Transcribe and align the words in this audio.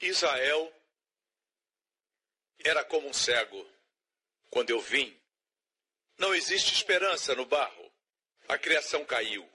Israel 0.00 0.72
era 2.58 2.84
como 2.84 3.08
um 3.08 3.12
cego. 3.12 3.68
Quando 4.50 4.70
eu 4.70 4.80
vim, 4.80 5.18
não 6.18 6.34
existe 6.34 6.72
esperança 6.72 7.34
no 7.34 7.44
barro. 7.44 7.92
A 8.48 8.58
criação 8.58 9.04
caiu. 9.04 9.48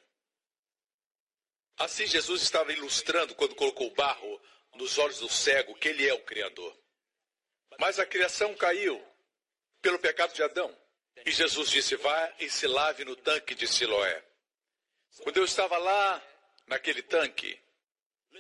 Assim 1.77 2.05
Jesus 2.05 2.41
estava 2.41 2.73
ilustrando 2.73 3.33
quando 3.35 3.55
colocou 3.55 3.87
o 3.87 3.95
barro 3.95 4.41
nos 4.75 4.97
olhos 4.97 5.19
do 5.19 5.29
cego 5.29 5.75
que 5.75 5.87
ele 5.87 6.07
é 6.07 6.13
o 6.13 6.23
Criador. 6.23 6.77
Mas 7.79 7.99
a 7.99 8.05
criação 8.05 8.53
caiu 8.55 9.01
pelo 9.81 9.99
pecado 9.99 10.33
de 10.33 10.43
Adão. 10.43 10.75
E 11.25 11.31
Jesus 11.31 11.69
disse: 11.69 11.95
Vá 11.95 12.33
e 12.39 12.49
se 12.49 12.67
lave 12.67 13.05
no 13.05 13.15
tanque 13.15 13.55
de 13.55 13.67
Siloé. 13.67 14.23
Quando 15.23 15.37
eu 15.37 15.45
estava 15.45 15.77
lá, 15.77 16.21
naquele 16.67 17.01
tanque, 17.01 17.59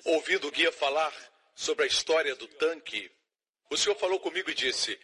ouvindo 0.05 0.47
o 0.47 0.51
guia 0.51 0.71
falar 0.71 1.13
sobre 1.55 1.85
a 1.85 1.87
história 1.87 2.35
do 2.35 2.47
tanque, 2.47 3.11
o 3.69 3.77
Senhor 3.77 3.95
falou 3.95 4.19
comigo 4.19 4.49
e 4.49 4.53
disse: 4.53 4.99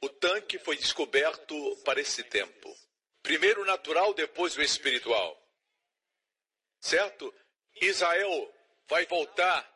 O 0.00 0.08
tanque 0.08 0.58
foi 0.58 0.76
descoberto 0.76 1.54
para 1.84 2.00
esse 2.00 2.22
tempo. 2.24 2.74
Primeiro 3.22 3.62
o 3.62 3.64
natural, 3.64 4.14
depois 4.14 4.56
o 4.56 4.62
espiritual. 4.62 5.36
Certo? 6.80 7.34
Israel 7.80 8.54
vai 8.88 9.06
voltar 9.06 9.68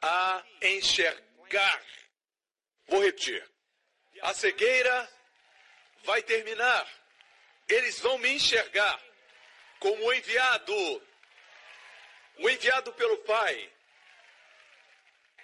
a 0.00 0.44
enxergar. 0.62 1.84
Vou 2.86 3.02
repetir. 3.02 3.44
A 4.20 4.34
cegueira 4.34 5.08
vai 6.04 6.22
terminar. 6.22 6.86
Eles 7.68 7.98
vão 8.00 8.18
me 8.18 8.28
enxergar 8.28 9.02
como 9.78 10.04
o 10.04 10.12
enviado. 10.12 11.02
O 12.38 12.50
enviado 12.50 12.92
pelo 12.92 13.18
Pai. 13.18 13.72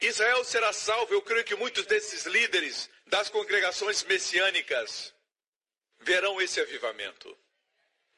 Israel 0.00 0.44
será 0.44 0.72
salvo. 0.72 1.12
Eu 1.14 1.22
creio 1.22 1.44
que 1.44 1.54
muitos 1.54 1.86
desses 1.86 2.24
líderes 2.26 2.88
das 3.06 3.28
congregações 3.28 4.02
messiânicas 4.04 5.14
verão 6.00 6.40
esse 6.40 6.60
avivamento. 6.60 7.36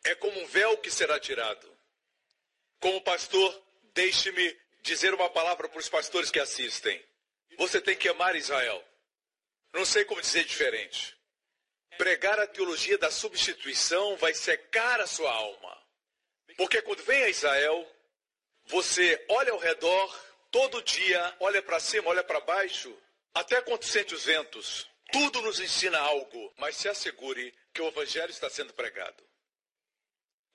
É 0.04 0.14
como 0.14 0.40
um 0.40 0.46
véu 0.46 0.78
que 0.78 0.90
será 0.90 1.18
tirado. 1.18 1.70
Como 2.80 3.02
pastor, 3.02 3.62
deixe-me 3.94 4.58
dizer 4.82 5.12
uma 5.12 5.28
palavra 5.28 5.68
para 5.68 5.78
os 5.78 5.88
pastores 5.88 6.30
que 6.30 6.40
assistem. 6.40 7.02
Você 7.58 7.80
tem 7.80 7.96
que 7.96 8.08
amar 8.08 8.36
Israel. 8.36 8.82
Não 9.72 9.84
sei 9.84 10.04
como 10.04 10.20
dizer 10.20 10.44
diferente. 10.44 11.16
Pregar 11.98 12.40
a 12.40 12.46
teologia 12.46 12.96
da 12.96 13.10
substituição 13.10 14.16
vai 14.16 14.32
secar 14.32 15.00
a 15.00 15.06
sua 15.06 15.30
alma. 15.30 15.78
Porque 16.56 16.80
quando 16.82 17.02
vem 17.02 17.22
a 17.24 17.28
Israel, 17.28 17.86
você 18.64 19.22
olha 19.28 19.52
ao 19.52 19.58
redor, 19.58 20.24
todo 20.50 20.82
dia, 20.82 21.36
olha 21.40 21.62
para 21.62 21.80
cima, 21.80 22.08
olha 22.08 22.24
para 22.24 22.40
baixo, 22.40 22.96
até 23.34 23.60
quando 23.62 23.84
sente 23.84 24.14
os 24.14 24.24
ventos. 24.24 24.88
Tudo 25.12 25.42
nos 25.42 25.58
ensina 25.58 25.98
algo, 25.98 26.52
mas 26.56 26.76
se 26.76 26.88
assegure 26.88 27.52
que 27.74 27.82
o 27.82 27.88
evangelho 27.88 28.30
está 28.30 28.48
sendo 28.48 28.72
pregado. 28.72 29.24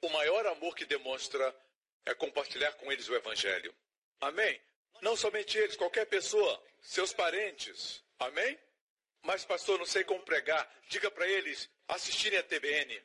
O 0.01 0.09
maior 0.09 0.45
amor 0.47 0.75
que 0.75 0.85
demonstra 0.85 1.55
é 2.05 2.13
compartilhar 2.13 2.71
com 2.73 2.91
eles 2.91 3.09
o 3.09 3.15
Evangelho. 3.15 3.75
Amém? 4.21 4.61
Não 5.01 5.15
somente 5.17 5.57
eles, 5.57 5.75
qualquer 5.75 6.05
pessoa, 6.05 6.63
seus 6.81 7.11
parentes. 7.11 8.03
Amém? 8.19 8.57
Mas, 9.23 9.43
pastor, 9.43 9.79
não 9.79 9.85
sei 9.85 10.03
como 10.03 10.21
pregar. 10.23 10.71
Diga 10.87 11.09
para 11.09 11.27
eles 11.27 11.69
assistirem 11.87 12.37
a 12.37 12.43
TBN. 12.43 13.01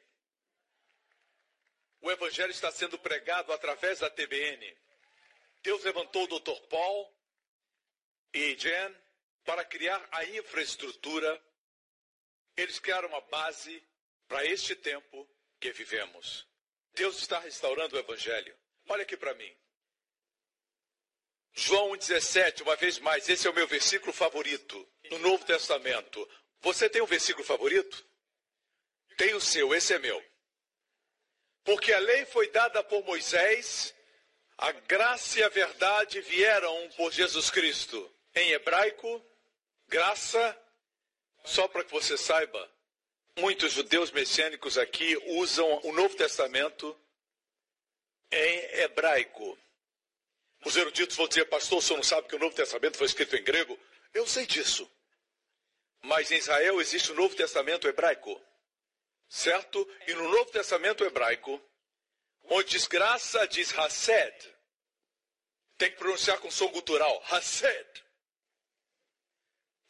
O 2.02 2.10
Evangelho 2.10 2.50
está 2.50 2.70
sendo 2.70 2.98
pregado 2.98 3.52
através 3.52 4.00
da 4.00 4.10
TBN. 4.10 4.76
Deus 5.62 5.84
levantou 5.84 6.24
o 6.24 6.38
Dr. 6.38 6.60
Paul 6.68 7.14
e 8.32 8.54
Jen 8.56 8.96
para 9.44 9.64
criar 9.64 10.06
a 10.12 10.24
infraestrutura. 10.24 11.42
Eles 12.56 12.78
criaram 12.78 13.08
uma 13.08 13.20
base 13.22 13.82
para 14.26 14.44
este 14.44 14.74
tempo 14.74 15.28
que 15.58 15.72
vivemos. 15.72 16.46
Deus 16.94 17.18
está 17.18 17.38
restaurando 17.38 17.96
o 17.96 17.98
Evangelho. 17.98 18.56
Olha 18.88 19.02
aqui 19.02 19.16
para 19.16 19.34
mim. 19.34 19.56
João 21.52 21.90
1,17, 21.90 22.62
uma 22.62 22.76
vez 22.76 22.98
mais, 22.98 23.28
esse 23.28 23.46
é 23.46 23.50
o 23.50 23.54
meu 23.54 23.66
versículo 23.66 24.12
favorito 24.12 24.88
no 25.10 25.18
Novo 25.18 25.44
Testamento. 25.44 26.28
Você 26.60 26.88
tem 26.88 27.02
um 27.02 27.06
versículo 27.06 27.44
favorito? 27.44 28.06
Tem 29.16 29.34
o 29.34 29.40
seu, 29.40 29.74
esse 29.74 29.92
é 29.92 29.98
meu. 29.98 30.24
Porque 31.64 31.92
a 31.92 31.98
lei 31.98 32.24
foi 32.24 32.48
dada 32.50 32.82
por 32.82 33.04
Moisés, 33.04 33.94
a 34.60 34.72
graça 34.72 35.40
e 35.40 35.42
a 35.42 35.48
verdade 35.48 36.20
vieram 36.20 36.90
por 36.90 37.10
Jesus 37.10 37.48
Cristo. 37.48 38.14
Em 38.34 38.50
hebraico, 38.50 39.24
graça, 39.88 40.56
só 41.44 41.66
para 41.66 41.82
que 41.82 41.90
você 41.90 42.18
saiba, 42.18 42.70
muitos 43.38 43.72
judeus 43.72 44.10
messiânicos 44.10 44.76
aqui 44.76 45.16
usam 45.38 45.80
o 45.82 45.92
Novo 45.92 46.14
Testamento 46.14 46.94
em 48.30 48.80
hebraico. 48.80 49.58
Os 50.62 50.76
eruditos 50.76 51.16
vão 51.16 51.26
dizer, 51.26 51.46
pastor, 51.46 51.78
o 51.78 51.82
senhor 51.82 51.96
não 51.96 52.04
sabe 52.04 52.28
que 52.28 52.36
o 52.36 52.38
Novo 52.38 52.54
Testamento 52.54 52.98
foi 52.98 53.06
escrito 53.06 53.34
em 53.34 53.42
grego? 53.42 53.78
Eu 54.12 54.26
sei 54.26 54.46
disso. 54.46 54.88
Mas 56.02 56.30
em 56.30 56.36
Israel 56.36 56.78
existe 56.82 57.12
o 57.12 57.14
Novo 57.14 57.34
Testamento 57.34 57.88
hebraico. 57.88 58.38
Certo? 59.26 59.88
E 60.06 60.12
no 60.12 60.28
Novo 60.28 60.50
Testamento 60.50 61.02
hebraico, 61.02 61.58
onde 62.50 62.70
diz 62.70 62.86
graça, 62.86 63.46
diz 63.48 63.72
Hased. 63.76 64.54
Tem 65.78 65.90
que 65.90 65.96
pronunciar 65.96 66.38
com 66.38 66.50
som 66.50 66.68
gutural. 66.68 67.22
Hased. 67.30 68.04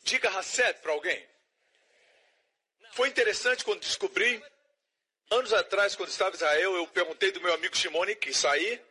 Diga 0.05 0.31
Hased 0.31 0.81
para 0.81 0.93
alguém. 0.93 1.29
Foi 2.93 3.09
interessante 3.09 3.65
quando 3.65 3.81
descobri 3.81 4.43
Anos 5.33 5.53
atrás, 5.53 5.95
quando 5.95 6.09
estava 6.09 6.33
em 6.33 6.35
Israel, 6.35 6.75
eu 6.75 6.87
perguntei 6.89 7.31
do 7.31 7.41
meu 7.41 7.55
amigo 7.55 7.77
Shimone, 7.77 8.17
que 8.17 8.35
saí, 8.35 8.83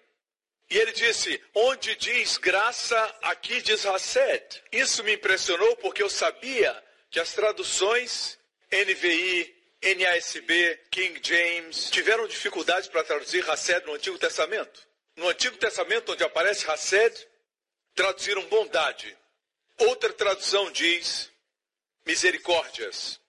e 0.69 0.77
ele 0.77 0.93
disse: 0.93 1.41
onde 1.53 1.93
diz 1.97 2.37
graça, 2.37 2.97
aqui 3.23 3.61
diz 3.61 3.85
Hased. 3.85 4.63
Isso 4.71 5.03
me 5.03 5.15
impressionou 5.15 5.75
porque 5.77 6.01
eu 6.01 6.09
sabia 6.09 6.81
que 7.11 7.19
as 7.19 7.33
traduções 7.33 8.39
NVI, 8.71 9.53
NASB, 9.81 10.77
King 10.91 11.19
James 11.23 11.89
tiveram 11.89 12.27
dificuldades 12.27 12.89
para 12.89 13.03
traduzir 13.03 13.49
Hased 13.49 13.85
no 13.85 13.93
Antigo 13.93 14.17
Testamento. 14.17 14.87
No 15.15 15.29
Antigo 15.29 15.57
Testamento, 15.57 16.11
onde 16.11 16.23
aparece 16.23 16.69
Hased, 16.69 17.27
traduziram 17.95 18.45
bondade. 18.47 19.17
Outra 19.77 20.11
tradução 20.11 20.69
diz 20.71 21.31
misericórdias. 22.05 23.19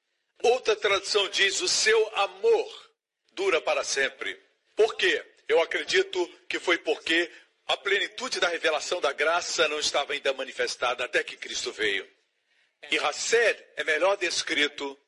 Outra 0.43 0.75
tradução 0.75 1.29
diz 1.29 1.61
o 1.61 1.69
seu 1.69 2.17
amor 2.17 2.91
dura 3.33 3.61
para 3.61 3.85
sempre. 3.85 4.41
Por 4.75 4.97
quê? 4.97 5.25
Eu 5.47 5.61
acredito 5.61 6.27
que 6.49 6.59
foi 6.59 6.79
porque 6.79 7.31
a 7.67 7.77
plenitude 7.77 8.41
da 8.41 8.49
revelação 8.49 9.01
da 9.01 9.13
graça 9.13 9.69
não 9.69 9.79
estava 9.79 10.13
ainda 10.13 10.33
manifestada 10.33 11.05
até 11.05 11.23
que 11.23 11.37
Cristo 11.37 11.71
veio. 11.73 12.09
E 12.91 12.99
Hased 12.99 13.65
é 13.77 13.85
melhor 13.85 14.17
descrito 14.17 14.99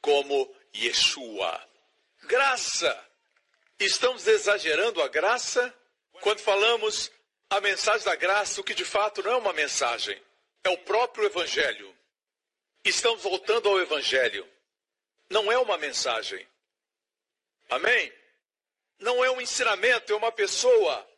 como 0.00 0.52
Yeshua. 0.74 1.68
Graça. 2.22 3.06
Estamos 3.78 4.26
exagerando 4.26 5.00
a 5.02 5.08
graça 5.08 5.74
quando 6.20 6.40
falamos 6.40 7.10
a 7.48 7.60
mensagem 7.60 8.04
da 8.04 8.14
graça, 8.14 8.60
o 8.60 8.64
que 8.64 8.74
de 8.74 8.84
fato 8.84 9.22
não 9.22 9.32
é 9.32 9.36
uma 9.36 9.52
mensagem, 9.52 10.20
é 10.62 10.68
o 10.68 10.78
próprio 10.78 11.24
Evangelho. 11.24 11.96
Estamos 12.84 13.22
voltando 13.22 13.68
ao 13.68 13.80
Evangelho. 13.80 14.48
Não 15.28 15.50
é 15.50 15.58
uma 15.58 15.76
mensagem. 15.78 16.46
Amém? 17.68 18.12
Não 18.98 19.24
é 19.24 19.30
um 19.30 19.40
ensinamento, 19.40 20.12
é 20.12 20.16
uma 20.16 20.30
pessoa. 20.30 21.08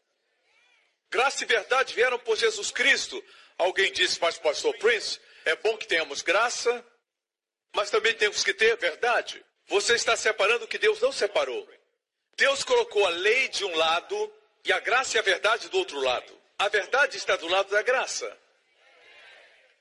Graça 1.11 1.45
e 1.45 1.47
verdade 1.47 1.95
vieram 1.95 2.19
por 2.19 2.37
Jesus 2.37 2.71
Cristo. 2.71 3.23
Alguém 3.59 3.93
disse, 3.93 4.21
mas 4.21 4.39
pastor 4.39 4.77
Prince, 4.79 5.21
é 5.45 5.55
bom 5.57 5.77
que 5.77 5.87
tenhamos 5.87 6.23
graça, 6.23 6.85
mas 7.75 7.91
também 7.91 8.15
temos 8.15 8.45
que 8.45 8.53
ter 8.53 8.77
verdade. 8.77 9.45
Você 9.67 9.95
está 9.95 10.17
separando 10.17 10.65
o 10.65 10.69
que 10.69 10.79
Deus 10.79 11.01
não 11.01 11.13
separou. 11.13 11.69
Deus 12.37 12.65
colocou 12.65 13.07
a 13.07 13.11
lei 13.11 13.49
de 13.49 13.65
um 13.65 13.75
lado 13.77 14.33
e 14.65 14.73
a 14.73 14.81
graça 14.81 15.17
e 15.17 15.21
a 15.21 15.23
verdade 15.23 15.69
do 15.69 15.79
outro 15.79 16.01
lado. 16.01 16.41
A 16.59 16.69
verdade 16.69 17.17
está 17.17 17.37
do 17.37 17.49
lado 17.49 17.71
da 17.71 17.83
graça. 17.83 18.37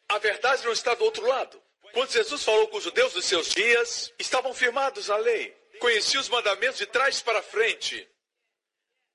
A 0.09 0.17
verdade 0.17 0.65
não 0.65 0.71
está 0.71 0.93
do 0.93 1.03
outro 1.03 1.25
lado. 1.25 1.61
Quando 1.93 2.11
Jesus 2.11 2.43
falou 2.43 2.67
com 2.69 2.77
os 2.77 2.83
judeus 2.83 3.13
dos 3.13 3.25
seus 3.25 3.49
dias, 3.49 4.13
estavam 4.17 4.53
firmados 4.53 5.07
na 5.07 5.17
lei. 5.17 5.55
Conheciam 5.79 6.21
os 6.21 6.29
mandamentos 6.29 6.77
de 6.77 6.85
trás 6.85 7.21
para 7.21 7.41
frente. 7.41 8.07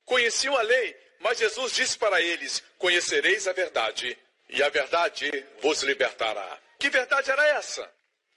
Conheciam 0.05 0.57
a 0.57 0.63
lei, 0.63 0.97
mas 1.21 1.39
Jesus 1.39 1.73
disse 1.73 1.99
para 1.99 2.21
eles: 2.21 2.63
Conhecereis 2.79 3.49
a 3.49 3.53
verdade, 3.53 4.17
e 4.49 4.63
a 4.63 4.69
verdade 4.69 5.31
vos 5.61 5.83
libertará. 5.83 6.61
Que 6.79 6.91
verdade 6.91 7.31
era 7.31 7.47
essa? 7.49 7.91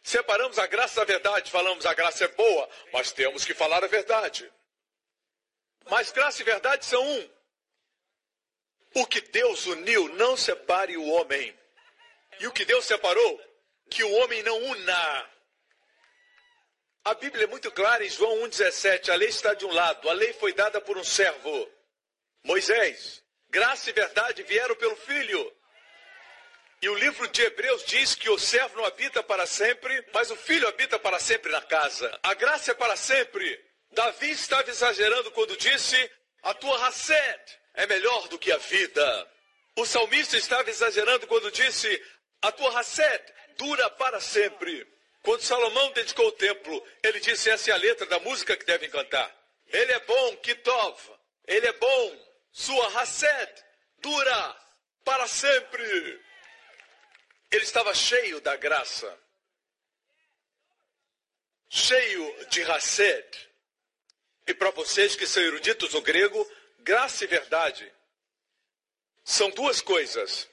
Separamos 0.10 0.58
a 0.58 0.66
graça 0.66 0.96
da 0.96 1.06
verdade, 1.06 1.52
falamos 1.52 1.86
a 1.86 1.94
graça 1.94 2.26
é 2.26 2.28
boa, 2.30 2.68
mas 2.92 3.12
temos 3.12 3.46
que 3.46 3.54
falar 3.54 3.84
a 3.84 3.88
verdade. 3.88 4.52
Mas 5.88 6.12
graça 6.12 6.42
e 6.42 6.46
verdade 6.46 6.84
são 6.84 7.08
um. 7.08 7.30
O 8.96 9.06
que 9.06 9.22
Deus 9.22 9.68
uniu, 9.68 10.10
não 10.16 10.36
separe 10.36 10.98
o 10.98 11.08
homem. 11.10 11.56
E 12.40 12.48
o 12.48 12.52
que 12.52 12.66
Deus 12.66 12.86
separou, 12.86 13.40
que 13.88 14.04
o 14.04 14.12
homem 14.14 14.42
não 14.42 14.58
una. 14.58 15.30
A 17.06 17.14
Bíblia 17.14 17.44
é 17.44 17.48
muito 17.48 17.72
clara 17.72 18.04
em 18.04 18.10
João 18.10 18.36
1,17. 18.48 19.10
A 19.10 19.16
lei 19.16 19.30
está 19.30 19.54
de 19.54 19.64
um 19.64 19.72
lado, 19.72 20.10
a 20.10 20.14
lei 20.14 20.34
foi 20.34 20.54
dada 20.54 20.82
por 20.82 20.98
um 20.98 21.04
servo, 21.04 21.72
Moisés. 22.44 23.24
Graça 23.48 23.92
e 23.92 23.94
verdade 23.94 24.42
vieram 24.42 24.76
pelo 24.76 24.96
Filho. 24.96 25.56
E 26.82 26.88
o 26.88 26.96
livro 26.96 27.28
de 27.28 27.42
Hebreus 27.42 27.84
diz 27.86 28.16
que 28.16 28.30
o 28.30 28.40
servo 28.40 28.78
não 28.78 28.86
habita 28.86 29.22
para 29.22 29.46
sempre, 29.46 30.06
mas 30.14 30.32
o 30.32 30.36
filho 30.36 30.68
habita 30.68 30.98
para 30.98 31.20
sempre 31.20 31.52
na 31.52 31.62
casa. 31.62 32.18
A 32.24 32.34
graça 32.34 32.72
é 32.72 32.74
para 32.74 32.96
sempre. 32.96 33.60
Davi 33.92 34.32
estava 34.32 34.70
exagerando 34.70 35.30
quando 35.32 35.58
disse: 35.58 36.10
A 36.42 36.54
tua 36.54 36.88
Hassed 36.88 37.60
é 37.74 37.86
melhor 37.86 38.30
do 38.30 38.40
que 38.40 38.52
a 38.52 38.58
vida. 38.58 39.32
O 39.76 39.86
salmista 39.86 40.38
estava 40.38 40.70
exagerando 40.70 41.28
quando 41.28 41.52
disse: 41.52 42.02
A 42.42 42.52
tua 42.52 42.80
Hassed 42.80 43.24
dura 43.58 43.90
para 43.90 44.22
sempre. 44.22 44.88
Quando 45.22 45.42
Salomão 45.42 45.92
dedicou 45.92 46.28
o 46.28 46.32
templo, 46.32 46.88
ele 47.04 47.20
disse: 47.20 47.50
Essa 47.50 47.72
é 47.72 47.74
a 47.74 47.78
letra 47.78 48.06
da 48.06 48.20
música 48.20 48.56
que 48.56 48.66
devem 48.66 48.90
cantar. 48.90 49.30
Ele 49.68 49.92
é 49.92 50.00
bom, 50.00 50.38
Kitov. 50.38 50.98
Ele 51.46 51.68
é 51.68 51.74
bom. 51.74 52.26
Sua 52.54 52.88
Hassed 53.00 53.54
dura 53.98 54.56
para 55.04 55.28
sempre. 55.28 56.29
Ele 57.52 57.64
estava 57.64 57.94
cheio 57.94 58.40
da 58.42 58.56
graça, 58.56 59.18
cheio 61.70 62.46
de 62.50 62.62
Hassed. 62.64 63.50
E 64.48 64.54
para 64.54 64.72
vocês 64.72 65.16
que 65.16 65.28
são 65.28 65.44
eruditos 65.44 65.94
no 65.94 66.02
grego, 66.02 66.50
graça 66.80 67.24
e 67.24 67.28
verdade 67.28 67.92
são 69.30 69.52
duas 69.52 69.80
coisas, 69.80 70.50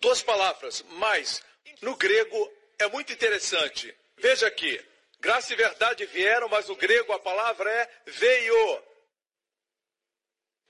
duas 0.00 0.22
palavras, 0.22 0.82
mas 0.92 1.42
no 1.82 1.94
grego 1.94 2.52
é 2.78 2.88
muito 2.88 3.12
interessante. 3.12 3.94
Veja 4.16 4.46
aqui, 4.46 4.82
graça 5.20 5.52
e 5.52 5.56
verdade 5.56 6.06
vieram, 6.06 6.48
mas 6.48 6.66
no 6.68 6.74
grego 6.74 7.12
a 7.12 7.18
palavra 7.18 7.70
é 7.70 7.90
veio. 8.06 8.82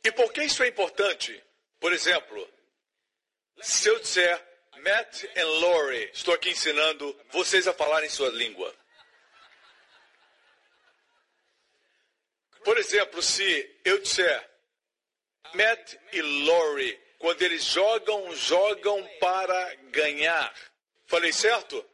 E 0.02 0.10
por 0.10 0.32
que 0.32 0.42
isso 0.42 0.64
é 0.64 0.68
importante? 0.68 1.42
Por 1.78 1.92
exemplo, 1.92 2.52
se 3.62 3.88
eu 3.88 4.00
disser 4.00 4.53
Matt 4.78 5.24
e 5.34 5.42
Lori, 5.42 6.10
estou 6.12 6.34
aqui 6.34 6.50
ensinando 6.50 7.18
vocês 7.30 7.66
a 7.66 7.72
falarem 7.72 8.08
sua 8.08 8.28
língua. 8.30 8.74
Por 12.62 12.78
exemplo, 12.78 13.22
se 13.22 13.80
eu 13.84 14.00
disser 14.00 14.50
Matt 15.52 15.94
e 16.12 16.22
Lori, 16.22 16.98
quando 17.18 17.42
eles 17.42 17.64
jogam, 17.64 18.34
jogam 18.34 19.06
para 19.20 19.74
ganhar. 19.90 20.54
Falei 21.06 21.32
certo? 21.32 21.84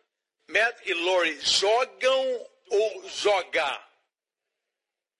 Matt 0.48 0.80
e 0.86 0.94
Lori 0.94 1.40
jogam 1.40 2.50
ou 2.68 3.08
joga? 3.08 3.84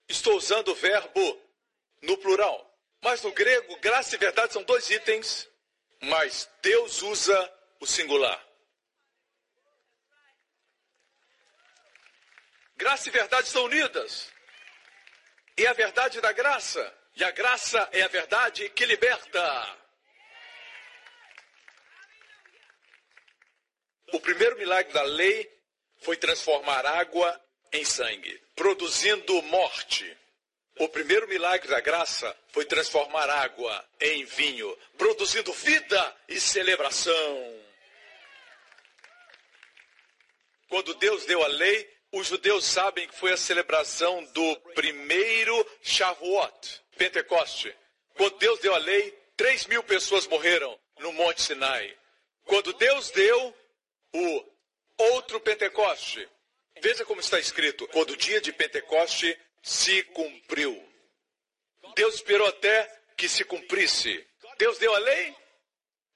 Estou 0.09 0.37
usando 0.37 0.69
o 0.69 0.75
verbo 0.75 1.41
no 2.03 2.17
plural. 2.19 2.67
Mas 3.03 3.23
no 3.23 3.33
grego, 3.33 3.77
graça 3.79 4.15
e 4.15 4.19
verdade 4.19 4.53
são 4.53 4.63
dois 4.63 4.89
itens, 4.91 5.49
mas 6.01 6.51
Deus 6.63 7.03
usa 7.03 7.55
o 7.79 7.87
singular. 7.87 8.45
Graça 12.77 13.09
e 13.09 13.13
verdade 13.13 13.47
estão 13.47 13.65
unidas. 13.65 14.33
E 15.57 15.67
a 15.67 15.73
verdade 15.75 16.21
da 16.21 16.33
graça. 16.33 16.99
E 17.15 17.23
a 17.23 17.31
graça 17.31 17.87
é 17.93 18.03
a 18.03 18.09
verdade 18.09 18.69
que 18.71 18.87
liberta. 18.87 19.79
O 24.13 24.21
primeiro 24.21 24.57
milagre 24.57 24.93
da 24.93 25.03
lei 25.03 25.49
foi 25.99 26.17
transformar 26.17 26.87
água 26.87 27.39
em 27.73 27.85
sangue, 27.85 28.39
produzindo 28.57 29.43
morte. 29.43 30.17
O 30.79 30.89
primeiro 30.89 31.29
milagre 31.29 31.69
da 31.69 31.81
graça 31.81 32.35
foi 32.49 32.65
transformar 32.65 33.29
água 33.29 33.85
em 34.01 34.25
vinho, 34.25 34.77
produzindo 34.97 35.53
vida 35.53 36.17
e 36.29 36.41
celebração. 36.41 37.61
Quando 40.69 40.95
Deus 40.95 41.27
deu 41.27 41.43
a 41.43 41.49
lei, 41.49 41.91
os 42.13 42.29
judeus 42.29 42.65
sabem 42.65 43.07
que 43.09 43.15
foi 43.17 43.33
a 43.33 43.37
celebração 43.37 44.25
do 44.33 44.57
primeiro 44.75 45.67
Shavuot, 45.83 46.81
Pentecoste. 46.97 47.75
Quando 48.15 48.39
Deus 48.39 48.59
deu 48.61 48.75
a 48.75 48.79
lei, 48.79 49.11
3 49.37 49.67
mil 49.67 49.83
pessoas 49.83 50.27
morreram 50.27 50.79
no 50.99 51.13
Monte 51.13 51.43
Sinai. 51.43 51.97
Quando 52.45 52.73
Deus 52.73 53.11
deu 53.11 53.57
o 54.13 54.45
outro 54.99 55.41
Pentecoste, 55.41 56.29
veja 56.81 57.05
como 57.05 57.21
está 57.21 57.39
escrito: 57.39 57.87
quando 57.89 58.11
o 58.11 58.17
dia 58.17 58.41
de 58.41 58.53
Pentecoste 58.53 59.39
se 59.63 60.03
cumpriu. 60.05 60.77
Deus 61.95 62.15
esperou 62.17 62.47
até 62.47 63.03
que 63.17 63.29
se 63.29 63.45
cumprisse. 63.45 64.27
Deus 64.59 64.79
deu 64.79 64.95
a 64.95 64.99
lei? 64.99 65.37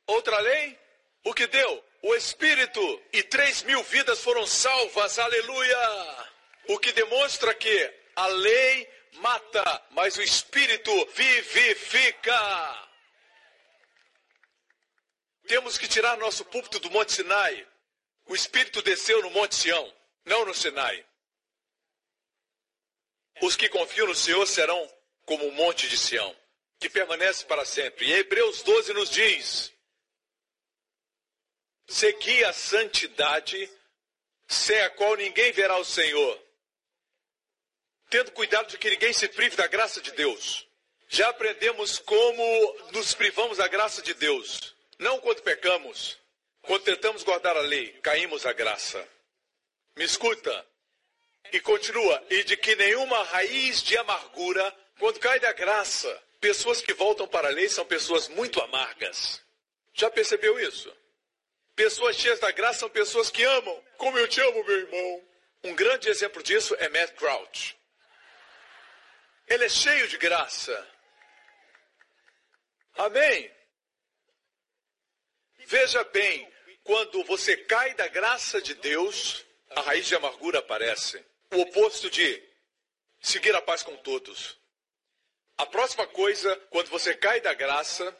Outra 0.07 0.39
lei? 0.41 0.79
O 1.25 1.33
que 1.33 1.47
deu? 1.47 1.85
o 2.05 2.15
Espírito 2.15 3.03
e 3.15 3.23
três 3.23 3.63
mil 3.63 3.83
vidas 3.83 4.21
foram 4.21 4.47
salvas, 4.47 5.19
aleluia! 5.19 6.29
O 6.69 6.79
que 6.79 6.93
demonstra 6.93 7.55
que 7.55 7.95
a 8.15 8.27
lei 8.27 8.89
mata, 9.15 9.83
mas 9.91 10.17
o 10.19 10.23
Espírito 10.23 10.93
vivifica. 11.15 12.89
Temos 15.47 15.79
que 15.79 15.89
tirar 15.89 16.19
nosso 16.19 16.45
púlpito 16.45 16.79
do 16.79 16.91
Monte 16.91 17.15
Sinai. 17.15 17.67
O 18.27 18.35
Espírito 18.35 18.83
desceu 18.83 19.23
no 19.23 19.31
Monte 19.31 19.55
Sião, 19.55 19.91
não 20.27 20.45
no 20.45 20.55
Sinai. 20.55 21.05
Os 23.41 23.57
que 23.57 23.69
confiam 23.69 24.07
no 24.07 24.15
Senhor 24.15 24.47
serão 24.47 24.91
como 25.25 25.47
o 25.47 25.53
Monte 25.53 25.89
de 25.89 25.99
Sião, 25.99 26.35
que 26.79 26.89
permanece 26.89 27.45
para 27.45 27.65
sempre. 27.65 28.07
E 28.07 28.13
Hebreus 28.13 28.63
12 28.63 28.93
nos 28.93 29.11
diz: 29.11 29.73
Segui 31.87 32.45
a 32.45 32.53
santidade, 32.53 33.71
sem 34.47 34.81
a 34.81 34.91
qual 34.91 35.17
ninguém 35.17 35.53
verá 35.53 35.77
o 35.79 35.85
Senhor. 35.85 36.43
Tendo 38.09 38.33
cuidado 38.33 38.69
de 38.69 38.79
que 38.79 38.91
ninguém 38.91 39.13
se 39.13 39.29
prive 39.29 39.57
da 39.57 39.67
graça 39.67 40.01
de 40.01 40.13
Deus. 40.13 40.67
Já 41.09 41.29
aprendemos 41.29 41.99
como 41.99 42.43
nos 42.93 43.15
privamos 43.15 43.59
da 43.59 43.69
graça 43.69 44.03
de 44.03 44.15
Deus. 44.15 44.75
Não 44.99 45.21
quando 45.21 45.43
pecamos, 45.43 46.19
quando 46.63 46.85
tentamos 46.85 47.23
guardar 47.23 47.57
a 47.57 47.61
lei, 47.61 47.93
caímos 48.01 48.47
a 48.47 48.53
graça. 48.53 49.07
Me 49.97 50.05
escuta. 50.05 50.67
E 51.53 51.61
continua. 51.61 52.25
E 52.31 52.45
de 52.45 52.57
que 52.57 52.75
nenhuma 52.77 53.23
raiz 53.25 53.83
de 53.83 53.97
amargura, 53.97 54.75
quando 54.99 55.21
cai 55.21 55.39
da 55.41 55.53
graça, 55.53 56.23
pessoas 56.41 56.81
que 56.81 56.93
voltam 56.93 57.27
para 57.27 57.49
a 57.49 57.51
lei 57.51 57.69
são 57.69 57.85
pessoas 57.87 58.29
muito 58.29 58.61
amargas. 58.61 59.43
Já 59.93 60.11
percebeu 60.11 60.59
isso? 60.59 60.95
Pessoas 61.77 62.17
cheias 62.17 62.39
da 62.39 62.51
graça 62.51 62.81
são 62.81 62.91
pessoas 62.91 63.31
que 63.31 63.43
amam, 63.43 63.85
como 63.97 64.19
eu 64.19 64.29
te 64.29 64.41
amo, 64.41 64.65
meu 64.65 64.77
irmão. 64.77 65.25
Um 65.65 65.75
grande 65.75 66.09
exemplo 66.09 66.43
disso 66.43 66.75
é 66.79 66.89
Matt 66.89 67.15
Crouch. 67.15 67.77
Ele 69.49 69.65
é 69.65 69.69
cheio 69.69 70.07
de 70.09 70.17
graça. 70.19 70.89
Amém? 72.97 73.51
Veja 75.67 76.05
bem, 76.05 76.53
quando 76.83 77.25
você 77.25 77.57
cai 77.57 77.95
da 77.95 78.07
graça 78.09 78.61
de 78.61 78.75
Deus, 78.75 79.45
a 79.71 79.81
raiz 79.81 80.07
de 80.07 80.15
amargura 80.15 80.59
aparece. 80.59 81.25
O 81.55 81.61
oposto 81.61 82.11
de 82.11 82.43
seguir 83.21 83.55
a 83.55 83.63
paz 83.63 83.83
com 83.83 83.97
todos. 83.99 84.59
A 85.57 85.67
próxima 85.67 86.07
coisa, 86.07 86.57
quando 86.71 86.89
você 86.89 87.15
cai 87.15 87.41
da 87.41 87.55
graça, 87.55 88.17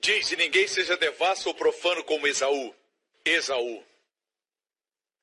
Diz: 0.00 0.30
e 0.32 0.36
ninguém 0.36 0.68
seja 0.68 0.98
devasso 0.98 1.48
ou 1.48 1.54
profano 1.54 2.04
como 2.04 2.26
Esaú. 2.26 2.74
Esaú. 3.24 3.82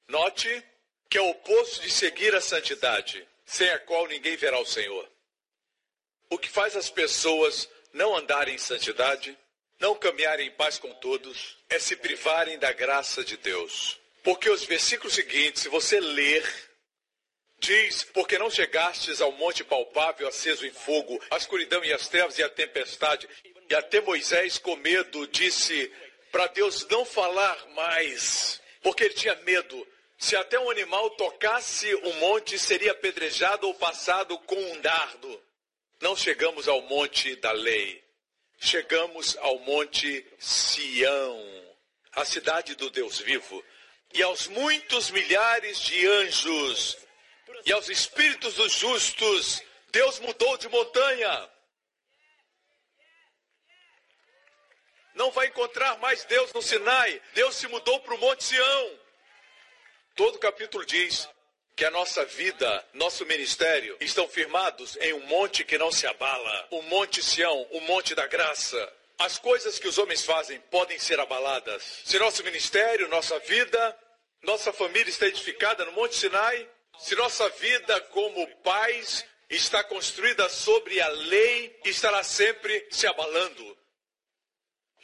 Note 0.07 0.63
que 1.07 1.19
é 1.19 1.21
o 1.21 1.29
oposto 1.29 1.81
de 1.81 1.91
seguir 1.91 2.33
a 2.33 2.41
santidade, 2.41 3.27
sem 3.45 3.69
a 3.69 3.77
qual 3.77 4.07
ninguém 4.07 4.35
verá 4.37 4.57
o 4.59 4.65
Senhor. 4.65 5.07
O 6.29 6.39
que 6.39 6.49
faz 6.49 6.75
as 6.75 6.89
pessoas 6.89 7.69
não 7.93 8.15
andarem 8.15 8.55
em 8.55 8.57
santidade? 8.57 9.37
não 9.81 9.95
caminharem 9.95 10.47
em 10.47 10.51
paz 10.51 10.77
com 10.77 10.93
todos 10.93 11.57
é 11.67 11.79
se 11.79 11.95
privarem 11.95 12.59
da 12.59 12.71
graça 12.71 13.23
de 13.23 13.35
Deus. 13.35 13.99
Porque 14.23 14.47
os 14.47 14.63
versículos 14.63 15.15
seguintes, 15.15 15.63
se 15.63 15.69
você 15.69 15.99
ler, 15.99 16.70
diz: 17.61 18.03
Porque 18.03 18.37
não 18.37 18.49
chegastes 18.49 19.21
ao 19.21 19.31
monte 19.33 19.63
palpável 19.63 20.27
aceso 20.27 20.65
em 20.65 20.71
fogo, 20.71 21.21
a 21.29 21.37
escuridão 21.37 21.85
e 21.85 21.93
as 21.93 22.09
trevas 22.09 22.37
e 22.37 22.43
a 22.43 22.49
tempestade. 22.49 23.29
E 23.69 23.75
até 23.75 24.01
Moisés, 24.01 24.57
com 24.57 24.75
medo, 24.75 25.25
disse 25.27 25.89
para 26.31 26.47
Deus 26.47 26.85
não 26.87 27.05
falar 27.05 27.57
mais, 27.69 28.61
porque 28.81 29.05
ele 29.05 29.13
tinha 29.13 29.35
medo. 29.35 29.87
Se 30.17 30.35
até 30.35 30.59
um 30.59 30.69
animal 30.69 31.09
tocasse 31.11 31.93
o 31.95 32.13
monte, 32.15 32.57
seria 32.59 32.91
apedrejado 32.91 33.67
ou 33.67 33.73
passado 33.73 34.37
com 34.39 34.55
um 34.55 34.81
dardo. 34.81 35.41
Não 35.99 36.15
chegamos 36.15 36.67
ao 36.67 36.81
monte 36.83 37.35
da 37.37 37.51
lei, 37.51 38.03
chegamos 38.59 39.37
ao 39.37 39.59
monte 39.59 40.25
Sião, 40.39 41.39
a 42.13 42.25
cidade 42.25 42.75
do 42.75 42.89
Deus 42.89 43.19
vivo, 43.19 43.63
e 44.13 44.21
aos 44.21 44.47
muitos 44.47 45.09
milhares 45.11 45.79
de 45.79 46.07
anjos, 46.07 46.97
e 47.65 47.71
aos 47.71 47.89
espíritos 47.89 48.55
dos 48.55 48.73
justos, 48.73 49.61
Deus 49.91 50.19
mudou 50.19 50.57
de 50.57 50.67
montanha. 50.69 51.49
Não 55.13 55.31
vai 55.31 55.47
encontrar 55.47 55.97
mais 55.97 56.23
Deus 56.25 56.53
no 56.53 56.61
Sinai, 56.61 57.21
Deus 57.33 57.55
se 57.55 57.67
mudou 57.67 57.99
para 57.99 58.15
o 58.15 58.17
Monte 58.17 58.43
Sião. 58.43 58.99
Todo 60.15 60.39
capítulo 60.39 60.85
diz 60.85 61.27
que 61.75 61.85
a 61.85 61.91
nossa 61.91 62.23
vida, 62.25 62.85
nosso 62.93 63.25
ministério, 63.25 63.97
estão 63.99 64.27
firmados 64.27 64.97
em 64.97 65.13
um 65.13 65.25
monte 65.25 65.63
que 65.63 65.77
não 65.77 65.91
se 65.91 66.05
abala, 66.07 66.67
o 66.71 66.81
Monte 66.83 67.21
Sião, 67.23 67.67
o 67.71 67.81
Monte 67.81 68.13
da 68.15 68.27
Graça. 68.27 68.93
As 69.17 69.37
coisas 69.37 69.77
que 69.77 69.87
os 69.87 69.97
homens 69.97 70.25
fazem 70.25 70.59
podem 70.71 70.97
ser 70.97 71.19
abaladas. 71.19 72.01
Se 72.05 72.17
nosso 72.17 72.43
ministério, 72.43 73.07
nossa 73.07 73.37
vida, 73.39 73.97
nossa 74.41 74.73
família 74.73 75.09
está 75.09 75.27
edificada 75.27 75.85
no 75.85 75.91
Monte 75.91 76.15
Sinai, 76.15 76.67
se 77.01 77.15
nossa 77.15 77.49
vida 77.49 77.99
como 78.09 78.47
pais 78.57 79.25
está 79.49 79.83
construída 79.83 80.47
sobre 80.49 81.01
a 81.01 81.07
lei, 81.07 81.79
estará 81.83 82.23
sempre 82.23 82.87
se 82.91 83.07
abalando. 83.07 83.77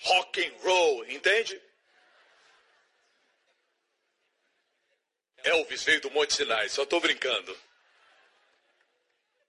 Rock 0.01 0.45
and 0.45 0.55
roll, 0.61 1.05
entende? 1.09 1.59
Elvis 5.43 5.83
veio 5.83 5.99
do 6.01 6.11
Monte 6.11 6.35
Sinai, 6.35 6.69
só 6.69 6.83
estou 6.83 6.99
brincando. 6.99 7.57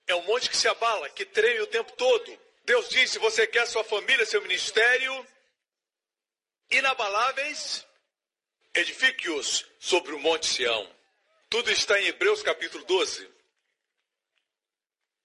É 0.06 0.14
um 0.14 0.22
monte 0.22 0.48
que 0.48 0.56
se 0.56 0.66
abala, 0.66 1.10
que 1.10 1.26
treina 1.26 1.62
o 1.62 1.66
tempo 1.66 1.92
todo. 1.92 2.40
Deus 2.64 2.88
diz: 2.88 3.10
se 3.10 3.18
você 3.18 3.46
quer 3.46 3.66
sua 3.66 3.84
família, 3.84 4.24
seu 4.24 4.40
ministério 4.40 5.26
inabaláveis, 6.70 7.86
edifique-os 8.74 9.66
sobre 9.78 10.14
o 10.14 10.18
Monte 10.18 10.46
Sião. 10.46 10.97
Tudo 11.50 11.70
está 11.70 11.98
em 12.00 12.06
Hebreus 12.06 12.42
capítulo 12.42 12.84
12. 12.84 13.30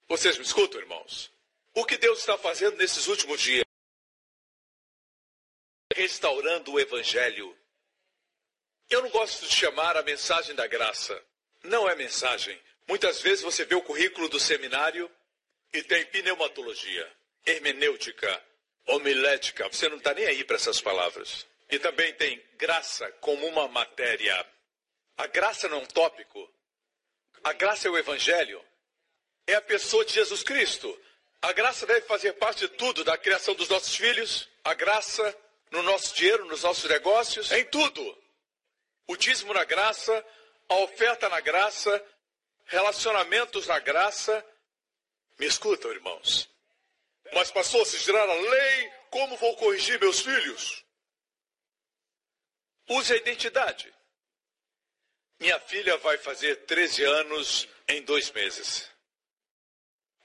Vocês 0.08 0.38
me 0.38 0.44
escutam, 0.44 0.80
irmãos? 0.80 1.32
O 1.74 1.86
que 1.86 1.98
Deus 1.98 2.20
está 2.20 2.38
fazendo 2.38 2.78
nesses 2.78 3.08
últimos 3.08 3.42
dias? 3.42 3.66
Restaurando 5.96 6.72
o 6.74 6.80
Evangelho 6.80 7.58
eu 8.94 9.02
não 9.02 9.10
gosto 9.10 9.48
de 9.48 9.56
chamar 9.56 9.98
a 9.98 10.04
mensagem 10.04 10.54
da 10.54 10.68
graça. 10.68 11.20
Não 11.64 11.90
é 11.90 11.96
mensagem. 11.96 12.60
Muitas 12.88 13.22
vezes 13.22 13.44
você 13.44 13.66
vê 13.66 13.74
o 13.74 13.82
currículo 13.82 14.30
do 14.30 14.40
seminário 14.40 15.10
e 15.74 15.82
tem 15.82 16.06
pneumatologia, 16.06 17.12
hermenêutica, 17.44 18.44
homilética. 18.86 19.68
Você 19.68 19.90
não 19.90 19.98
está 19.98 20.14
nem 20.14 20.28
aí 20.28 20.44
para 20.44 20.58
essas 20.58 20.80
palavras. 20.80 21.48
E 21.72 21.80
também 21.80 22.14
tem 22.14 22.40
graça 22.56 23.12
como 23.14 23.48
uma 23.48 23.68
matéria. 23.68 24.46
A 25.18 25.28
graça 25.28 25.68
não 25.68 25.80
é 25.80 25.82
um 25.82 25.86
tópico. 25.86 26.52
A 27.44 27.54
graça 27.54 27.88
é 27.88 27.92
o 27.92 27.98
evangelho. 27.98 28.64
É 29.46 29.56
a 29.56 29.62
pessoa 29.62 30.06
de 30.06 30.14
Jesus 30.14 30.44
Cristo. 30.44 31.00
A 31.42 31.52
graça 31.52 31.86
deve 31.86 32.02
fazer 32.08 32.34
parte 32.34 32.60
de 32.60 32.70
tudo, 32.70 33.04
da 33.04 33.18
criação 33.18 33.54
dos 33.54 33.68
nossos 33.68 33.96
filhos, 33.96 34.50
a 34.64 34.74
graça 34.74 35.38
no 35.72 35.84
nosso 35.84 36.16
dinheiro, 36.16 36.46
nos 36.46 36.64
nossos 36.64 36.90
negócios, 36.90 37.52
em 37.52 37.66
tudo 37.66 38.24
o 39.08 39.18
dízimo 39.18 39.54
na 39.54 39.64
graça, 39.64 40.26
a 40.70 40.76
oferta 40.76 41.30
na 41.30 41.40
graça, 41.40 42.04
relacionamentos 42.66 43.68
na 43.68 43.80
graça. 43.80 44.46
Me 45.38 45.46
escutam, 45.46 45.92
irmãos. 45.92 46.50
Mas, 47.34 47.52
pastor, 47.52 47.86
se 47.86 47.98
girar 47.98 48.30
a 48.30 48.34
lei, 48.34 48.92
como 49.10 49.38
vou 49.38 49.56
corrigir 49.58 50.00
meus 50.00 50.22
filhos? 50.22 50.84
Use 52.90 53.14
a 53.14 53.18
identidade. 53.18 53.93
Minha 55.44 55.60
filha 55.60 55.98
vai 55.98 56.18
fazer 56.18 56.56
13 56.66 57.04
anos 57.04 57.68
em 57.90 58.02
dois 58.04 58.32
meses. 58.32 58.90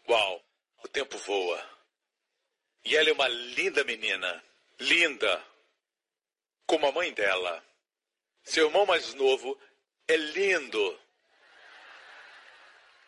Uau, 0.09 0.41
o 0.85 0.87
tempo 0.87 1.19
voa. 1.19 1.71
E 2.85 2.97
ela 2.97 3.11
é 3.11 3.13
uma 3.13 3.27
linda 3.27 3.83
menina. 3.83 4.45
Linda. 4.79 5.45
Como 6.67 6.87
a 6.87 6.93
mãe 6.93 7.13
dela. 7.13 7.65
Seu 8.45 8.67
irmão 8.67 8.87
mais 8.87 9.13
novo 9.15 9.61
é 10.07 10.17
lindo. 10.17 11.01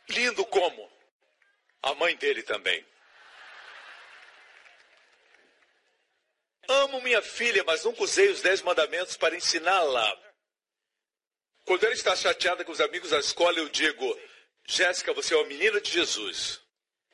Lindo 0.09 0.45
como? 0.47 0.91
A 1.81 1.95
mãe 1.95 2.17
dele 2.17 2.43
também. 2.43 2.85
Amo 6.67 7.01
minha 7.03 7.23
filha, 7.23 7.63
mas 7.63 7.85
nunca 7.85 8.03
usei 8.03 8.31
os 8.31 8.43
dez 8.43 8.63
mandamentos 8.63 9.17
para 9.17 9.37
ensiná-la. 9.37 10.30
Quando 11.71 11.85
ela 11.85 11.95
está 11.95 12.17
chateada 12.17 12.65
com 12.65 12.73
os 12.73 12.81
amigos 12.81 13.11
da 13.11 13.21
escola, 13.21 13.57
eu 13.57 13.69
digo: 13.69 14.21
Jéssica, 14.67 15.13
você 15.13 15.35
é 15.35 15.37
uma 15.37 15.47
menina 15.47 15.81
de 15.81 15.89
Jesus. 15.89 16.61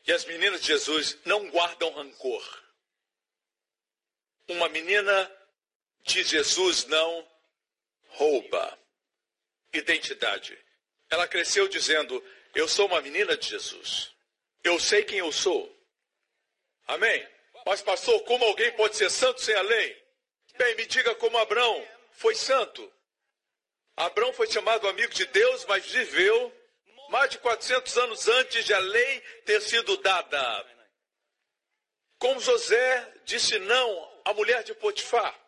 E 0.06 0.10
as 0.10 0.24
meninas 0.24 0.62
de 0.62 0.68
Jesus 0.68 1.18
não 1.26 1.50
guardam 1.50 1.92
rancor. 1.92 2.62
Uma 4.48 4.66
menina 4.70 5.30
de 6.06 6.22
Jesus 6.24 6.86
não 6.86 7.30
rouba. 8.12 8.78
Identidade. 9.74 10.58
Ela 11.10 11.28
cresceu 11.28 11.68
dizendo: 11.68 12.24
Eu 12.54 12.66
sou 12.66 12.86
uma 12.86 13.02
menina 13.02 13.36
de 13.36 13.46
Jesus. 13.50 14.10
Eu 14.64 14.80
sei 14.80 15.04
quem 15.04 15.18
eu 15.18 15.32
sou. 15.32 15.70
Amém? 16.86 17.28
Mas, 17.66 17.82
pastor, 17.82 18.24
como 18.24 18.46
alguém 18.46 18.72
pode 18.72 18.96
ser 18.96 19.10
santo 19.10 19.38
sem 19.42 19.54
a 19.54 19.60
lei? 19.60 20.02
Bem, 20.56 20.74
me 20.76 20.86
diga 20.86 21.14
como 21.16 21.36
Abraão 21.36 21.86
foi 22.12 22.34
santo. 22.34 22.90
Abraão 23.96 24.32
foi 24.32 24.46
chamado 24.46 24.86
amigo 24.88 25.12
de 25.12 25.24
Deus, 25.26 25.64
mas 25.64 25.86
viveu 25.86 26.54
mais 27.08 27.30
de 27.30 27.38
400 27.38 27.96
anos 27.98 28.28
antes 28.28 28.64
de 28.64 28.74
a 28.74 28.78
lei 28.78 29.20
ter 29.44 29.60
sido 29.62 29.96
dada. 29.98 30.76
Como 32.18 32.40
José 32.40 33.14
disse 33.24 33.58
não 33.58 34.20
à 34.24 34.34
mulher 34.34 34.62
de 34.64 34.74
Potifar. 34.74 35.38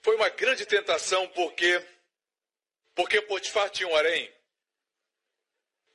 Foi 0.00 0.16
uma 0.16 0.28
grande 0.28 0.64
tentação 0.64 1.28
porque 1.28 1.84
porque 2.94 3.20
Potifar 3.22 3.70
tinha 3.70 3.88
um 3.88 3.94
harém 3.94 4.32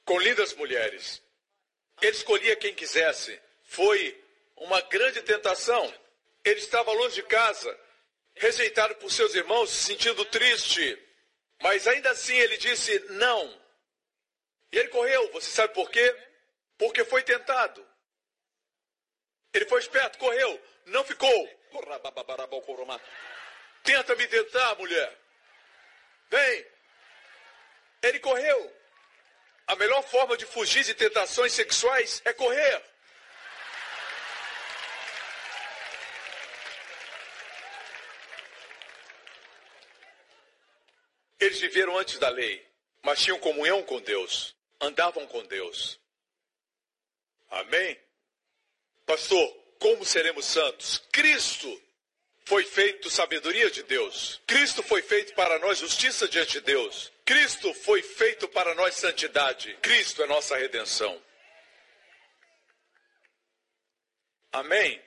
com 0.05 0.19
lindas 0.19 0.53
mulheres. 0.53 1.21
Ele 2.01 2.11
escolhia 2.11 2.55
quem 2.55 2.73
quisesse. 2.73 3.39
Foi 3.63 4.21
uma 4.57 4.81
grande 4.81 5.21
tentação. 5.21 5.93
Ele 6.43 6.59
estava 6.59 6.91
longe 6.91 7.15
de 7.15 7.23
casa, 7.23 7.79
rejeitado 8.35 8.95
por 8.95 9.11
seus 9.11 9.33
irmãos, 9.33 9.69
se 9.69 9.83
sentindo 9.83 10.25
triste. 10.25 10.97
Mas 11.61 11.87
ainda 11.87 12.11
assim 12.11 12.35
ele 12.35 12.57
disse 12.57 12.97
não. 13.11 13.61
E 14.71 14.77
ele 14.77 14.89
correu. 14.89 15.31
Você 15.31 15.51
sabe 15.51 15.73
por 15.73 15.89
quê? 15.89 16.15
Porque 16.77 17.05
foi 17.05 17.23
tentado. 17.23 17.87
Ele 19.53 19.65
foi 19.65 19.79
esperto, 19.79 20.17
correu, 20.17 20.61
não 20.87 21.03
ficou. 21.03 21.49
Tenta 23.83 24.15
me 24.15 24.27
tentar, 24.27 24.75
mulher. 24.75 25.17
Vem. 26.29 26.65
Ele 28.01 28.19
correu. 28.19 28.75
A 29.67 29.75
melhor 29.75 30.03
forma 30.03 30.35
de 30.35 30.45
fugir 30.45 30.83
de 30.83 30.93
tentações 30.93 31.53
sexuais 31.53 32.21
é 32.25 32.33
correr. 32.33 32.83
Eles 41.39 41.52
viveram 41.67 41.97
antes 41.97 42.19
da 42.19 42.29
lei, 42.29 42.65
mas 43.01 43.21
tinham 43.21 43.39
comunhão 43.39 43.83
com 43.83 44.01
Deus, 44.01 44.55
andavam 44.81 45.25
com 45.27 45.43
Deus. 45.45 45.99
Amém? 47.49 47.97
Pastor, 49.05 49.49
como 49.79 50.03
seremos 50.05 50.45
santos? 50.45 50.97
Cristo 51.11 51.81
foi 52.45 52.65
feito 52.65 53.09
sabedoria 53.09 53.69
de 53.71 53.83
Deus. 53.83 54.41
Cristo 54.45 54.83
foi 54.83 55.01
feito 55.01 55.33
para 55.35 55.59
nós 55.59 55.77
justiça 55.79 56.27
diante 56.27 56.53
de 56.53 56.61
Deus. 56.61 57.11
Cristo 57.23 57.73
foi 57.73 58.01
feito 58.01 58.47
para 58.49 58.75
nós 58.75 58.95
santidade. 58.95 59.73
Cristo 59.81 60.21
é 60.23 60.27
nossa 60.27 60.57
redenção. 60.57 61.21
Amém? 64.51 65.01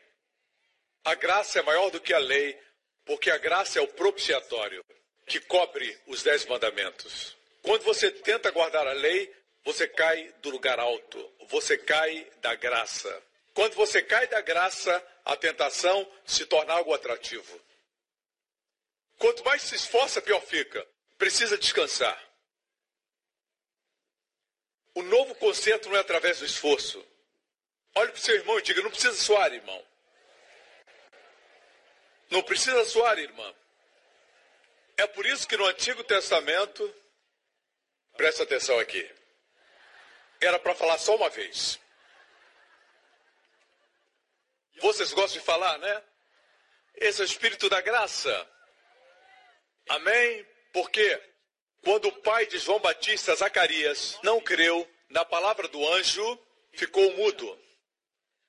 A 1.05 1.15
graça 1.15 1.59
é 1.59 1.63
maior 1.63 1.91
do 1.91 2.01
que 2.01 2.15
a 2.15 2.19
lei, 2.19 2.59
porque 3.05 3.31
a 3.31 3.39
graça 3.39 3.79
é 3.79 3.83
o 3.83 3.89
propiciatório 3.89 4.85
que 5.27 5.41
cobre 5.41 5.99
os 6.07 6.23
dez 6.23 6.47
mandamentos. 6.47 7.37
Quando 7.63 7.83
você 7.83 8.11
tenta 8.11 8.51
guardar 8.51 8.87
a 8.87 8.93
lei, 8.93 9.35
você 9.65 9.89
cai 9.89 10.33
do 10.41 10.51
lugar 10.51 10.79
alto, 10.79 11.33
você 11.49 11.77
cai 11.77 12.31
da 12.41 12.55
graça. 12.55 13.23
Quando 13.53 13.75
você 13.75 14.03
cai 14.03 14.27
da 14.29 14.41
graça, 14.41 15.05
a 15.25 15.37
tentação 15.37 16.09
se 16.25 16.47
torna 16.47 16.75
algo 16.75 16.95
atrativo. 16.95 17.61
Quanto 19.19 19.45
mais 19.45 19.63
se 19.63 19.75
esforça, 19.75 20.23
pior 20.23 20.41
fica. 20.43 20.87
Precisa 21.19 21.59
descansar. 21.59 22.23
O 24.95 25.03
novo 25.03 25.35
concerto 25.35 25.89
não 25.89 25.97
é 25.97 26.01
através 26.01 26.39
do 26.39 26.45
esforço. 26.45 27.05
Olhe 27.95 28.13
para 28.13 28.19
o 28.19 28.23
seu 28.23 28.35
irmão 28.35 28.59
e 28.59 28.63
diga: 28.63 28.83
não 28.83 28.91
precisa 28.91 29.15
suar, 29.15 29.53
irmão. 29.53 29.85
Não 32.31 32.43
precisa 32.43 32.85
suar, 32.85 33.19
irmã. 33.19 33.55
É 34.97 35.07
por 35.07 35.27
isso 35.27 35.47
que 35.47 35.57
no 35.57 35.67
Antigo 35.67 36.03
Testamento, 36.05 36.95
presta 38.17 38.45
atenção 38.45 38.79
aqui, 38.79 39.09
era 40.41 40.59
para 40.59 40.75
falar 40.75 40.99
só 40.99 41.17
uma 41.17 41.29
vez. 41.29 41.79
Vocês 44.81 45.13
gostam 45.13 45.41
de 45.41 45.47
falar, 45.47 45.79
né? 45.79 46.03
Esse 46.95 47.21
é 47.21 47.25
o 47.25 47.27
Espírito 47.27 47.69
da 47.69 47.81
Graça. 47.81 48.51
Amém? 49.89 50.47
Porque 50.73 51.23
quando 51.83 52.09
o 52.09 52.13
pai 52.23 52.47
de 52.47 52.59
João 52.59 52.79
Batista, 52.81 53.35
Zacarias, 53.35 54.19
não 54.23 54.41
creu 54.41 54.91
na 55.11 55.25
palavra 55.25 55.69
do 55.69 55.87
anjo, 55.93 56.39
ficou 56.73 57.13
mudo. 57.13 57.61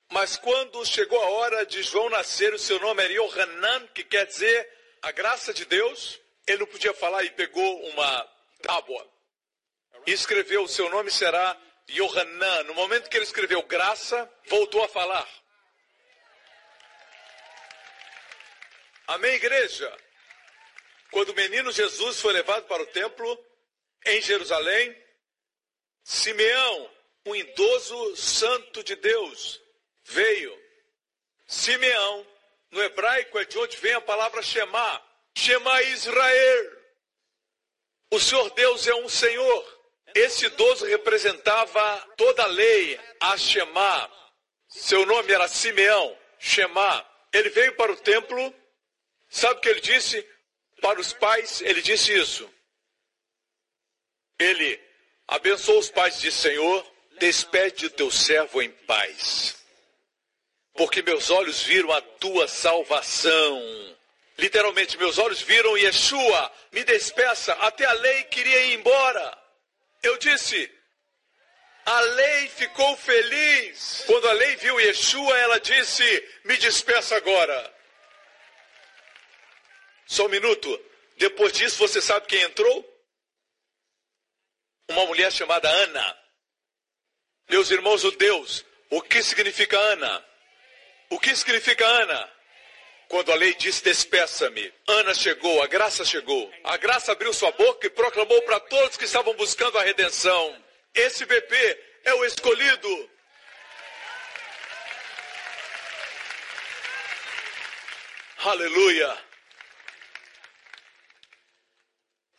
Mas 0.09 0.37
quando 0.37 0.85
chegou 0.85 1.21
a 1.21 1.29
hora 1.29 1.65
de 1.65 1.83
João 1.83 2.09
nascer, 2.09 2.53
o 2.53 2.59
seu 2.59 2.79
nome 2.79 3.03
era 3.03 3.13
Yohanan, 3.13 3.87
que 3.87 4.03
quer 4.03 4.25
dizer 4.25 4.69
a 5.01 5.11
graça 5.11 5.53
de 5.53 5.65
Deus. 5.65 6.19
Ele 6.47 6.59
não 6.59 6.67
podia 6.67 6.93
falar 6.93 7.23
e 7.25 7.29
pegou 7.31 7.85
uma 7.89 8.33
tábua 8.61 9.07
e 10.05 10.13
escreveu: 10.13 10.63
o 10.63 10.67
seu 10.67 10.89
nome 10.89 11.11
será 11.11 11.55
Yohanan. 11.89 12.63
No 12.63 12.73
momento 12.73 13.09
que 13.09 13.17
ele 13.17 13.25
escreveu 13.25 13.61
graça, 13.63 14.31
voltou 14.47 14.83
a 14.83 14.87
falar. 14.87 15.27
Amém, 19.07 19.33
igreja? 19.35 19.95
Quando 21.11 21.29
o 21.29 21.35
menino 21.35 21.71
Jesus 21.71 22.19
foi 22.19 22.33
levado 22.33 22.65
para 22.65 22.83
o 22.83 22.87
templo 22.87 23.45
em 24.05 24.21
Jerusalém, 24.21 24.95
Simeão, 26.03 26.91
um 27.25 27.35
idoso 27.35 28.15
santo 28.15 28.83
de 28.83 28.95
Deus, 28.95 29.61
veio. 30.03 30.57
Simeão, 31.45 32.27
no 32.71 32.81
hebraico 32.81 33.39
é 33.39 33.45
de 33.45 33.57
onde 33.57 33.77
vem 33.77 33.93
a 33.93 34.01
palavra 34.01 34.41
Shema. 34.41 35.01
Shema 35.37 35.83
Israel. 35.83 36.77
O 38.11 38.19
Senhor 38.19 38.49
Deus 38.55 38.87
é 38.87 38.95
um 38.95 39.07
Senhor. 39.07 39.77
Esse 40.15 40.47
idoso 40.47 40.83
representava 40.85 42.13
toda 42.17 42.41
a 42.41 42.47
lei, 42.47 42.99
a 43.19 43.37
Shema. 43.37 44.11
Seu 44.67 45.05
nome 45.05 45.31
era 45.31 45.47
Simeão, 45.47 46.17
Shema. 46.39 47.07
Ele 47.31 47.49
veio 47.51 47.75
para 47.75 47.91
o 47.91 47.97
templo. 47.97 48.51
Sabe 49.29 49.59
o 49.59 49.61
que 49.61 49.69
ele 49.69 49.81
disse? 49.81 50.27
Para 50.81 50.99
os 50.99 51.13
pais, 51.13 51.61
ele 51.61 51.83
disse 51.83 52.17
isso. 52.17 52.51
Ele 54.39 54.81
abençoou 55.27 55.77
os 55.77 55.91
pais 55.91 56.17
e 56.17 56.21
disse: 56.21 56.49
Senhor, 56.49 56.93
despede 57.19 57.85
o 57.85 57.91
teu 57.91 58.09
servo 58.09 58.59
em 58.59 58.71
paz 58.71 59.55
porque 60.77 61.01
meus 61.01 61.31
olhos 61.31 61.63
viram 61.63 61.91
a 61.91 61.99
tua 61.99 62.47
salvação. 62.47 63.96
Literalmente, 64.37 64.97
meus 64.97 65.17
olhos 65.17 65.41
viram 65.41 65.77
Yeshua, 65.77 66.51
me 66.71 66.83
despeça, 66.83 67.53
até 67.53 67.85
a 67.85 67.93
lei 67.93 68.23
queria 68.25 68.65
ir 68.67 68.73
embora. 68.73 69.37
Eu 70.03 70.15
disse, 70.17 70.71
a 71.85 71.99
lei 72.01 72.47
ficou 72.49 72.95
feliz. 72.97 74.03
Quando 74.05 74.27
a 74.27 74.33
lei 74.33 74.55
viu 74.57 74.79
Yeshua, 74.79 75.37
ela 75.39 75.59
disse, 75.59 76.29
me 76.45 76.55
despeça 76.57 77.15
agora. 77.15 77.75
Só 80.05 80.25
um 80.25 80.29
minuto. 80.29 80.85
Depois 81.17 81.51
disso, 81.53 81.77
você 81.79 81.99
sabe 81.99 82.27
quem 82.27 82.41
entrou? 82.41 83.03
Uma 84.89 85.05
mulher 85.07 85.31
chamada 85.31 85.67
Ana. 85.67 86.17
Meus 87.49 87.71
irmãos 87.71 88.01
judeus, 88.01 88.63
o 88.89 89.01
que 89.01 89.23
significa 89.23 89.77
Ana? 89.79 90.25
O 91.09 91.19
que 91.19 91.35
significa 91.35 91.85
Ana? 91.85 92.36
Quando 93.09 93.31
a 93.31 93.35
lei 93.35 93.53
disse 93.55 93.83
despeça-me, 93.83 94.73
Ana 94.85 95.13
chegou, 95.13 95.63
a 95.63 95.67
graça 95.67 96.03
chegou. 96.03 96.51
A 96.63 96.75
graça 96.75 97.13
abriu 97.13 97.33
sua 97.33 97.51
boca 97.51 97.87
e 97.87 97.89
proclamou 97.89 98.41
para 98.41 98.59
todos 98.59 98.97
que 98.97 99.05
estavam 99.05 99.33
buscando 99.35 99.77
a 99.77 99.83
redenção: 99.83 100.63
esse 100.93 101.25
bebê 101.25 101.83
é 102.03 102.13
o 102.13 102.25
escolhido. 102.25 103.09
Aleluia. 108.39 109.17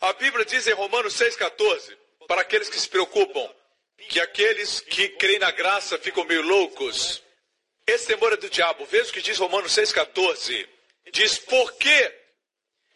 A 0.01 0.13
Bíblia 0.13 0.45
diz 0.45 0.67
em 0.67 0.73
Romanos 0.73 1.15
6,14, 1.15 1.97
para 2.29 2.43
aqueles 2.43 2.69
que 2.69 2.79
se 2.79 2.89
preocupam, 2.89 3.53
que 4.09 4.21
aqueles 4.21 4.81
que 4.81 5.09
creem 5.11 5.39
na 5.39 5.51
graça 5.51 5.99
ficam 5.99 6.25
meio 6.25 6.43
loucos. 6.43 7.23
Esse 7.89 8.07
temor 8.07 8.35
é 8.35 8.37
do 8.37 8.51
diabo. 8.51 8.85
Veja 8.85 9.09
o 9.09 9.13
que 9.15 9.23
diz 9.23 9.39
Romanos 9.39 9.73
6,14. 9.73 10.69
Diz, 11.11 11.39
por 11.39 11.73
que 11.73 12.15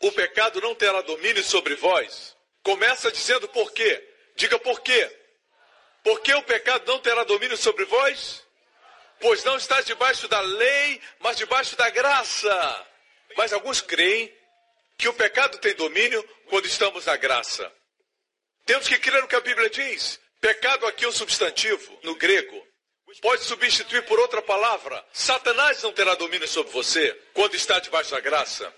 o 0.01 0.13
pecado 0.13 0.61
não 0.61 0.75
terá 0.75 1.01
domínio 1.01 1.43
sobre 1.43 1.75
vós? 1.77 2.37
Começa 2.63 3.11
dizendo 3.11 3.49
por 3.49 3.73
quê. 3.73 4.07
Diga 4.37 4.59
por 4.59 4.83
quê. 4.83 5.19
Por 6.05 6.21
que 6.21 6.35
o 6.35 6.43
pecado 6.43 6.87
não 6.87 6.99
terá 7.01 7.25
domínio 7.25 7.57
sobre 7.57 7.87
vós? 7.87 8.45
Pois 9.19 9.43
não 9.45 9.57
está 9.57 9.81
debaixo 9.81 10.29
da 10.29 10.41
lei, 10.41 11.01
mas 11.21 11.39
debaixo 11.39 11.75
da 11.75 11.89
graça. 11.89 12.87
Mas 13.35 13.51
alguns 13.51 13.81
creem 13.81 14.31
que 14.99 15.09
o 15.09 15.15
pecado 15.15 15.57
tem 15.57 15.75
domínio 15.75 16.23
quando 16.51 16.67
estamos 16.67 17.07
na 17.07 17.17
graça. 17.17 17.73
Temos 18.67 18.87
que 18.87 18.99
crer 18.99 19.23
no 19.23 19.29
que 19.29 19.37
a 19.37 19.41
Bíblia 19.41 19.71
diz. 19.71 20.21
Pecado 20.39 20.87
aqui 20.87 21.07
é 21.07 21.09
um 21.09 21.13
substantivo, 21.13 21.99
no 22.03 22.15
grego 22.15 22.72
pode 23.21 23.45
substituir 23.45 24.05
por 24.05 24.19
outra 24.19 24.41
palavra. 24.43 25.05
Satanás 25.13 25.83
não 25.83 25.93
terá 25.93 26.15
domínio 26.15 26.49
sobre 26.49 26.73
você 26.73 27.13
quando 27.33 27.55
está 27.55 27.79
debaixo 27.79 28.11
da 28.13 28.21
graça. 28.21 28.73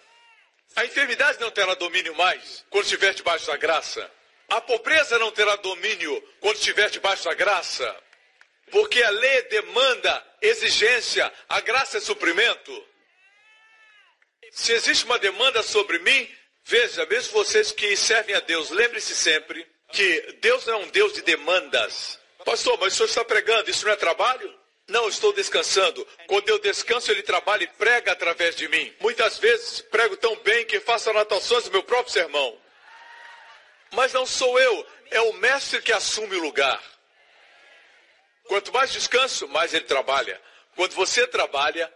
A 0.77 0.85
enfermidade 0.85 1.41
não 1.41 1.51
terá 1.51 1.75
domínio 1.75 2.15
mais 2.17 2.65
quando 2.69 2.85
estiver 2.85 3.15
debaixo 3.15 3.47
da 3.47 3.57
graça. 3.57 4.11
A 4.49 4.61
pobreza 4.61 5.19
não 5.19 5.31
terá 5.31 5.57
domínio 5.57 6.21
quando 6.41 6.57
estiver 6.57 6.91
debaixo 6.91 7.25
da 7.25 7.35
graça. 7.35 7.97
Porque 8.71 9.03
a 9.03 9.11
lei 9.11 9.43
demanda 9.43 10.27
exigência, 10.41 11.33
a 11.49 11.61
graça 11.61 11.99
é 11.99 12.01
suprimento. 12.01 12.87
Se 14.51 14.73
existe 14.73 15.05
uma 15.05 15.19
demanda 15.19 15.63
sobre 15.63 15.99
mim, 16.01 16.31
veja, 16.65 17.07
mesmo 17.07 17.33
vocês 17.33 17.73
que 17.73 17.97
servem 17.97 18.35
a 18.35 18.41
Deus, 18.41 18.71
lembre-se 18.71 19.15
sempre 19.15 19.67
que 19.93 20.39
Deus 20.41 20.67
não 20.67 20.75
é 20.75 20.77
um 20.79 20.89
Deus 20.89 21.13
de 21.13 21.23
demandas. 21.23 22.19
Pastor, 22.45 22.79
mas 22.79 22.93
o 22.93 22.97
senhor 22.97 23.09
está 23.09 23.25
pregando, 23.25 23.71
isso 23.71 23.85
não 23.85 23.93
é 23.93 23.97
trabalho? 23.97 24.65
Não, 24.87 25.09
estou 25.09 25.33
descansando. 25.33 26.07
Quando 26.27 26.49
eu 26.49 26.59
descanso, 26.59 27.11
ele 27.11 27.23
trabalha 27.23 27.65
e 27.65 27.69
prega 27.69 28.13
através 28.13 28.55
de 28.55 28.69
mim. 28.69 28.95
Muitas 29.01 29.39
vezes 29.39 29.81
prego 29.81 30.17
tão 30.17 30.37
bem 30.37 30.67
que 30.67 30.79
faço 30.81 31.09
anotações 31.09 31.65
do 31.65 31.71
meu 31.71 31.83
próprio 31.83 32.13
sermão. 32.13 32.59
Mas 33.93 34.13
não 34.13 34.27
sou 34.27 34.59
eu, 34.59 34.87
é 35.11 35.21
o 35.23 35.33
mestre 35.35 35.81
que 35.81 35.93
assume 35.93 36.37
o 36.37 36.43
lugar. 36.43 36.83
Quanto 38.45 38.73
mais 38.73 38.93
descanso, 38.93 39.49
mais 39.49 39.73
ele 39.73 39.87
trabalha. 39.87 40.41
Quando 40.77 40.93
você 40.93 41.27
trabalha, 41.27 41.93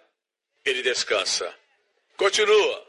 ele 0.65 0.83
descansa. 0.83 1.55
Continua. 2.17 2.87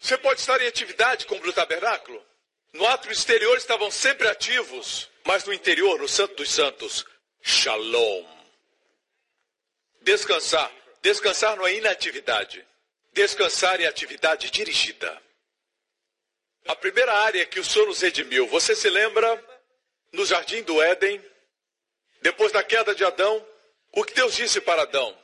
Você 0.00 0.16
pode 0.18 0.40
estar 0.40 0.60
em 0.60 0.66
atividade 0.66 1.26
como 1.26 1.44
o 1.46 1.52
tabernáculo? 1.52 2.24
No 2.72 2.86
ato 2.86 3.10
exterior 3.10 3.56
estavam 3.56 3.90
sempre 3.90 4.28
ativos, 4.28 5.08
mas 5.24 5.44
no 5.44 5.52
interior, 5.52 5.98
no 5.98 6.08
Santo 6.08 6.36
dos 6.36 6.50
Santos, 6.50 7.04
shalom. 7.42 8.24
Descansar. 10.02 10.72
Descansar 11.02 11.56
não 11.56 11.66
é 11.66 11.74
inatividade. 11.74 12.64
Descansar 13.12 13.80
é 13.80 13.86
atividade 13.86 14.50
dirigida. 14.50 15.22
A 16.66 16.76
primeira 16.76 17.12
área 17.12 17.46
que 17.46 17.58
o 17.58 17.64
Senhor 17.64 17.86
nos 17.86 18.00
redimiu, 18.00 18.46
você 18.46 18.76
se 18.76 18.90
lembra 18.90 19.42
no 20.12 20.26
jardim 20.26 20.62
do 20.62 20.82
Éden, 20.82 21.22
depois 22.20 22.52
da 22.52 22.62
queda 22.62 22.94
de 22.94 23.04
Adão, 23.04 23.46
o 23.92 24.04
que 24.04 24.14
Deus 24.14 24.36
disse 24.36 24.60
para 24.60 24.82
Adão? 24.82 25.16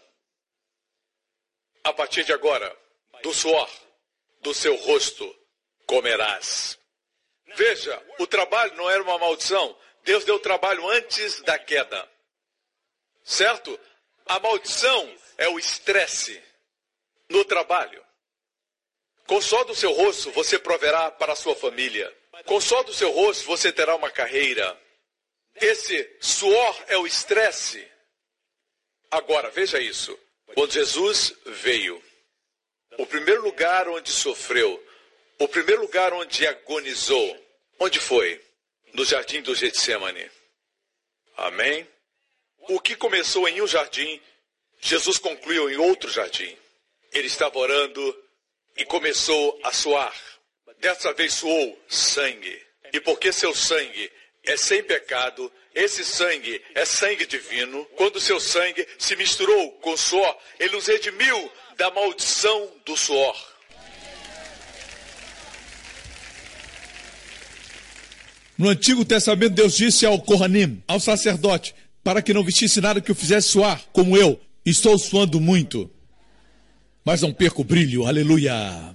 A 1.83 1.93
partir 1.93 2.25
de 2.25 2.33
agora, 2.33 2.75
do 3.23 3.33
suor 3.33 3.71
do 4.45 4.53
seu 4.53 4.77
rosto 4.77 5.35
comerás. 5.87 6.79
Veja, 7.57 8.03
o 8.19 8.27
trabalho 8.27 8.75
não 8.75 8.91
era 8.91 9.03
uma 9.03 9.19
maldição. 9.19 9.77
Deus 10.03 10.25
deu 10.25 10.39
trabalho 10.39 10.89
antes 10.91 11.41
da 11.43 11.59
queda. 11.59 12.09
Certo? 13.23 13.79
A 14.27 14.39
maldição 14.39 15.15
é 15.39 15.49
o 15.49 15.59
estresse 15.59 16.43
no 17.29 17.45
trabalho. 17.45 18.05
Com 19.27 19.41
só 19.41 19.65
do 19.65 19.75
seu 19.75 19.93
rosto 19.93 20.31
você 20.33 20.59
proverá 20.59 21.11
para 21.11 21.33
a 21.33 21.37
sua 21.37 21.55
família. 21.55 22.15
Com 22.45 22.61
só 22.61 22.83
do 22.83 22.93
seu 22.93 23.11
rosto 23.11 23.47
você 23.47 23.73
terá 23.73 23.97
uma 23.97 24.11
carreira. 24.11 24.79
Esse 25.55 26.17
suor 26.21 26.85
é 26.89 26.99
o 26.99 27.07
estresse. 27.07 27.87
Agora, 29.11 29.51
veja 29.51 29.79
isso. 29.81 30.19
Quando 30.55 30.73
Jesus 30.73 31.35
veio, 31.47 32.03
o 32.99 33.07
primeiro 33.07 33.43
lugar 33.43 33.89
onde 33.89 34.11
sofreu, 34.11 34.85
o 35.39 35.49
primeiro 35.49 35.83
lugar 35.83 36.13
onde 36.13 36.47
agonizou, 36.47 37.44
onde 37.79 37.99
foi? 37.99 38.41
No 38.93 39.05
jardim 39.05 39.43
do 39.43 39.55
Getsemane. 39.55 40.31
Amém? 41.37 41.87
O 42.69 42.81
que 42.81 42.97
começou 42.97 43.49
em 43.49 43.61
um 43.61 43.67
jardim, 43.67 44.21
Jesus 44.81 45.19
concluiu 45.19 45.71
em 45.71 45.77
outro 45.77 46.11
jardim. 46.11 46.57
Ele 47.13 47.27
estava 47.27 47.59
orando 47.59 48.25
e 48.77 48.85
começou 48.85 49.61
a 49.63 49.73
suar. 49.73 50.15
Dessa 50.79 51.13
vez 51.13 51.35
suou 51.35 51.79
sangue. 51.89 52.65
E 52.93 53.01
porque 53.01 53.33
seu 53.33 53.55
sangue 53.55 54.11
é 54.45 54.57
sem 54.57 54.83
pecado, 54.83 55.51
esse 55.75 56.05
sangue 56.05 56.63
é 56.75 56.85
sangue 56.85 57.27
divino. 57.27 57.85
Quando 57.97 58.21
seu 58.21 58.39
sangue 58.39 58.87
se 58.99 59.17
misturou 59.17 59.73
com 59.81 59.93
o 59.93 59.99
suor, 59.99 60.39
ele 60.59 60.75
nos 60.75 60.87
redimiu 60.87 61.53
da 61.77 61.91
maldição 61.91 62.73
do 62.85 62.97
suor. 62.97 63.54
No 68.57 68.69
Antigo 68.69 69.05
Testamento, 69.05 69.55
Deus 69.55 69.77
disse 69.77 70.07
ao 70.07 70.21
Kohanim, 70.21 70.83
ao 70.87 71.01
sacerdote, 71.01 71.75
para 72.03 72.23
que 72.23 72.33
não 72.33 72.45
vestisse 72.45 72.81
nada 72.81 73.01
que 73.01 73.11
o 73.11 73.15
fizesse 73.15 73.49
suar, 73.49 73.83
como 73.93 74.17
eu. 74.17 74.41
Estou 74.65 74.97
suando 74.99 75.41
muito, 75.41 75.91
mas 77.05 77.21
não 77.23 77.33
perco 77.33 77.63
o 77.63 77.65
brilho. 77.65 78.07
Aleluia. 78.07 78.95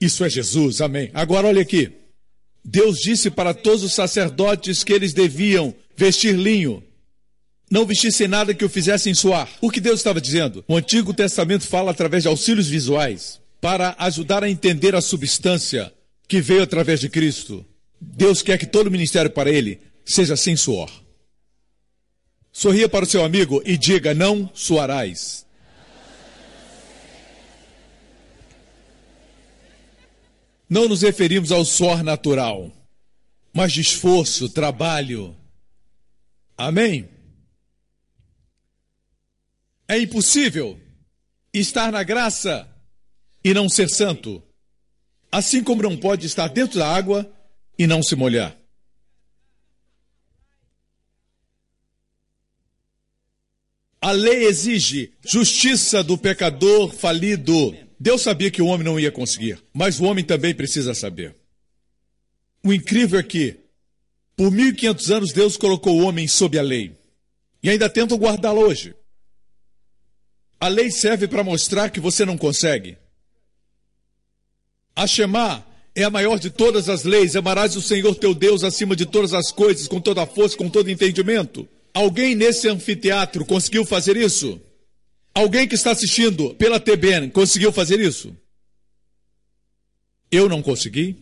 Isso 0.00 0.24
é 0.24 0.30
Jesus, 0.30 0.80
amém. 0.80 1.10
Agora 1.14 1.46
olha 1.46 1.62
aqui. 1.62 1.92
Deus 2.64 2.98
disse 2.98 3.30
para 3.30 3.54
todos 3.54 3.82
os 3.82 3.94
sacerdotes 3.94 4.84
que 4.84 4.92
eles 4.92 5.14
deviam 5.14 5.74
vestir 5.96 6.34
linho, 6.34 6.82
não 7.70 7.86
vestissem 7.86 8.26
nada 8.26 8.52
que 8.52 8.64
o 8.64 8.68
fizessem 8.68 9.14
suar. 9.14 9.48
O 9.60 9.70
que 9.70 9.80
Deus 9.80 10.00
estava 10.00 10.20
dizendo? 10.20 10.64
O 10.66 10.76
Antigo 10.76 11.14
Testamento 11.14 11.66
fala 11.66 11.90
através 11.90 12.24
de 12.24 12.28
auxílios 12.28 12.68
visuais 12.68 13.40
para 13.60 13.94
ajudar 13.98 14.42
a 14.42 14.50
entender 14.50 14.94
a 14.94 15.00
substância 15.00 15.92
que 16.30 16.40
veio 16.40 16.62
através 16.62 17.00
de 17.00 17.08
Cristo. 17.08 17.66
Deus 18.00 18.40
quer 18.40 18.56
que 18.56 18.64
todo 18.64 18.88
ministério 18.88 19.32
para 19.32 19.50
ele 19.50 19.80
seja 20.04 20.36
sem 20.36 20.56
suor. 20.56 20.88
Sorria 22.52 22.88
para 22.88 23.04
o 23.04 23.08
seu 23.08 23.24
amigo 23.24 23.60
e 23.66 23.76
diga: 23.76 24.14
Não 24.14 24.48
suarás. 24.54 25.44
Não 30.68 30.88
nos 30.88 31.02
referimos 31.02 31.50
ao 31.50 31.64
suor 31.64 32.04
natural, 32.04 32.70
mas 33.52 33.72
de 33.72 33.80
esforço, 33.80 34.48
trabalho. 34.48 35.36
Amém? 36.56 37.08
É 39.88 39.98
impossível 39.98 40.80
estar 41.52 41.90
na 41.90 42.04
graça 42.04 42.68
e 43.42 43.52
não 43.52 43.68
ser 43.68 43.88
santo, 43.88 44.40
assim 45.30 45.62
como 45.62 45.82
não 45.82 45.96
pode 45.96 46.26
estar 46.26 46.48
dentro 46.48 46.78
da 46.78 46.88
água 46.88 47.30
e 47.78 47.86
não 47.86 48.02
se 48.02 48.16
molhar. 48.16 48.56
A 54.00 54.12
lei 54.12 54.44
exige 54.44 55.12
justiça 55.20 56.02
do 56.02 56.16
pecador 56.16 56.92
falido. 56.92 57.76
Deus 57.98 58.22
sabia 58.22 58.50
que 58.50 58.62
o 58.62 58.66
homem 58.66 58.84
não 58.84 58.98
ia 58.98 59.12
conseguir, 59.12 59.62
mas 59.74 60.00
o 60.00 60.04
homem 60.04 60.24
também 60.24 60.54
precisa 60.54 60.94
saber. 60.94 61.36
O 62.64 62.72
incrível 62.72 63.20
é 63.20 63.22
que, 63.22 63.60
por 64.34 64.50
1500 64.50 65.10
anos, 65.10 65.32
Deus 65.32 65.56
colocou 65.58 65.98
o 65.98 66.04
homem 66.06 66.26
sob 66.26 66.58
a 66.58 66.62
lei 66.62 66.96
e 67.62 67.68
ainda 67.68 67.90
tenta 67.90 68.14
guardá-la 68.16 68.60
hoje. 68.60 68.94
A 70.58 70.68
lei 70.68 70.90
serve 70.90 71.28
para 71.28 71.44
mostrar 71.44 71.90
que 71.90 72.00
você 72.00 72.24
não 72.24 72.38
consegue. 72.38 72.96
A 75.00 75.06
Shema 75.06 75.66
é 75.94 76.04
a 76.04 76.10
maior 76.10 76.38
de 76.38 76.50
todas 76.50 76.86
as 76.90 77.04
leis. 77.04 77.34
Amarás 77.34 77.74
o 77.74 77.80
Senhor 77.80 78.14
teu 78.14 78.34
Deus 78.34 78.62
acima 78.62 78.94
de 78.94 79.06
todas 79.06 79.32
as 79.32 79.50
coisas, 79.50 79.88
com 79.88 79.98
toda 79.98 80.22
a 80.22 80.26
força, 80.26 80.58
com 80.58 80.68
todo 80.68 80.90
entendimento. 80.90 81.66
Alguém 81.94 82.34
nesse 82.34 82.68
anfiteatro 82.68 83.46
conseguiu 83.46 83.86
fazer 83.86 84.14
isso? 84.14 84.60
Alguém 85.34 85.66
que 85.66 85.74
está 85.74 85.92
assistindo 85.92 86.54
pela 86.56 86.78
TBN 86.78 87.30
conseguiu 87.30 87.72
fazer 87.72 87.98
isso? 87.98 88.36
Eu 90.30 90.50
não 90.50 90.60
consegui. 90.60 91.16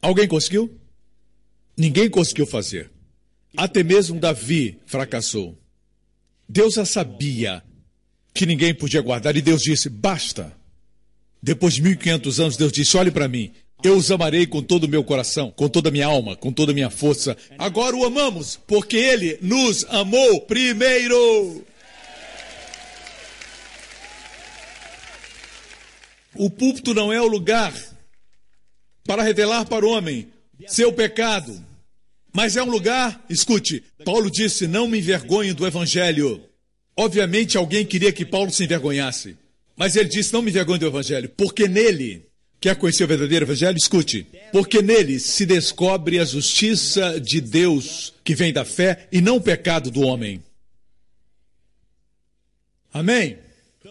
Alguém 0.00 0.28
conseguiu? 0.28 0.72
Ninguém 1.76 2.08
conseguiu 2.08 2.46
fazer. 2.46 2.92
Até 3.56 3.82
mesmo 3.82 4.20
Davi 4.20 4.78
fracassou. 4.86 5.60
Deus 6.48 6.74
já 6.74 6.84
sabia 6.84 7.60
que 8.32 8.46
ninguém 8.46 8.72
podia 8.72 9.02
guardar 9.02 9.36
e 9.36 9.42
Deus 9.42 9.62
disse: 9.62 9.88
basta. 9.88 10.57
Depois 11.42 11.74
de 11.74 11.82
1500 11.82 12.40
anos, 12.40 12.56
Deus 12.56 12.72
disse: 12.72 12.96
olhe 12.96 13.10
para 13.10 13.28
mim, 13.28 13.52
eu 13.82 13.96
os 13.96 14.10
amarei 14.10 14.46
com 14.46 14.62
todo 14.62 14.84
o 14.84 14.88
meu 14.88 15.04
coração, 15.04 15.52
com 15.52 15.68
toda 15.68 15.88
a 15.88 15.92
minha 15.92 16.06
alma, 16.06 16.34
com 16.34 16.52
toda 16.52 16.72
a 16.72 16.74
minha 16.74 16.90
força. 16.90 17.36
Agora 17.56 17.96
o 17.96 18.04
amamos, 18.04 18.58
porque 18.66 18.96
ele 18.96 19.38
nos 19.40 19.84
amou 19.88 20.40
primeiro. 20.42 21.64
O 26.34 26.50
púlpito 26.50 26.92
não 26.92 27.12
é 27.12 27.20
o 27.20 27.26
lugar 27.26 27.72
para 29.04 29.22
revelar 29.22 29.64
para 29.64 29.86
o 29.86 29.90
homem 29.90 30.28
seu 30.66 30.92
pecado, 30.92 31.64
mas 32.32 32.56
é 32.56 32.62
um 32.62 32.70
lugar, 32.70 33.24
escute, 33.30 33.82
Paulo 34.04 34.30
disse: 34.30 34.66
Não 34.66 34.88
me 34.88 34.98
envergonho 34.98 35.54
do 35.54 35.66
evangelho. 35.66 36.42
Obviamente 36.96 37.56
alguém 37.56 37.86
queria 37.86 38.12
que 38.12 38.24
Paulo 38.24 38.50
se 38.50 38.64
envergonhasse, 38.64 39.36
mas 39.78 39.96
ele 39.96 40.08
disse: 40.08 40.32
Não 40.32 40.42
me 40.42 40.50
envergonho 40.50 40.80
do 40.80 40.86
evangelho, 40.86 41.28
porque 41.30 41.68
nele 41.68 42.28
Quer 42.60 42.74
conhecer 42.74 43.04
o 43.04 43.06
verdadeiro 43.06 43.44
evangelho? 43.44 43.76
Escute. 43.76 44.26
Porque 44.50 44.82
nele 44.82 45.20
se 45.20 45.46
descobre 45.46 46.18
a 46.18 46.24
justiça 46.24 47.20
de 47.20 47.40
Deus 47.40 48.12
que 48.24 48.34
vem 48.34 48.52
da 48.52 48.64
fé 48.64 49.06
e 49.12 49.20
não 49.20 49.36
o 49.36 49.40
pecado 49.40 49.90
do 49.90 50.00
homem. 50.00 50.42
Amém? 52.92 53.38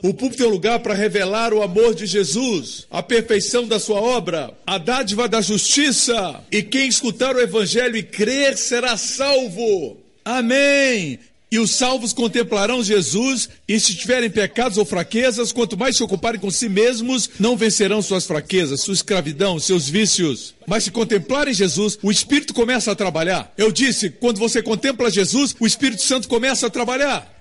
O 0.04 0.14
púlpito 0.14 0.44
é 0.44 0.48
um 0.48 0.52
lugar 0.52 0.80
para 0.80 0.94
revelar 0.94 1.54
o 1.54 1.62
amor 1.62 1.96
de 1.96 2.06
Jesus, 2.06 2.86
a 2.92 3.02
perfeição 3.02 3.66
da 3.66 3.80
sua 3.80 4.02
obra, 4.02 4.54
a 4.66 4.78
dádiva 4.78 5.30
da 5.30 5.40
justiça. 5.40 6.44
E 6.52 6.62
quem 6.62 6.90
escutar 6.90 7.36
o 7.36 7.42
evangelho 7.42 7.96
e 7.96 8.04
crer 8.04 8.58
será 8.58 8.98
salvo. 8.98 9.98
Amém. 10.26 11.20
E 11.50 11.60
os 11.60 11.72
salvos 11.72 12.12
contemplarão 12.12 12.84
Jesus, 12.84 13.48
e 13.66 13.80
se 13.80 13.96
tiverem 13.96 14.30
pecados 14.30 14.78
ou 14.78 14.84
fraquezas, 14.84 15.54
quanto 15.54 15.78
mais 15.78 15.96
se 15.96 16.04
ocuparem 16.04 16.40
com 16.40 16.52
si 16.52 16.68
mesmos, 16.68 17.30
não 17.40 17.56
vencerão 17.56 18.02
suas 18.02 18.26
fraquezas, 18.26 18.82
sua 18.82 18.94
escravidão, 18.94 19.58
seus 19.58 19.88
vícios. 19.88 20.54
Mas 20.68 20.84
se 20.84 20.92
contemplarem 20.92 21.54
Jesus, 21.54 21.98
o 22.04 22.12
Espírito 22.12 22.54
começa 22.54 22.92
a 22.92 22.96
trabalhar. 22.96 23.54
Eu 23.58 23.72
disse, 23.72 24.10
quando 24.10 24.40
você 24.40 24.62
contempla 24.62 25.10
Jesus, 25.10 25.56
o 25.58 25.66
Espírito 25.66 26.02
Santo 26.02 26.28
começa 26.28 26.68
a 26.68 26.70
trabalhar. 26.70 27.34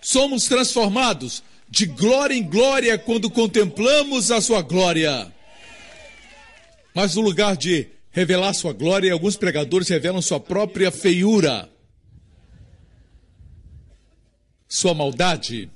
Somos 0.00 0.48
transformados 0.48 1.40
de 1.70 1.86
glória 1.86 2.34
em 2.34 2.42
glória 2.42 2.98
quando 2.98 3.30
contemplamos 3.30 4.32
a 4.32 4.40
sua 4.40 4.60
glória. 4.60 5.32
Mas 6.92 7.14
no 7.14 7.22
lugar 7.22 7.56
de 7.56 7.86
revelar 8.10 8.52
sua 8.54 8.72
glória, 8.72 9.12
alguns 9.12 9.36
pregadores 9.36 9.88
revelam 9.88 10.20
sua 10.20 10.40
própria 10.40 10.90
feiura 10.90 11.71
sua 14.72 14.94
maldade. 14.94 15.70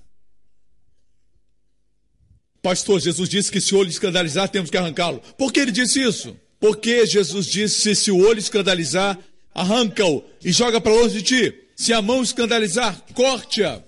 Pastor, 2.62 2.98
Jesus 2.98 3.28
disse 3.28 3.52
que 3.52 3.60
se 3.60 3.74
o 3.74 3.78
olho 3.78 3.90
escandalizar, 3.90 4.48
temos 4.48 4.70
que 4.70 4.76
arrancá-lo. 4.76 5.20
Por 5.36 5.52
que 5.52 5.60
ele 5.60 5.70
disse 5.70 6.00
isso? 6.00 6.34
Porque 6.58 7.04
Jesus 7.04 7.46
disse: 7.46 7.94
se 7.94 8.10
o 8.10 8.16
olho 8.16 8.38
escandalizar, 8.38 9.18
arranca-o 9.52 10.24
e 10.42 10.50
joga 10.50 10.80
para 10.80 10.94
longe 10.94 11.20
de 11.20 11.22
ti. 11.22 11.54
Se 11.76 11.92
a 11.92 12.00
mão 12.00 12.22
escandalizar, 12.22 12.98
corte-a. 13.12 13.82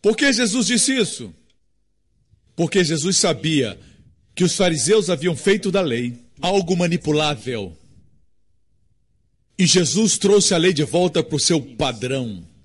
Por 0.00 0.16
que 0.16 0.32
Jesus 0.32 0.66
disse 0.66 0.96
isso? 0.96 1.34
Porque 2.56 2.82
Jesus 2.82 3.18
sabia 3.18 3.78
que 4.34 4.42
os 4.42 4.56
fariseus 4.56 5.10
haviam 5.10 5.36
feito 5.36 5.70
da 5.70 5.82
lei 5.82 6.18
algo 6.40 6.74
manipulável. 6.74 7.76
E 9.58 9.66
Jesus 9.66 10.16
trouxe 10.16 10.54
a 10.54 10.56
lei 10.56 10.72
de 10.72 10.82
volta 10.82 11.22
para 11.22 11.36
o 11.36 11.40
seu 11.40 11.60
padrão. 11.60 12.55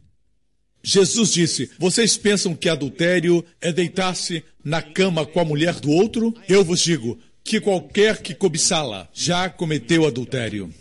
Jesus 0.84 1.34
disse: 1.34 1.70
Vocês 1.78 2.18
pensam 2.18 2.56
que 2.56 2.70
adultério 2.70 3.46
é 3.60 3.72
deitar-se 3.72 4.44
na 4.64 4.82
cama 4.82 5.26
com 5.26 5.40
a 5.40 5.46
mulher 5.46 5.80
do 5.80 5.92
outro? 5.92 6.34
Eu 6.48 6.64
vos 6.64 6.82
digo 6.82 7.20
que 7.44 7.60
qualquer 7.60 8.22
que 8.22 8.34
cobiçá-la 8.34 9.10
já 9.14 9.50
cometeu 9.50 10.06
adultério. 10.06 10.74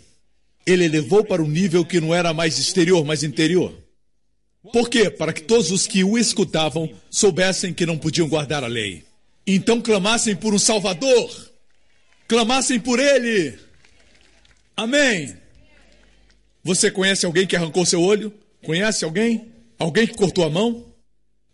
ele 0.65 0.85
elevou 0.85 1.23
para 1.23 1.41
um 1.41 1.47
nível 1.47 1.83
que 1.83 1.99
não 1.99 2.13
era 2.13 2.33
mais 2.33 2.59
exterior, 2.59 3.03
mas 3.03 3.23
interior. 3.23 3.73
Por 4.71 4.89
quê? 4.89 5.09
Para 5.09 5.33
que 5.33 5.41
todos 5.41 5.71
os 5.71 5.87
que 5.87 6.03
o 6.03 6.17
escutavam 6.17 6.89
soubessem 7.09 7.73
que 7.73 7.85
não 7.85 7.97
podiam 7.97 8.29
guardar 8.29 8.63
a 8.63 8.67
lei. 8.67 9.03
Então 9.45 9.81
clamassem 9.81 10.35
por 10.35 10.53
um 10.53 10.59
Salvador. 10.59 11.51
Clamassem 12.27 12.79
por 12.79 12.99
Ele. 12.99 13.57
Amém. 14.77 15.35
Você 16.63 16.91
conhece 16.91 17.25
alguém 17.25 17.47
que 17.47 17.55
arrancou 17.55 17.85
seu 17.85 18.01
olho? 18.01 18.31
Conhece 18.63 19.03
alguém? 19.03 19.50
Alguém 19.81 20.05
que 20.05 20.13
cortou 20.13 20.45
a 20.45 20.49
mão? 20.49 20.85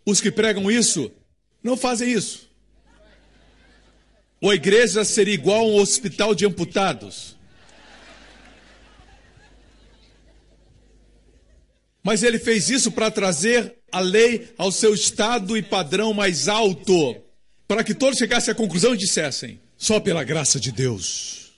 Os 0.04 0.20
que 0.20 0.30
pregam 0.30 0.70
isso 0.70 1.10
não 1.62 1.78
fazem 1.78 2.12
isso. 2.12 2.46
Ou 4.38 4.50
a 4.50 4.54
igreja 4.54 5.02
seria 5.02 5.32
igual 5.32 5.60
a 5.60 5.68
um 5.68 5.76
hospital 5.76 6.34
de 6.34 6.44
amputados. 6.44 7.38
Mas 12.02 12.22
ele 12.22 12.38
fez 12.38 12.68
isso 12.68 12.92
para 12.92 13.10
trazer 13.10 13.76
a 13.90 14.00
lei 14.00 14.52
ao 14.58 14.70
seu 14.70 14.92
estado 14.92 15.56
e 15.56 15.62
padrão 15.62 16.12
mais 16.12 16.48
alto, 16.48 17.16
para 17.66 17.82
que 17.82 17.94
todos 17.94 18.18
chegassem 18.18 18.52
à 18.52 18.54
conclusão 18.54 18.92
e 18.94 18.98
dissessem: 18.98 19.58
só 19.74 20.00
pela 20.00 20.22
graça 20.22 20.60
de 20.60 20.70
Deus, 20.70 21.52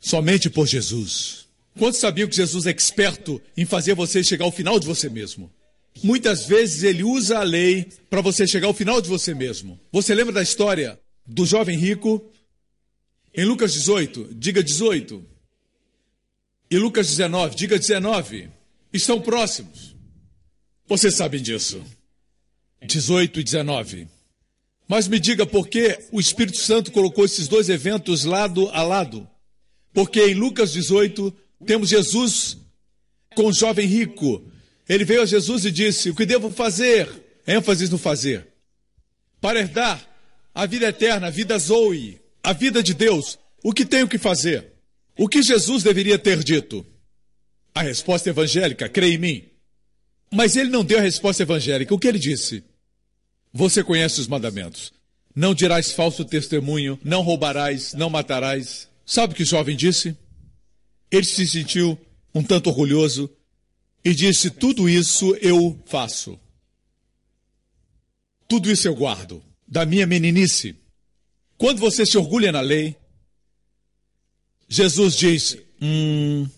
somente 0.00 0.48
por 0.48 0.66
Jesus. 0.66 1.46
Quantos 1.78 2.00
sabiam 2.00 2.26
que 2.26 2.36
Jesus 2.36 2.64
é 2.64 2.70
experto 2.70 3.42
em 3.54 3.66
fazer 3.66 3.94
você 3.94 4.24
chegar 4.24 4.46
ao 4.46 4.52
final 4.52 4.80
de 4.80 4.86
você 4.86 5.10
mesmo? 5.10 5.52
Muitas 6.02 6.46
vezes 6.46 6.82
ele 6.82 7.02
usa 7.02 7.38
a 7.38 7.42
lei 7.42 7.88
para 8.10 8.20
você 8.20 8.46
chegar 8.46 8.66
ao 8.66 8.74
final 8.74 9.00
de 9.00 9.08
você 9.08 9.34
mesmo. 9.34 9.78
Você 9.92 10.14
lembra 10.14 10.34
da 10.34 10.42
história 10.42 10.98
do 11.26 11.46
jovem 11.46 11.78
rico? 11.78 12.30
Em 13.32 13.44
Lucas 13.44 13.72
18, 13.72 14.34
diga 14.34 14.62
18. 14.62 15.24
E 16.70 16.78
Lucas 16.78 17.08
19, 17.08 17.54
diga 17.54 17.78
19. 17.78 18.50
Estão 18.92 19.20
próximos. 19.20 19.94
Vocês 20.86 21.14
sabem 21.14 21.40
disso. 21.40 21.82
18 22.82 23.40
e 23.40 23.44
19. 23.44 24.08
Mas 24.86 25.08
me 25.08 25.18
diga 25.18 25.46
por 25.46 25.68
que 25.68 25.98
o 26.12 26.20
Espírito 26.20 26.58
Santo 26.58 26.92
colocou 26.92 27.24
esses 27.24 27.48
dois 27.48 27.68
eventos 27.68 28.24
lado 28.24 28.68
a 28.70 28.82
lado. 28.82 29.26
Porque 29.92 30.20
em 30.26 30.34
Lucas 30.34 30.72
18 30.72 31.32
temos 31.64 31.88
Jesus 31.88 32.58
com 33.34 33.46
o 33.46 33.52
jovem 33.52 33.86
rico. 33.86 34.44
Ele 34.88 35.04
veio 35.04 35.22
a 35.22 35.26
Jesus 35.26 35.64
e 35.64 35.70
disse: 35.70 36.10
O 36.10 36.14
que 36.14 36.26
devo 36.26 36.50
fazer? 36.50 37.08
ênfase 37.46 37.90
no 37.90 37.98
fazer. 37.98 38.46
Para 39.40 39.60
herdar 39.60 40.02
a 40.54 40.66
vida 40.66 40.86
eterna, 40.86 41.26
a 41.26 41.30
vida 41.30 41.58
Zoe, 41.58 42.20
a 42.42 42.52
vida 42.52 42.82
de 42.82 42.94
Deus, 42.94 43.38
o 43.62 43.72
que 43.72 43.84
tenho 43.84 44.08
que 44.08 44.18
fazer? 44.18 44.72
O 45.16 45.28
que 45.28 45.42
Jesus 45.42 45.82
deveria 45.82 46.18
ter 46.18 46.42
dito? 46.42 46.84
A 47.74 47.82
resposta 47.82 48.30
evangélica, 48.30 48.88
creia 48.88 49.14
em 49.14 49.18
mim. 49.18 49.44
Mas 50.30 50.56
ele 50.56 50.70
não 50.70 50.84
deu 50.84 50.98
a 50.98 51.02
resposta 51.02 51.42
evangélica. 51.42 51.94
O 51.94 51.98
que 51.98 52.08
ele 52.08 52.18
disse? 52.18 52.64
Você 53.52 53.84
conhece 53.84 54.20
os 54.20 54.26
mandamentos. 54.26 54.92
Não 55.34 55.54
dirás 55.54 55.92
falso 55.92 56.24
testemunho, 56.24 56.98
não 57.04 57.22
roubarás, 57.22 57.92
não 57.94 58.08
matarás. 58.08 58.88
Sabe 59.04 59.32
o 59.32 59.36
que 59.36 59.42
o 59.42 59.46
jovem 59.46 59.76
disse? 59.76 60.16
Ele 61.10 61.24
se 61.24 61.46
sentiu 61.46 61.98
um 62.34 62.42
tanto 62.42 62.70
orgulhoso 62.70 63.30
e 64.04 64.14
disse: 64.14 64.50
Tudo 64.50 64.88
isso 64.88 65.34
eu 65.36 65.80
faço. 65.86 66.38
Tudo 68.46 68.70
isso 68.70 68.86
eu 68.86 68.94
guardo 68.94 69.42
da 69.66 69.86
minha 69.86 70.06
meninice. 70.06 70.76
Quando 71.56 71.78
você 71.78 72.04
se 72.04 72.18
orgulha 72.18 72.52
na 72.52 72.60
lei, 72.60 72.96
Jesus 74.68 75.16
diz: 75.16 75.56
Hum, 75.80 76.48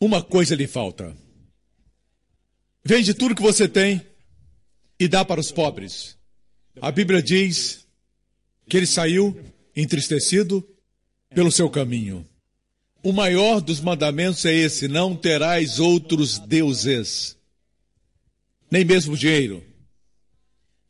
uma 0.00 0.22
coisa 0.22 0.54
lhe 0.54 0.66
falta. 0.66 1.14
Vende 2.84 3.12
tudo 3.12 3.34
que 3.34 3.42
você 3.42 3.68
tem 3.68 4.04
e 4.98 5.06
dá 5.06 5.24
para 5.24 5.40
os 5.40 5.52
pobres. 5.52 6.16
A 6.80 6.90
Bíblia 6.90 7.22
diz 7.22 7.86
que 8.68 8.76
ele 8.76 8.86
saiu 8.86 9.38
entristecido 9.76 10.66
pelo 11.30 11.52
seu 11.52 11.68
caminho. 11.68 12.26
O 13.02 13.12
maior 13.12 13.60
dos 13.60 13.80
mandamentos 13.80 14.44
é 14.44 14.54
esse: 14.54 14.88
não 14.88 15.14
terás 15.14 15.78
outros 15.78 16.38
deuses, 16.38 17.36
nem 18.70 18.84
mesmo 18.84 19.16
dinheiro. 19.16 19.64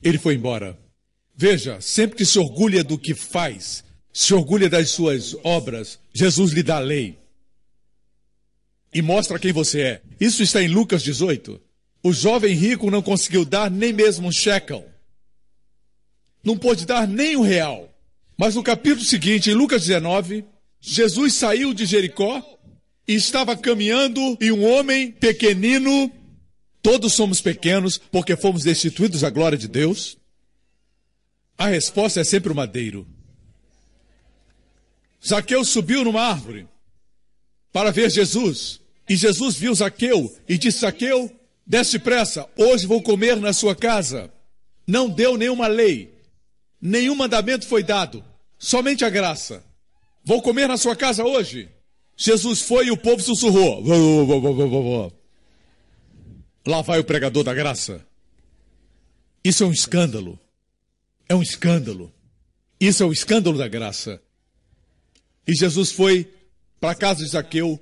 Ele 0.03 0.18
foi 0.18 0.35
embora. 0.35 0.79
Veja, 1.35 1.81
sempre 1.81 2.16
que 2.16 2.25
se 2.25 2.38
orgulha 2.38 2.83
do 2.83 2.99
que 2.99 3.14
faz, 3.14 3.85
se 4.12 4.35
orgulha 4.35 4.68
das 4.68 4.90
suas 4.90 5.37
obras, 5.44 5.99
Jesus 6.12 6.53
lhe 6.53 6.62
dá 6.62 6.77
a 6.77 6.81
lei 6.81 7.18
e 8.92 9.03
mostra 9.03 9.38
quem 9.38 9.53
você 9.53 9.81
é. 9.81 10.03
Isso 10.21 10.42
está 10.42 10.62
em 10.62 10.68
Lucas 10.68 11.03
18. 11.03 11.61
O 12.03 12.12
jovem 12.12 12.55
rico 12.55 12.90
não 12.90 13.03
conseguiu 13.03 13.44
dar 13.44 13.71
nem 13.71 13.92
mesmo 13.92 14.29
um 14.29 14.33
shekel. 14.33 14.85
Não 16.42 16.57
pôde 16.57 16.87
dar 16.87 17.07
nem 17.07 17.37
um 17.37 17.42
real. 17.42 17.92
Mas 18.37 18.55
no 18.55 18.62
capítulo 18.62 19.05
seguinte, 19.05 19.51
em 19.51 19.55
Lucas 19.55 19.85
19, 19.85 20.44
Jesus 20.81 21.35
saiu 21.35 21.75
de 21.75 21.85
Jericó 21.85 22.43
e 23.07 23.14
estava 23.14 23.57
caminhando 23.57 24.37
e 24.41 24.53
um 24.53 24.64
homem 24.64 25.11
pequenino, 25.11 26.11
todos 26.83 27.14
somos 27.14 27.41
pequenos 27.41 27.99
porque 27.99 28.37
fomos 28.37 28.62
destituídos 28.62 29.23
da 29.23 29.31
glória 29.31 29.59
de 29.59 29.67
Deus. 29.67 30.17
A 31.57 31.67
resposta 31.67 32.21
é 32.21 32.25
sempre 32.25 32.53
o 32.53 32.55
madeiro. 32.55 33.07
Zaqueu 35.27 35.64
subiu 35.64 36.05
numa 36.05 36.23
árvore 36.23 36.69
para 37.73 37.91
ver 37.91 38.11
Jesus. 38.11 38.81
E 39.09 39.17
Jesus 39.17 39.57
viu 39.57 39.75
Zaqueu 39.75 40.37
e 40.49 40.57
disse: 40.57 40.81
Zaqueu, 40.81 41.35
desce 41.67 41.93
depressa, 41.93 42.49
hoje 42.57 42.87
vou 42.87 43.03
comer 43.03 43.37
na 43.37 43.53
sua 43.53 43.75
casa. 43.75 44.33
Não 44.87 45.09
deu 45.09 45.37
nenhuma 45.37 45.67
lei, 45.67 46.14
nenhum 46.81 47.14
mandamento 47.14 47.67
foi 47.67 47.83
dado, 47.83 48.25
somente 48.59 49.05
a 49.05 49.11
graça. 49.11 49.64
Vou 50.29 50.43
comer 50.43 50.69
na 50.69 50.77
sua 50.77 50.95
casa 50.95 51.25
hoje. 51.25 51.71
Jesus 52.14 52.61
foi 52.61 52.88
e 52.88 52.91
o 52.91 52.99
povo 52.99 53.23
sussurrou. 53.23 53.83
Lá 56.67 56.83
vai 56.83 56.99
o 56.99 57.05
pregador 57.05 57.43
da 57.43 57.55
graça. 57.55 58.07
Isso 59.43 59.64
é 59.64 59.67
um 59.67 59.73
escândalo. 59.73 60.38
É 61.31 61.35
um 61.35 61.41
escândalo. 61.41 62.12
Isso 62.79 63.03
é 63.03 63.07
o 63.07 63.12
escândalo 63.12 63.57
da 63.57 63.69
graça. 63.69 64.21
E 65.47 65.55
Jesus 65.55 65.93
foi 65.93 66.31
para 66.79 66.91
a 66.91 66.95
casa 66.95 67.25
de 67.25 67.31
Zaqueu 67.31 67.81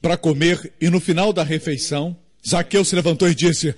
para 0.00 0.16
comer, 0.16 0.72
e 0.80 0.88
no 0.88 1.00
final 1.00 1.32
da 1.32 1.42
refeição, 1.42 2.16
Zaqueu 2.48 2.84
se 2.84 2.94
levantou 2.94 3.28
e 3.28 3.34
disse: 3.34 3.74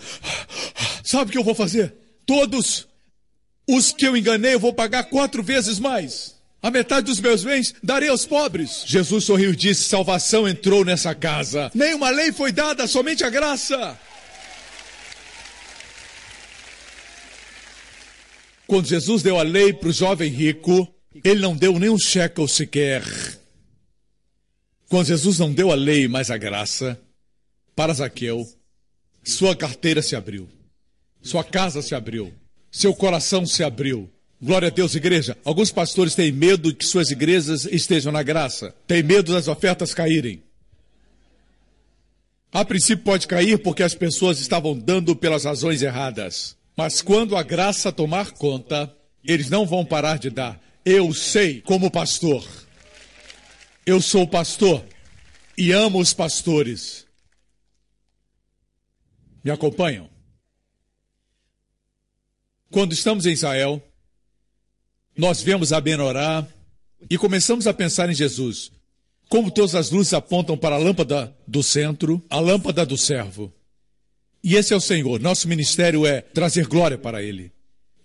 Sabe 1.02 1.30
o 1.30 1.32
que 1.32 1.38
eu 1.38 1.44
vou 1.44 1.54
fazer? 1.54 1.94
Todos 2.26 2.86
os 3.66 3.92
que 3.92 4.06
eu 4.06 4.14
enganei, 4.14 4.52
eu 4.52 4.60
vou 4.60 4.74
pagar 4.74 5.04
quatro 5.04 5.42
vezes 5.42 5.78
mais. 5.78 6.37
A 6.60 6.70
metade 6.70 7.06
dos 7.06 7.20
meus 7.20 7.44
bens 7.44 7.74
darei 7.82 8.08
aos 8.08 8.26
pobres. 8.26 8.82
Jesus 8.84 9.24
sorriu 9.24 9.52
e 9.52 9.56
disse: 9.56 9.84
Salvação 9.84 10.48
entrou 10.48 10.84
nessa 10.84 11.14
casa. 11.14 11.70
Nenhuma 11.74 12.10
lei 12.10 12.32
foi 12.32 12.50
dada, 12.50 12.86
somente 12.86 13.22
a 13.22 13.30
graça. 13.30 13.98
Quando 18.66 18.86
Jesus 18.86 19.22
deu 19.22 19.38
a 19.38 19.42
lei 19.42 19.72
para 19.72 19.88
o 19.88 19.92
jovem 19.92 20.30
rico, 20.30 20.86
ele 21.24 21.40
não 21.40 21.56
deu 21.56 21.78
nem 21.78 21.88
um 21.88 21.98
shekel 21.98 22.46
sequer. 22.46 23.02
Quando 24.88 25.06
Jesus 25.06 25.38
não 25.38 25.52
deu 25.52 25.70
a 25.70 25.74
lei, 25.74 26.08
mas 26.08 26.30
a 26.30 26.36
graça, 26.36 27.00
para 27.74 27.94
Zaqueu, 27.94 28.46
sua 29.22 29.54
carteira 29.54 30.02
se 30.02 30.16
abriu, 30.16 30.48
sua 31.22 31.44
casa 31.44 31.80
se 31.82 31.94
abriu, 31.94 32.32
seu 32.70 32.94
coração 32.94 33.46
se 33.46 33.62
abriu. 33.62 34.10
Glória 34.40 34.68
a 34.68 34.70
Deus, 34.70 34.94
igreja. 34.94 35.36
Alguns 35.44 35.72
pastores 35.72 36.14
têm 36.14 36.30
medo 36.30 36.72
que 36.74 36.86
suas 36.86 37.10
igrejas 37.10 37.64
estejam 37.64 38.12
na 38.12 38.22
graça, 38.22 38.74
têm 38.86 39.02
medo 39.02 39.32
das 39.32 39.48
ofertas 39.48 39.92
caírem. 39.92 40.42
A 42.52 42.64
princípio 42.64 43.04
pode 43.04 43.26
cair 43.26 43.58
porque 43.58 43.82
as 43.82 43.94
pessoas 43.94 44.38
estavam 44.38 44.78
dando 44.78 45.14
pelas 45.16 45.44
razões 45.44 45.82
erradas. 45.82 46.56
Mas 46.76 47.02
quando 47.02 47.36
a 47.36 47.42
graça 47.42 47.90
tomar 47.90 48.30
conta, 48.30 48.94
eles 49.24 49.50
não 49.50 49.66
vão 49.66 49.84
parar 49.84 50.18
de 50.18 50.30
dar. 50.30 50.60
Eu 50.84 51.12
sei 51.12 51.60
como 51.60 51.90
pastor. 51.90 52.46
Eu 53.84 54.00
sou 54.00 54.26
pastor 54.26 54.84
e 55.56 55.72
amo 55.72 55.98
os 55.98 56.14
pastores. 56.14 57.06
Me 59.42 59.50
acompanham? 59.50 60.08
Quando 62.70 62.92
estamos 62.92 63.26
em 63.26 63.32
Israel, 63.32 63.82
nós 65.18 65.42
vemos 65.42 65.72
a 65.72 65.80
Benorá 65.80 66.46
e 67.10 67.18
começamos 67.18 67.66
a 67.66 67.74
pensar 67.74 68.08
em 68.08 68.14
Jesus. 68.14 68.70
Como 69.28 69.50
todas 69.50 69.74
as 69.74 69.90
luzes 69.90 70.14
apontam 70.14 70.56
para 70.56 70.76
a 70.76 70.78
lâmpada 70.78 71.36
do 71.44 71.60
centro, 71.60 72.24
a 72.30 72.38
lâmpada 72.38 72.86
do 72.86 72.96
servo. 72.96 73.52
E 74.44 74.54
esse 74.54 74.72
é 74.72 74.76
o 74.76 74.80
Senhor. 74.80 75.20
Nosso 75.20 75.48
ministério 75.48 76.06
é 76.06 76.20
trazer 76.20 76.68
glória 76.68 76.96
para 76.96 77.20
Ele. 77.20 77.50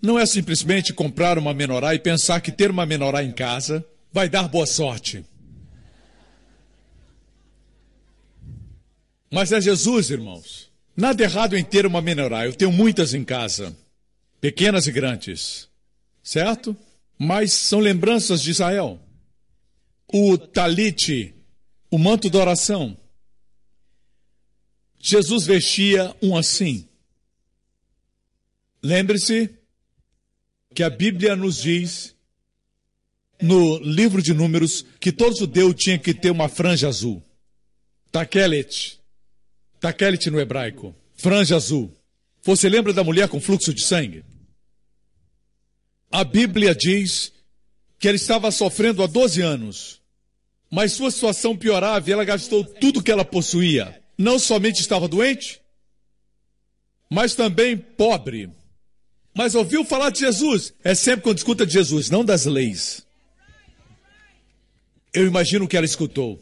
Não 0.01 0.17
é 0.17 0.25
simplesmente 0.25 0.91
comprar 0.91 1.37
uma 1.37 1.53
menorá 1.53 1.93
e 1.93 1.99
pensar 1.99 2.41
que 2.41 2.51
ter 2.51 2.71
uma 2.71 2.85
menorá 2.85 3.23
em 3.23 3.31
casa 3.31 3.85
vai 4.11 4.27
dar 4.27 4.47
boa 4.47 4.65
sorte. 4.65 5.23
Mas 9.31 9.51
é 9.51 9.61
Jesus, 9.61 10.09
irmãos. 10.09 10.71
Nada 10.97 11.23
errado 11.23 11.55
em 11.55 11.63
ter 11.63 11.85
uma 11.85 12.01
menorá. 12.01 12.45
Eu 12.47 12.53
tenho 12.53 12.71
muitas 12.71 13.13
em 13.13 13.23
casa, 13.23 13.75
pequenas 14.41 14.87
e 14.87 14.91
grandes. 14.91 15.69
Certo? 16.23 16.75
Mas 17.23 17.53
são 17.53 17.79
lembranças 17.79 18.41
de 18.41 18.51
Israel. 18.51 18.99
O 20.11 20.37
talite, 20.37 21.33
o 21.89 21.97
manto 21.97 22.29
da 22.29 22.39
oração. 22.39 22.97
Jesus 24.99 25.45
vestia 25.45 26.13
um 26.21 26.35
assim. 26.35 26.85
Lembre-se 28.81 29.49
que 30.75 30.83
a 30.83 30.89
Bíblia 30.89 31.33
nos 31.33 31.61
diz, 31.61 32.13
no 33.41 33.77
livro 33.79 34.21
de 34.21 34.33
Números, 34.33 34.85
que 34.99 35.11
todo 35.11 35.37
judeu 35.37 35.73
tinha 35.73 35.97
que 35.97 36.13
ter 36.13 36.29
uma 36.29 36.49
franja 36.49 36.89
azul. 36.89 37.23
Takelet. 38.11 38.99
Takelet 39.79 40.29
no 40.29 40.41
hebraico. 40.41 40.93
Franja 41.15 41.55
azul. 41.55 41.89
Você 42.41 42.67
lembra 42.67 42.91
da 42.91 43.03
mulher 43.03 43.29
com 43.29 43.39
fluxo 43.39 43.73
de 43.73 43.81
sangue? 43.81 44.25
A 46.13 46.23
Bíblia 46.23 46.75
diz 46.75 47.33
que 47.97 48.07
ela 48.07 48.15
estava 48.15 48.51
sofrendo 48.51 49.01
há 49.01 49.07
12 49.07 49.41
anos, 49.41 49.99
mas 50.69 50.91
sua 50.91 51.09
situação 51.09 51.57
piorava 51.57 52.07
e 52.07 52.13
ela 52.13 52.23
gastou 52.23 52.63
tudo 52.63 53.01
que 53.01 53.11
ela 53.11 53.25
possuía. 53.25 53.99
Não 54.15 54.37
somente 54.37 54.79
estava 54.79 55.07
doente, 55.07 55.59
mas 57.09 57.33
também 57.33 57.75
pobre. 57.75 58.51
Mas 59.33 59.55
ouviu 59.55 59.83
falar 59.83 60.11
de 60.11 60.19
Jesus. 60.19 60.71
É 60.83 60.93
sempre 60.93 61.23
quando 61.23 61.39
escuta 61.39 61.65
de 61.65 61.73
Jesus, 61.73 62.11
não 62.11 62.23
das 62.23 62.45
leis. 62.45 63.03
Eu 65.11 65.25
imagino 65.25 65.67
que 65.67 65.75
ela 65.75 65.85
escutou. 65.87 66.39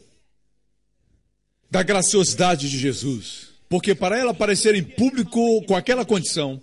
Da 1.70 1.82
graciosidade 1.82 2.68
de 2.68 2.78
Jesus. 2.78 3.52
Porque 3.70 3.94
para 3.94 4.18
ela 4.18 4.32
aparecer 4.32 4.74
em 4.74 4.84
público 4.84 5.62
com 5.64 5.74
aquela 5.74 6.04
condição, 6.04 6.62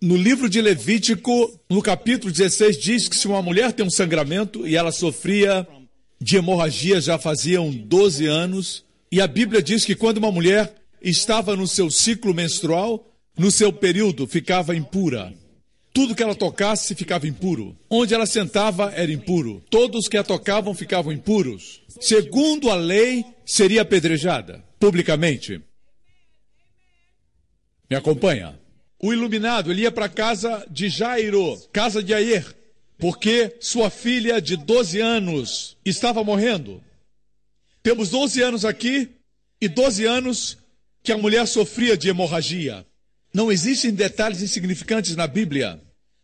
no 0.00 0.16
livro 0.16 0.48
de 0.48 0.60
Levítico, 0.60 1.58
no 1.70 1.80
capítulo 1.80 2.32
16, 2.32 2.78
diz 2.78 3.08
que 3.08 3.16
se 3.16 3.26
uma 3.26 3.40
mulher 3.40 3.72
tem 3.72 3.84
um 3.84 3.90
sangramento 3.90 4.66
e 4.66 4.76
ela 4.76 4.92
sofria 4.92 5.66
de 6.20 6.36
hemorragia 6.36 7.00
já 7.00 7.18
faziam 7.18 7.70
12 7.70 8.26
anos, 8.26 8.84
e 9.10 9.20
a 9.20 9.26
Bíblia 9.26 9.62
diz 9.62 9.84
que 9.84 9.94
quando 9.94 10.18
uma 10.18 10.32
mulher 10.32 10.74
estava 11.00 11.54
no 11.54 11.66
seu 11.66 11.90
ciclo 11.90 12.34
menstrual, 12.34 13.06
no 13.38 13.50
seu 13.50 13.72
período, 13.72 14.26
ficava 14.26 14.74
impura. 14.74 15.32
Tudo 15.92 16.14
que 16.14 16.22
ela 16.22 16.34
tocasse 16.34 16.94
ficava 16.94 17.26
impuro. 17.26 17.76
Onde 17.88 18.14
ela 18.14 18.26
sentava 18.26 18.92
era 18.94 19.10
impuro. 19.10 19.62
Todos 19.70 20.08
que 20.08 20.16
a 20.18 20.24
tocavam 20.24 20.74
ficavam 20.74 21.12
impuros. 21.12 21.80
Segundo 22.00 22.70
a 22.70 22.74
lei, 22.74 23.24
seria 23.46 23.82
apedrejada 23.82 24.62
publicamente. 24.78 25.60
Me 27.88 27.96
acompanha? 27.96 28.58
O 28.98 29.12
iluminado, 29.12 29.70
ele 29.70 29.82
ia 29.82 29.92
para 29.92 30.08
casa 30.08 30.66
de 30.70 30.88
Jairo, 30.88 31.60
casa 31.72 32.02
de 32.02 32.14
Ayer, 32.14 32.46
porque 32.98 33.56
sua 33.60 33.90
filha 33.90 34.40
de 34.40 34.56
12 34.56 35.00
anos 35.00 35.76
estava 35.84 36.24
morrendo. 36.24 36.82
Temos 37.82 38.10
12 38.10 38.42
anos 38.42 38.64
aqui 38.64 39.10
e 39.60 39.68
12 39.68 40.04
anos 40.06 40.58
que 41.02 41.12
a 41.12 41.18
mulher 41.18 41.46
sofria 41.46 41.96
de 41.96 42.08
hemorragia. 42.08 42.86
Não 43.32 43.52
existem 43.52 43.92
detalhes 43.92 44.42
insignificantes 44.42 45.14
na 45.14 45.26
Bíblia. 45.26 45.80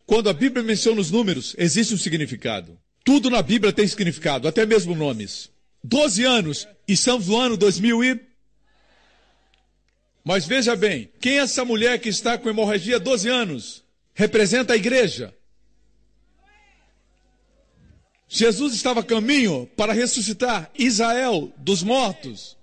Quando 0.06 0.28
a 0.28 0.32
Bíblia 0.32 0.62
menciona 0.62 1.00
os 1.00 1.11
números, 1.11 1.54
existe 1.58 1.94
um 1.94 1.98
significado. 1.98 2.78
Tudo 3.04 3.30
na 3.30 3.42
Bíblia 3.42 3.72
tem 3.72 3.87
significado, 3.87 4.48
até 4.48 4.64
mesmo 4.64 4.94
nomes. 4.94 5.50
Doze 5.85 6.24
anos, 6.24 6.66
e 6.88 6.94
estamos 6.94 7.28
no 7.28 7.37
ano 7.37 7.56
2000 7.56 8.04
e... 8.04 8.32
Mas 10.24 10.46
veja 10.46 10.76
bem, 10.76 11.11
quem 11.20 11.38
é 11.38 11.42
essa 11.42 11.64
mulher 11.64 11.98
que 11.98 12.08
está 12.08 12.38
com 12.38 12.48
hemorragia 12.48 12.96
há 12.96 12.98
12 12.98 13.28
anos? 13.28 13.85
Representa 14.14 14.74
a 14.74 14.76
igreja. 14.76 15.35
Jesus 18.28 18.72
estava 18.74 19.00
a 19.00 19.04
caminho 19.04 19.68
para 19.76 19.92
ressuscitar 19.92 20.70
Israel 20.78 21.52
dos 21.58 21.82
mortos. 21.82 22.56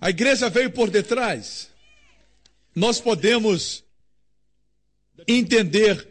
A 0.00 0.10
igreja 0.10 0.50
veio 0.50 0.70
por 0.70 0.90
detrás. 0.90 1.70
Nós 2.74 3.00
podemos 3.00 3.82
entender 5.26 6.06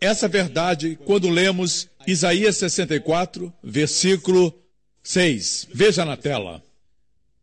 essa 0.00 0.28
verdade 0.28 0.98
quando 1.04 1.28
lemos 1.28 1.88
Isaías 2.06 2.56
64, 2.58 3.52
versículo 3.62 4.54
6. 5.02 5.68
Veja 5.72 6.04
na 6.04 6.16
tela. 6.16 6.62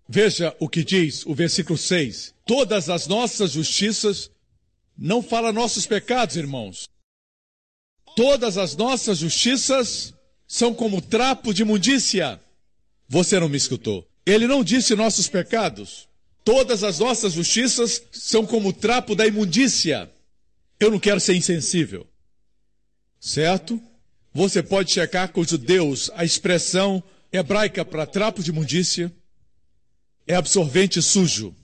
Veja 0.07 0.55
o 0.59 0.67
que 0.67 0.83
diz 0.83 1.25
o 1.25 1.33
versículo 1.33 1.77
6. 1.77 2.33
Todas 2.45 2.89
as 2.89 3.07
nossas 3.07 3.51
justiças, 3.51 4.29
não 4.97 5.23
fala 5.23 5.51
nossos 5.51 5.85
pecados, 5.85 6.35
irmãos. 6.35 6.87
Todas 8.15 8.57
as 8.57 8.75
nossas 8.75 9.19
justiças 9.19 10.13
são 10.47 10.73
como 10.73 11.01
trapo 11.01 11.53
de 11.53 11.63
imundícia. 11.63 12.39
Você 13.07 13.39
não 13.39 13.49
me 13.49 13.57
escutou. 13.57 14.07
Ele 14.25 14.47
não 14.47 14.63
disse 14.63 14.95
nossos 14.95 15.27
pecados. 15.27 16.07
Todas 16.43 16.83
as 16.83 16.99
nossas 16.99 17.33
justiças 17.33 18.03
são 18.11 18.45
como 18.45 18.73
trapo 18.73 19.15
da 19.15 19.25
imundícia. 19.25 20.11
Eu 20.79 20.91
não 20.91 20.99
quero 20.99 21.19
ser 21.19 21.35
insensível. 21.35 22.05
Certo? 23.19 23.81
Você 24.33 24.61
pode 24.61 24.91
checar 24.91 25.31
com 25.31 25.41
os 25.41 25.49
judeus 25.49 26.11
a 26.13 26.25
expressão 26.25 27.01
hebraica 27.31 27.85
para 27.85 28.05
trapo 28.05 28.43
de 28.43 28.51
imundícia 28.51 29.11
é 30.27 30.35
absorvente 30.35 31.01
sujo. 31.01 31.55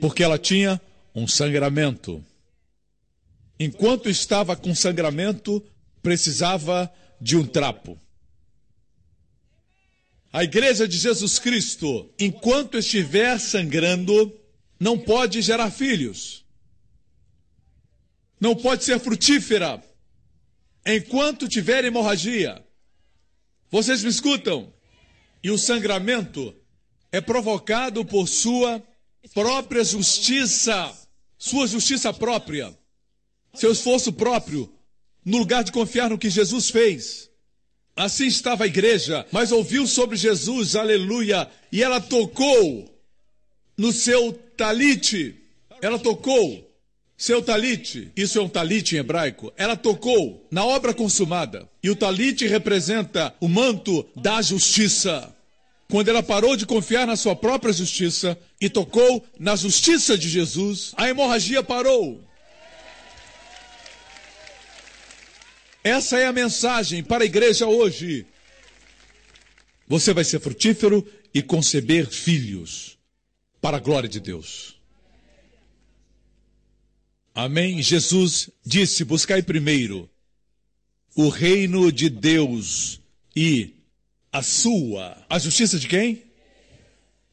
Porque 0.00 0.22
ela 0.22 0.38
tinha 0.38 0.80
um 1.14 1.26
sangramento. 1.26 2.24
Enquanto 3.58 4.08
estava 4.08 4.56
com 4.56 4.74
sangramento, 4.74 5.62
precisava 6.02 6.90
de 7.20 7.36
um 7.36 7.46
trapo. 7.46 8.00
A 10.32 10.44
igreja 10.44 10.86
de 10.86 10.96
Jesus 10.96 11.38
Cristo, 11.38 12.08
enquanto 12.18 12.78
estiver 12.78 13.38
sangrando, 13.38 14.32
não 14.78 14.96
pode 14.98 15.42
gerar 15.42 15.70
filhos, 15.70 16.44
não 18.40 18.54
pode 18.54 18.84
ser 18.84 18.98
frutífera 19.00 19.82
enquanto 20.86 21.48
tiver 21.48 21.84
hemorragia. 21.84 22.64
Vocês 23.70 24.02
me 24.02 24.08
escutam? 24.08 24.72
E 25.42 25.50
o 25.50 25.58
sangramento 25.58 26.54
é 27.10 27.20
provocado 27.20 28.04
por 28.04 28.28
sua 28.28 28.82
própria 29.34 29.82
justiça, 29.84 30.92
sua 31.38 31.66
justiça 31.66 32.12
própria, 32.12 32.76
seu 33.54 33.72
esforço 33.72 34.12
próprio, 34.12 34.72
no 35.24 35.38
lugar 35.38 35.64
de 35.64 35.72
confiar 35.72 36.10
no 36.10 36.18
que 36.18 36.30
Jesus 36.30 36.70
fez. 36.70 37.30
Assim 37.96 38.26
estava 38.26 38.64
a 38.64 38.66
igreja, 38.66 39.26
mas 39.32 39.52
ouviu 39.52 39.86
sobre 39.86 40.16
Jesus, 40.16 40.76
aleluia, 40.76 41.50
e 41.70 41.82
ela 41.82 42.00
tocou 42.00 42.90
no 43.76 43.92
seu 43.92 44.32
talite. 44.56 45.36
Ela 45.82 45.98
tocou 45.98 46.69
seu 47.20 47.42
talite, 47.42 48.10
isso 48.16 48.38
é 48.38 48.40
um 48.42 48.48
talite 48.48 48.96
em 48.96 48.98
hebraico, 48.98 49.52
ela 49.54 49.76
tocou 49.76 50.48
na 50.50 50.64
obra 50.64 50.94
consumada. 50.94 51.68
E 51.82 51.90
o 51.90 51.94
talite 51.94 52.46
representa 52.46 53.34
o 53.38 53.46
manto 53.46 54.08
da 54.16 54.40
justiça. 54.40 55.30
Quando 55.90 56.08
ela 56.08 56.22
parou 56.22 56.56
de 56.56 56.64
confiar 56.64 57.06
na 57.06 57.16
sua 57.16 57.36
própria 57.36 57.74
justiça 57.74 58.38
e 58.58 58.70
tocou 58.70 59.22
na 59.38 59.54
justiça 59.54 60.16
de 60.16 60.30
Jesus, 60.30 60.94
a 60.96 61.10
hemorragia 61.10 61.62
parou. 61.62 62.24
Essa 65.84 66.18
é 66.18 66.26
a 66.26 66.32
mensagem 66.32 67.04
para 67.04 67.22
a 67.22 67.26
igreja 67.26 67.66
hoje. 67.66 68.24
Você 69.86 70.14
vai 70.14 70.24
ser 70.24 70.40
frutífero 70.40 71.06
e 71.34 71.42
conceber 71.42 72.08
filhos 72.08 72.96
para 73.60 73.76
a 73.76 73.80
glória 73.80 74.08
de 74.08 74.20
Deus. 74.20 74.79
Amém? 77.44 77.80
Jesus 77.80 78.50
disse: 78.62 79.02
buscai 79.02 79.42
primeiro 79.42 80.10
o 81.16 81.30
reino 81.30 81.90
de 81.90 82.10
Deus 82.10 83.00
e 83.34 83.76
a 84.30 84.42
sua. 84.42 85.16
A 85.26 85.38
justiça 85.38 85.78
de 85.78 85.88
quem? 85.88 86.22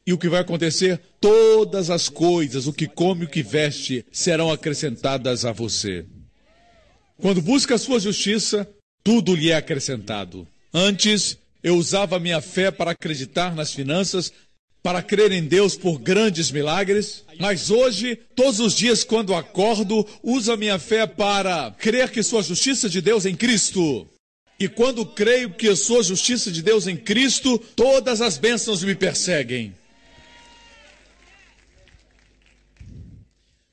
E 0.06 0.12
o 0.14 0.16
que 0.16 0.30
vai 0.30 0.40
acontecer? 0.40 0.98
Todas 1.20 1.90
as 1.90 2.08
coisas, 2.08 2.66
o 2.66 2.72
que 2.72 2.86
come 2.86 3.22
e 3.22 3.24
o 3.26 3.28
que 3.28 3.42
veste, 3.42 4.02
serão 4.10 4.50
acrescentadas 4.50 5.44
a 5.44 5.52
você. 5.52 6.06
Quando 7.18 7.42
busca 7.42 7.74
a 7.74 7.78
sua 7.78 8.00
justiça, 8.00 8.66
tudo 9.04 9.36
lhe 9.36 9.50
é 9.50 9.56
acrescentado. 9.56 10.48
Antes, 10.72 11.36
eu 11.62 11.76
usava 11.76 12.18
minha 12.18 12.40
fé 12.40 12.70
para 12.70 12.92
acreditar 12.92 13.54
nas 13.54 13.74
finanças, 13.74 14.32
para 14.82 15.02
crer 15.02 15.32
em 15.32 15.44
Deus 15.44 15.76
por 15.76 15.98
grandes 15.98 16.50
milagres, 16.50 17.24
mas 17.38 17.70
hoje, 17.70 18.16
todos 18.34 18.60
os 18.60 18.74
dias 18.74 19.04
quando 19.04 19.34
acordo, 19.34 20.06
uso 20.22 20.52
a 20.52 20.56
minha 20.56 20.78
fé 20.78 21.06
para 21.06 21.70
crer 21.72 22.10
que 22.10 22.22
sou 22.22 22.38
a 22.38 22.42
justiça 22.42 22.88
de 22.88 23.00
Deus 23.00 23.26
em 23.26 23.34
Cristo. 23.34 24.08
E 24.58 24.68
quando 24.68 25.06
creio 25.06 25.50
que 25.50 25.74
sou 25.76 26.00
a 26.00 26.02
justiça 26.02 26.50
de 26.50 26.62
Deus 26.62 26.86
em 26.86 26.96
Cristo, 26.96 27.58
todas 27.76 28.20
as 28.20 28.38
bênçãos 28.38 28.82
me 28.82 28.94
perseguem. 28.94 29.74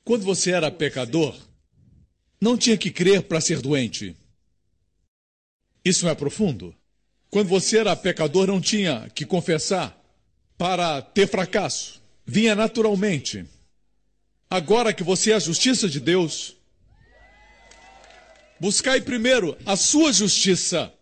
Quando 0.04 0.24
você 0.24 0.52
era 0.52 0.70
pecador, 0.70 1.36
não 2.40 2.56
tinha 2.56 2.78
que 2.78 2.92
crer 2.92 3.24
para 3.24 3.42
ser 3.42 3.62
doente. 3.62 4.16
Isso 5.84 6.06
não 6.06 6.12
é 6.12 6.16
profundo? 6.16 6.76
Quando 7.32 7.48
você 7.48 7.80
era 7.80 7.96
pecador, 7.96 8.46
não 8.46 8.62
tinha 8.62 9.10
que 9.16 9.26
confessar 9.26 10.05
para 10.58 11.02
ter 11.02 11.28
fracasso. 11.28 12.02
Vinha 12.26 12.56
naturalmente. 12.56 13.46
Agora 14.50 14.94
que 14.94 15.04
você 15.04 15.32
é 15.32 15.36
a 15.36 15.40
justiça 15.40 15.90
de 15.90 16.00
Deus, 16.00 16.56
buscai 18.60 19.02
primeiro 19.02 19.58
a 19.66 19.76
sua 19.76 20.14
justiça, 20.14 20.94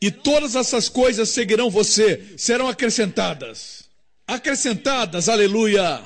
e 0.00 0.10
todas 0.10 0.54
essas 0.54 0.88
coisas 0.88 1.28
seguirão 1.30 1.70
você, 1.70 2.34
serão 2.36 2.68
acrescentadas. 2.68 3.84
Acrescentadas, 4.26 5.28
aleluia! 5.28 6.02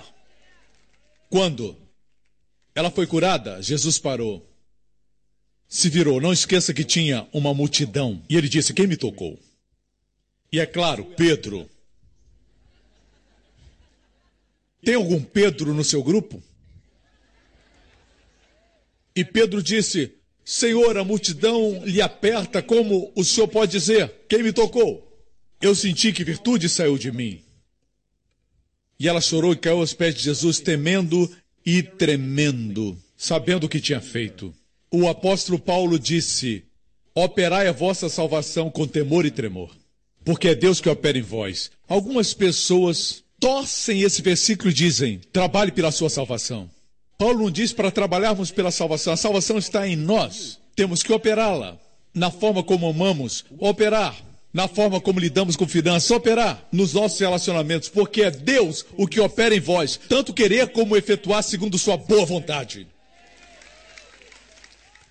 Quando 1.31 1.77
ela 2.75 2.91
foi 2.91 3.07
curada, 3.07 3.61
Jesus 3.63 3.99
parou, 3.99 4.49
se 5.69 5.89
virou. 5.89 6.21
Não 6.21 6.33
esqueça 6.33 6.73
que 6.73 6.85
tinha 6.85 7.29
uma 7.33 7.53
multidão, 7.53 8.23
e 8.29 8.37
ele 8.37 8.49
disse: 8.49 8.73
Quem 8.73 8.87
me 8.87 8.97
tocou? 8.97 9.39
E 10.51 10.59
é 10.59 10.67
claro, 10.67 11.05
Pedro. 11.17 11.69
Tem 14.85 14.95
algum 14.95 15.21
Pedro 15.23 15.75
no 15.75 15.85
seu 15.85 16.03
grupo? 16.03 16.43
E 19.15 19.25
Pedro 19.25 19.63
disse: 19.63 20.13
Senhor, 20.45 20.97
a 20.97 21.05
multidão 21.05 21.83
lhe 21.85 22.01
aperta, 22.01 22.63
como 22.63 23.13
o 23.15 23.25
senhor 23.25 23.49
pode 23.49 23.73
dizer? 23.73 24.11
Quem 24.29 24.43
me 24.43 24.53
tocou? 24.53 25.05
Eu 25.61 25.75
senti 25.75 26.13
que 26.13 26.25
virtude 26.25 26.69
saiu 26.69 26.97
de 26.97 27.11
mim. 27.11 27.43
E 28.99 29.09
ela 29.09 29.21
chorou 29.21 29.53
e 29.53 29.57
caiu 29.57 29.79
aos 29.79 29.93
pés 29.93 30.15
de 30.15 30.23
Jesus, 30.23 30.61
temendo 30.61 31.31
e 31.67 31.83
tremendo, 31.83 32.97
sabendo 33.17 33.65
o 33.65 33.69
que 33.69 33.81
tinha 33.81 34.01
feito. 34.01 34.55
O 34.91 35.09
apóstolo 35.09 35.59
Paulo 35.59 35.99
disse: 35.99 36.65
Operai 37.15 37.67
a 37.67 37.73
vossa 37.73 38.09
salvação 38.09 38.71
com 38.71 38.87
temor 38.87 39.27
e 39.27 39.31
tremor, 39.31 39.77
porque 40.25 40.49
é 40.49 40.55
Deus 40.55 40.81
que 40.81 40.89
opera 40.89 41.19
em 41.19 41.23
vós. 41.23 41.71
Algumas 41.87 42.33
pessoas 42.33 43.25
torcem 43.41 44.03
esse 44.03 44.23
versículo 44.23 44.71
e 44.71 44.75
dizem: 44.75 45.21
Trabalhe 45.33 45.73
pela 45.73 45.91
sua 45.91 46.11
salvação. 46.11 46.71
Paulo 47.19 47.43
não 47.43 47.51
diz 47.51 47.73
para 47.73 47.91
trabalharmos 47.91 48.51
pela 48.51 48.71
salvação, 48.71 49.13
a 49.13 49.17
salvação 49.17 49.59
está 49.59 49.87
em 49.89 49.97
nós. 49.97 50.59
Temos 50.77 51.03
que 51.03 51.13
operá-la 51.13 51.77
na 52.15 52.31
forma 52.31 52.63
como 52.63 52.89
amamos, 52.89 53.45
operar 53.59 54.15
na 54.53 54.67
forma 54.67 55.01
como 55.01 55.21
lidamos 55.21 55.57
com 55.57 55.67
finanças, 55.67 56.11
operar 56.11 56.67
nos 56.73 56.95
nossos 56.95 57.19
relacionamentos, 57.19 57.89
porque 57.89 58.23
é 58.23 58.31
Deus 58.31 58.85
o 58.97 59.07
que 59.07 59.21
opera 59.21 59.55
em 59.55 59.61
vós, 59.61 59.99
tanto 60.09 60.33
querer 60.33 60.69
como 60.69 60.97
efetuar 60.97 61.43
segundo 61.43 61.79
sua 61.79 61.97
boa 61.97 62.25
vontade. 62.25 62.87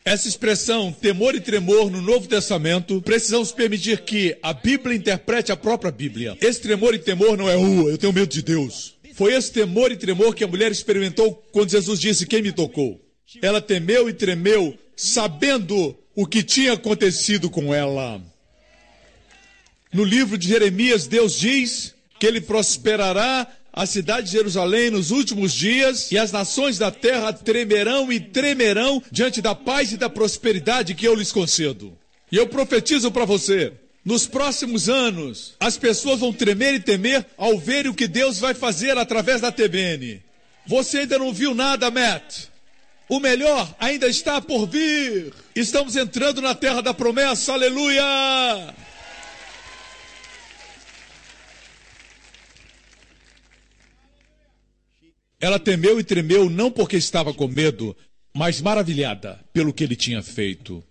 Essa 0.07 0.29
expressão 0.29 0.89
temor 0.89 1.35
e 1.35 1.41
tremor 1.41 1.91
no 1.91 2.01
Novo 2.01 2.29
Testamento, 2.29 3.01
precisamos 3.01 3.51
permitir 3.51 4.05
que 4.05 4.37
a 4.41 4.53
Bíblia 4.53 4.95
interprete 4.95 5.51
a 5.51 5.57
própria 5.57 5.91
Bíblia. 5.91 6.37
Esse 6.39 6.61
tremor 6.61 6.95
e 6.95 6.99
temor 6.99 7.37
não 7.37 7.49
é, 7.49 7.57
uh, 7.57 7.89
eu 7.89 7.97
tenho 7.97 8.13
medo 8.13 8.31
de 8.31 8.41
Deus. 8.41 8.95
Foi 9.15 9.33
esse 9.33 9.51
temor 9.51 9.91
e 9.91 9.97
tremor 9.97 10.33
que 10.33 10.45
a 10.45 10.47
mulher 10.47 10.71
experimentou 10.71 11.33
quando 11.51 11.71
Jesus 11.71 11.99
disse: 11.99 12.25
Quem 12.25 12.41
me 12.41 12.53
tocou? 12.53 13.01
Ela 13.41 13.59
temeu 13.59 14.07
e 14.07 14.13
tremeu, 14.13 14.77
sabendo 14.95 15.93
o 16.15 16.25
que 16.25 16.41
tinha 16.41 16.71
acontecido 16.71 17.49
com 17.49 17.75
ela. 17.75 18.21
No 19.91 20.05
livro 20.05 20.37
de 20.37 20.47
Jeremias, 20.47 21.05
Deus 21.05 21.37
diz 21.37 21.93
que 22.17 22.25
ele 22.25 22.39
prosperará 22.39 23.45
a 23.77 23.85
cidade 23.85 24.25
de 24.25 24.33
Jerusalém 24.33 24.89
nos 24.89 25.11
últimos 25.11 25.53
dias, 25.53 26.11
e 26.11 26.17
as 26.17 26.31
nações 26.31 26.79
da 26.79 26.89
terra 26.89 27.31
tremerão 27.31 28.11
e 28.11 28.19
tremerão 28.19 29.01
diante 29.11 29.39
da 29.39 29.53
paz 29.53 29.91
e 29.91 29.97
da 29.97 30.09
prosperidade 30.09 30.95
que 30.95 31.07
eu 31.07 31.13
lhes 31.13 31.31
concedo. 31.31 31.95
E 32.31 32.37
eu 32.37 32.47
profetizo 32.47 33.11
para 33.11 33.23
você, 33.23 33.71
nos 34.03 34.25
próximos 34.25 34.89
anos, 34.89 35.53
as 35.59 35.77
pessoas 35.77 36.21
vão 36.21 36.33
tremer 36.33 36.73
e 36.73 36.79
temer 36.79 37.23
ao 37.37 37.59
ver 37.59 37.87
o 37.87 37.93
que 37.93 38.07
Deus 38.07 38.39
vai 38.39 38.55
fazer 38.55 38.97
através 38.97 39.41
da 39.41 39.51
TBN. 39.51 40.23
Você 40.65 40.99
ainda 40.99 41.19
não 41.19 41.31
viu 41.31 41.53
nada, 41.53 41.91
Matt. 41.91 42.45
O 43.07 43.19
melhor 43.19 43.71
ainda 43.79 44.07
está 44.07 44.41
por 44.41 44.65
vir. 44.65 45.31
Estamos 45.55 45.95
entrando 45.95 46.41
na 46.41 46.55
terra 46.55 46.81
da 46.81 46.95
promessa, 46.95 47.53
aleluia! 47.53 48.03
Ela 55.39 55.59
temeu 55.59 55.99
e 55.99 56.03
tremeu 56.03 56.49
não 56.49 56.71
porque 56.71 56.97
estava 56.97 57.33
com 57.33 57.47
medo, 57.47 57.95
mas 58.33 58.59
maravilhada 58.61 59.39
pelo 59.53 59.73
que 59.73 59.83
ele 59.83 59.95
tinha 59.95 60.21
feito. 60.21 60.83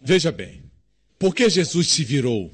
Veja 0.00 0.30
bem, 0.32 0.62
por 1.18 1.34
que 1.34 1.48
Jesus 1.48 1.88
se 1.88 2.04
virou? 2.04 2.50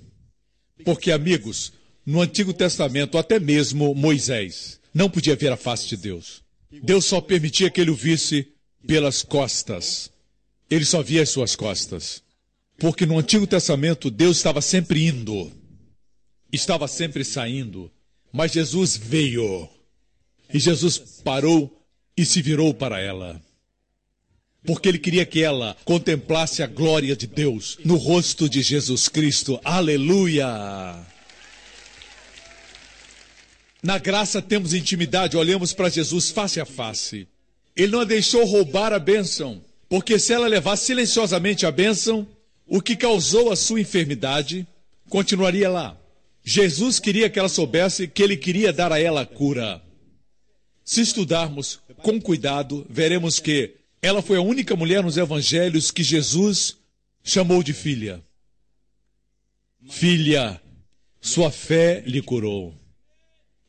Porque, 0.85 1.11
amigos, 1.11 1.73
no 2.05 2.21
Antigo 2.21 2.53
Testamento, 2.53 3.19
até 3.19 3.39
mesmo 3.39 3.95
Moisés 3.95 4.81
não 4.93 5.11
podia 5.11 5.37
ver 5.37 5.53
a 5.53 5.57
face 5.57 5.89
de 5.89 5.97
Deus. 5.97 6.43
Deus 6.83 7.05
só 7.05 7.21
permitia 7.21 7.71
que 7.71 7.81
ele 7.81 7.91
o 7.91 7.95
visse 7.95 8.53
pelas 8.87 9.23
costas. 9.23 10.11
Ele 10.71 10.85
só 10.85 11.03
via 11.03 11.23
as 11.23 11.29
suas 11.29 11.55
costas. 11.55 12.23
Porque 12.79 13.07
no 13.07 13.19
Antigo 13.19 13.47
Testamento, 13.47 14.11
Deus 14.11 14.37
estava 14.37 14.61
sempre 14.61 15.07
indo, 15.07 15.51
estava 16.53 16.87
sempre 16.87 17.25
saindo. 17.25 17.91
Mas 18.37 18.53
Jesus 18.53 18.99
veio. 18.99 19.67
E 20.53 20.59
Jesus 20.59 20.99
parou 21.25 21.83
e 22.15 22.27
se 22.27 22.43
virou 22.43 22.75
para 22.75 23.01
ela 23.01 23.41
porque 24.67 24.89
ele 24.89 24.99
queria 24.99 25.25
que 25.25 25.43
ela 25.43 25.77
contemplasse 25.85 26.61
a 26.61 26.67
glória 26.67 27.15
de 27.15 27.27
Deus 27.27 27.79
no 27.85 27.95
rosto 27.95 28.49
de 28.49 28.63
Jesus 28.63 29.09
Cristo. 29.09 29.61
Aleluia! 29.65 30.47
Na 33.81 33.97
graça 33.99 34.43
temos 34.43 34.75
intimidade, 34.75 35.37
olhamos 35.37 35.73
para 35.73 35.89
Jesus 35.89 36.31
face 36.31 36.61
a 36.61 36.67
face. 36.67 37.29
Ele 37.77 37.93
não 37.93 38.01
a 38.01 38.05
deixou 38.05 38.45
roubar 38.45 38.93
a 38.93 38.99
bênção, 38.99 39.63
porque 39.89 40.19
se 40.19 40.33
ela 40.33 40.49
levasse 40.49 40.87
silenciosamente 40.87 41.65
a 41.65 41.71
bênção, 41.71 42.27
o 42.67 42.83
que 42.83 42.97
causou 42.97 43.53
a 43.53 43.57
sua 43.57 43.81
enfermidade 43.81 44.67
continuaria 45.09 45.71
lá. 45.71 45.97
Jesus 46.49 47.01
queria 47.01 47.29
que 47.29 47.41
ela 47.41 47.49
soubesse 47.49 48.07
que 48.07 48.23
ele 48.23 48.37
queria 48.37 48.73
dar 48.73 48.93
a 48.93 49.01
ela 49.01 49.23
a 49.23 49.27
cura. 49.27 49.83
Se 50.85 51.01
estudarmos 51.01 51.81
com 51.97 52.21
cuidado, 52.21 52.87
veremos 52.89 53.41
que 53.41 53.75
ela 54.01 54.23
foi 54.23 54.39
a 54.39 54.43
única 54.43 54.77
mulher 54.77 55.03
nos 55.03 55.17
evangelhos 55.17 55.91
que 55.91 56.05
Jesus 56.05 56.77
chamou 57.25 57.65
de 57.65 57.73
filha. 57.73 58.23
Filha, 59.91 60.63
sua 61.21 61.51
fé 61.51 62.05
lhe 62.07 62.23
curou. 62.23 62.73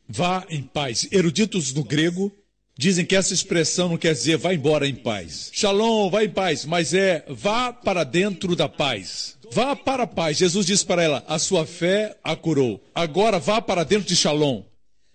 Vá 0.08 0.46
em 0.48 0.62
paz. 0.62 1.08
Eruditos 1.10 1.74
no 1.74 1.82
grego 1.82 2.32
dizem 2.78 3.04
que 3.04 3.16
essa 3.16 3.34
expressão 3.34 3.88
não 3.88 3.98
quer 3.98 4.12
dizer 4.12 4.36
vá 4.36 4.54
embora 4.54 4.86
em 4.86 4.94
paz. 4.94 5.50
Shalom, 5.52 6.08
vá 6.08 6.22
em 6.22 6.30
paz, 6.30 6.64
mas 6.64 6.94
é 6.94 7.24
vá 7.26 7.72
para 7.72 8.04
dentro 8.04 8.54
da 8.54 8.68
paz. 8.68 9.36
Vá 9.50 9.74
para 9.74 10.04
a 10.04 10.06
paz. 10.06 10.38
Jesus 10.38 10.64
disse 10.64 10.86
para 10.86 11.02
ela: 11.02 11.24
a 11.26 11.38
sua 11.38 11.66
fé 11.66 12.16
a 12.22 12.36
curou. 12.36 12.80
Agora 12.94 13.40
vá 13.40 13.60
para 13.60 13.84
dentro 13.84 14.06
de 14.06 14.14
Shalom 14.14 14.62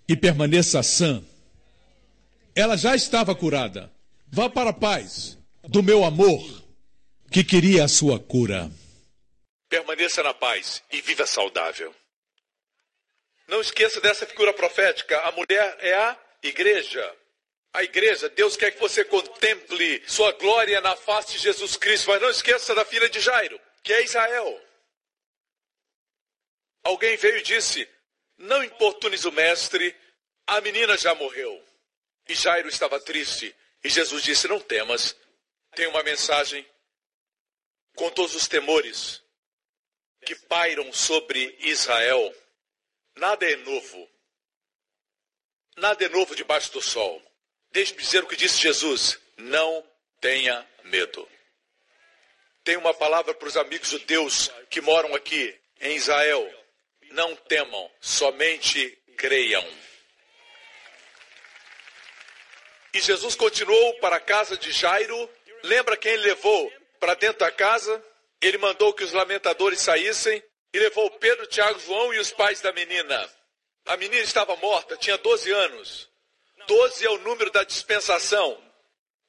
e 0.07 0.15
permaneça 0.17 0.83
sã. 0.83 1.23
Ela 2.53 2.75
já 2.75 2.95
estava 2.95 3.33
curada. 3.33 3.89
Vá 4.27 4.49
para 4.49 4.71
a 4.71 4.73
paz 4.73 5.37
do 5.63 5.81
meu 5.81 6.03
amor, 6.03 6.43
que 7.31 7.43
queria 7.43 7.85
a 7.85 7.87
sua 7.87 8.19
cura. 8.19 8.69
Permaneça 9.69 10.21
na 10.21 10.33
paz 10.33 10.83
e 10.91 11.01
viva 11.01 11.25
saudável. 11.25 11.95
Não 13.47 13.61
esqueça 13.61 14.01
dessa 14.01 14.25
figura 14.25 14.53
profética. 14.53 15.17
A 15.21 15.31
mulher 15.31 15.77
é 15.79 15.93
a 15.93 16.17
igreja. 16.43 17.22
A 17.73 17.83
igreja, 17.83 18.29
Deus 18.29 18.55
quer 18.55 18.71
que 18.71 18.79
você 18.79 19.03
contemple 19.03 20.07
sua 20.07 20.31
glória 20.33 20.79
na 20.79 20.95
face 20.95 21.33
de 21.33 21.39
Jesus 21.39 21.75
Cristo, 21.75 22.11
mas 22.11 22.21
não 22.21 22.29
esqueça 22.29 22.75
da 22.75 22.85
filha 22.85 23.09
de 23.09 23.19
Jairo, 23.19 23.59
que 23.81 23.91
é 23.91 24.03
Israel. 24.03 24.61
Alguém 26.83 27.17
veio 27.17 27.37
e 27.37 27.41
disse: 27.41 27.89
Não 28.37 28.63
importunes 28.63 29.25
o 29.25 29.31
mestre, 29.31 29.95
a 30.45 30.61
menina 30.61 30.95
já 30.95 31.15
morreu. 31.15 31.61
E 32.29 32.35
Jairo 32.35 32.69
estava 32.69 32.99
triste, 32.99 33.53
e 33.83 33.89
Jesus 33.89 34.21
disse: 34.21 34.47
Não 34.47 34.59
temas, 34.59 35.15
tem 35.75 35.87
uma 35.87 36.03
mensagem 36.03 36.63
com 37.95 38.09
todos 38.11 38.35
os 38.35 38.47
temores 38.47 39.23
que 40.23 40.35
pairam 40.35 40.93
sobre 40.93 41.57
Israel. 41.59 42.33
Nada 43.15 43.49
é 43.49 43.55
novo. 43.55 44.09
Nada 45.75 46.05
é 46.05 46.09
novo 46.09 46.35
debaixo 46.35 46.71
do 46.71 46.81
sol. 46.81 47.32
Deixe-me 47.73 48.03
dizer 48.03 48.23
o 48.23 48.27
que 48.27 48.35
disse 48.35 48.61
Jesus: 48.61 49.19
Não 49.35 49.83
tenha 50.21 50.65
medo. 50.83 51.27
Tem 52.63 52.77
uma 52.77 52.93
palavra 52.93 53.33
para 53.33 53.47
os 53.47 53.57
amigos 53.57 53.89
judeus 53.89 54.51
que 54.69 54.79
moram 54.79 55.15
aqui 55.15 55.59
em 55.81 55.95
Israel. 55.95 56.47
Não 57.09 57.35
temam, 57.35 57.91
somente 57.99 58.89
creiam. 59.17 59.67
E 62.93 63.01
Jesus 63.01 63.35
continuou 63.35 63.95
para 63.95 64.17
a 64.17 64.21
casa 64.21 64.55
de 64.55 64.71
Jairo. 64.71 65.29
Lembra 65.63 65.97
quem 65.97 66.13
ele 66.13 66.27
levou 66.27 66.71
para 66.99 67.15
dentro 67.15 67.39
da 67.39 67.51
casa? 67.51 68.03
Ele 68.39 68.59
mandou 68.59 68.93
que 68.93 69.03
os 69.03 69.13
lamentadores 69.13 69.81
saíssem 69.81 70.43
e 70.71 70.79
levou 70.79 71.09
Pedro, 71.11 71.47
Tiago, 71.47 71.79
João 71.79 72.13
e 72.13 72.19
os 72.19 72.31
pais 72.31 72.61
da 72.61 72.71
menina. 72.71 73.29
A 73.87 73.97
menina 73.97 74.21
estava 74.23 74.55
morta, 74.57 74.95
tinha 74.95 75.17
12 75.17 75.51
anos. 75.51 76.12
12 76.67 77.05
é 77.05 77.09
o 77.09 77.19
número 77.19 77.51
da 77.51 77.63
dispensação, 77.63 78.61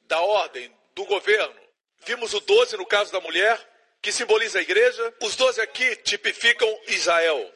da 0.03 0.21
ordem, 0.21 0.75
do 0.95 1.05
governo. 1.05 1.61
Vimos 2.05 2.35
o 2.35 2.41
12 2.41 2.77
no 2.77 2.87
caso 2.87 3.13
da 3.13 3.21
mulher, 3.21 3.59
que 4.01 4.13
simboliza 4.13 4.59
a 4.59 4.63
igreja. 4.63 5.15
Os 5.23 5.37
12 5.37 5.61
aqui 5.61 5.97
tipificam 5.97 6.69
Israel. 6.89 7.53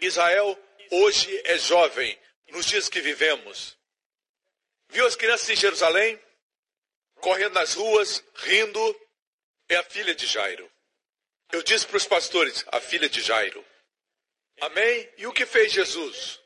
Israel 0.00 0.58
hoje 0.90 1.42
é 1.44 1.56
jovem, 1.58 2.18
nos 2.50 2.66
dias 2.66 2.88
que 2.88 3.00
vivemos. 3.00 3.76
Viu 4.88 5.06
as 5.06 5.16
crianças 5.16 5.48
em 5.50 5.56
Jerusalém? 5.56 6.20
Correndo 7.16 7.54
nas 7.54 7.74
ruas, 7.74 8.22
rindo. 8.34 9.00
É 9.68 9.76
a 9.76 9.82
filha 9.84 10.14
de 10.14 10.26
Jairo. 10.26 10.70
Eu 11.52 11.62
disse 11.62 11.86
para 11.86 11.96
os 11.96 12.06
pastores, 12.06 12.64
a 12.68 12.80
filha 12.80 13.08
de 13.08 13.20
Jairo. 13.20 13.64
Amém? 14.60 15.08
E 15.16 15.26
o 15.26 15.32
que 15.32 15.44
fez 15.44 15.72
Jesus? 15.72 16.40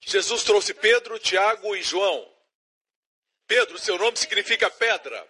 Jesus 0.00 0.42
trouxe 0.42 0.74
Pedro, 0.74 1.18
Tiago 1.18 1.76
e 1.76 1.82
João. 1.82 2.26
Pedro, 3.46 3.78
seu 3.78 3.98
nome 3.98 4.16
significa 4.16 4.70
pedra. 4.70 5.28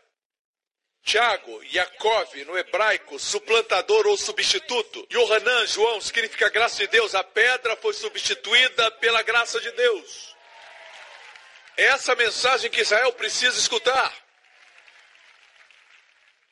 Tiago, 1.02 1.62
Yaakov, 1.64 2.44
no 2.44 2.58
hebraico, 2.58 3.18
suplantador 3.18 4.06
ou 4.06 4.16
substituto. 4.16 5.06
Yohanan, 5.10 5.66
João, 5.66 6.00
significa 6.00 6.50
graça 6.50 6.76
de 6.76 6.86
Deus. 6.88 7.14
A 7.14 7.24
pedra 7.24 7.76
foi 7.76 7.94
substituída 7.94 8.90
pela 8.92 9.22
graça 9.22 9.60
de 9.60 9.70
Deus. 9.72 10.36
É 11.76 11.84
essa 11.84 12.14
mensagem 12.14 12.70
que 12.70 12.82
Israel 12.82 13.12
precisa 13.14 13.58
escutar. 13.58 14.14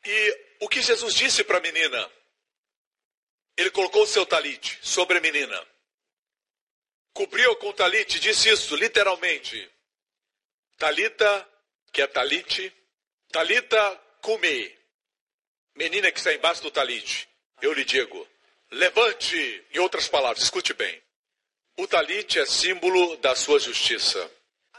E 0.04 0.46
o 0.60 0.68
que 0.68 0.80
Jesus 0.80 1.14
disse 1.14 1.44
para 1.44 1.58
a 1.58 1.60
menina? 1.60 2.10
Ele 3.56 3.70
colocou 3.70 4.04
o 4.04 4.06
seu 4.06 4.24
talite 4.24 4.78
sobre 4.80 5.18
a 5.18 5.20
menina. 5.20 5.66
Cobriu 7.18 7.56
com 7.56 7.70
o 7.70 7.72
talite, 7.72 8.20
disse 8.20 8.48
isso 8.48 8.76
literalmente. 8.76 9.68
Talita, 10.76 11.48
que 11.92 12.00
é 12.00 12.06
talite, 12.06 12.72
talita 13.32 14.00
cume. 14.22 14.72
Menina 15.74 16.12
que 16.12 16.18
está 16.18 16.32
embaixo 16.32 16.62
do 16.62 16.70
talite. 16.70 17.28
Eu 17.60 17.72
lhe 17.72 17.84
digo, 17.84 18.24
levante. 18.70 19.36
Em 19.74 19.80
outras 19.80 20.06
palavras, 20.06 20.44
escute 20.44 20.72
bem. 20.74 21.02
O 21.76 21.88
talite 21.88 22.38
é 22.38 22.46
símbolo 22.46 23.16
da 23.16 23.34
sua 23.34 23.58
justiça. 23.58 24.30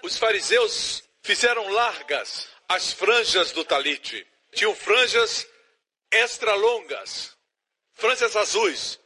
Os 0.02 0.18
fariseus 0.18 1.04
fizeram 1.22 1.68
largas 1.68 2.48
as 2.70 2.94
franjas 2.94 3.52
do 3.52 3.66
talite. 3.66 4.26
Tinham 4.54 4.74
franjas 4.74 5.46
extra 6.10 6.56
longas, 6.56 7.36
franjas 7.96 8.34
azuis. 8.38 8.98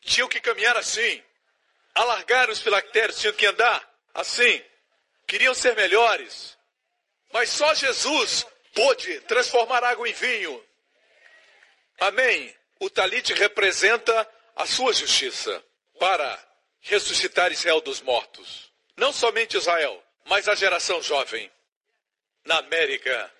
Tinham 0.00 0.30
que 0.30 0.40
caminhar 0.40 0.78
assim. 0.78 1.22
Alargar 1.94 2.50
os 2.50 2.60
filactérios, 2.60 3.20
tinham 3.20 3.34
que 3.34 3.46
andar 3.46 3.88
assim. 4.12 4.62
Queriam 5.26 5.54
ser 5.54 5.74
melhores. 5.76 6.56
Mas 7.32 7.50
só 7.50 7.74
Jesus 7.74 8.46
pôde 8.74 9.20
transformar 9.22 9.82
água 9.82 10.08
em 10.08 10.12
vinho. 10.12 10.64
Amém. 12.00 12.54
O 12.80 12.90
talite 12.90 13.32
representa 13.32 14.28
a 14.56 14.66
sua 14.66 14.92
justiça 14.92 15.64
para 15.98 16.38
ressuscitar 16.80 17.52
Israel 17.52 17.80
dos 17.80 18.00
mortos. 18.00 18.70
Não 18.96 19.12
somente 19.12 19.56
Israel, 19.56 20.02
mas 20.24 20.48
a 20.48 20.54
geração 20.54 21.02
jovem. 21.02 21.50
Na 22.44 22.58
América, 22.58 23.32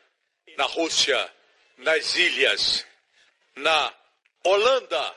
na 0.57 0.65
Rússia, 0.65 1.33
nas 1.77 2.15
ilhas, 2.17 2.87
na 3.55 3.95
Holanda, 4.43 5.17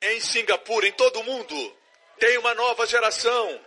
em 0.00 0.20
Singapura, 0.20 0.86
em 0.86 0.92
todo 0.92 1.20
o 1.20 1.24
mundo, 1.24 1.76
tem 2.18 2.38
uma 2.38 2.54
nova 2.54 2.86
geração. 2.86 3.60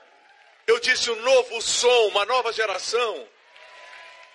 Eu 0.67 0.79
disse 0.79 1.09
um 1.11 1.15
novo 1.21 1.61
som, 1.61 2.07
uma 2.07 2.25
nova 2.25 2.53
geração. 2.53 3.27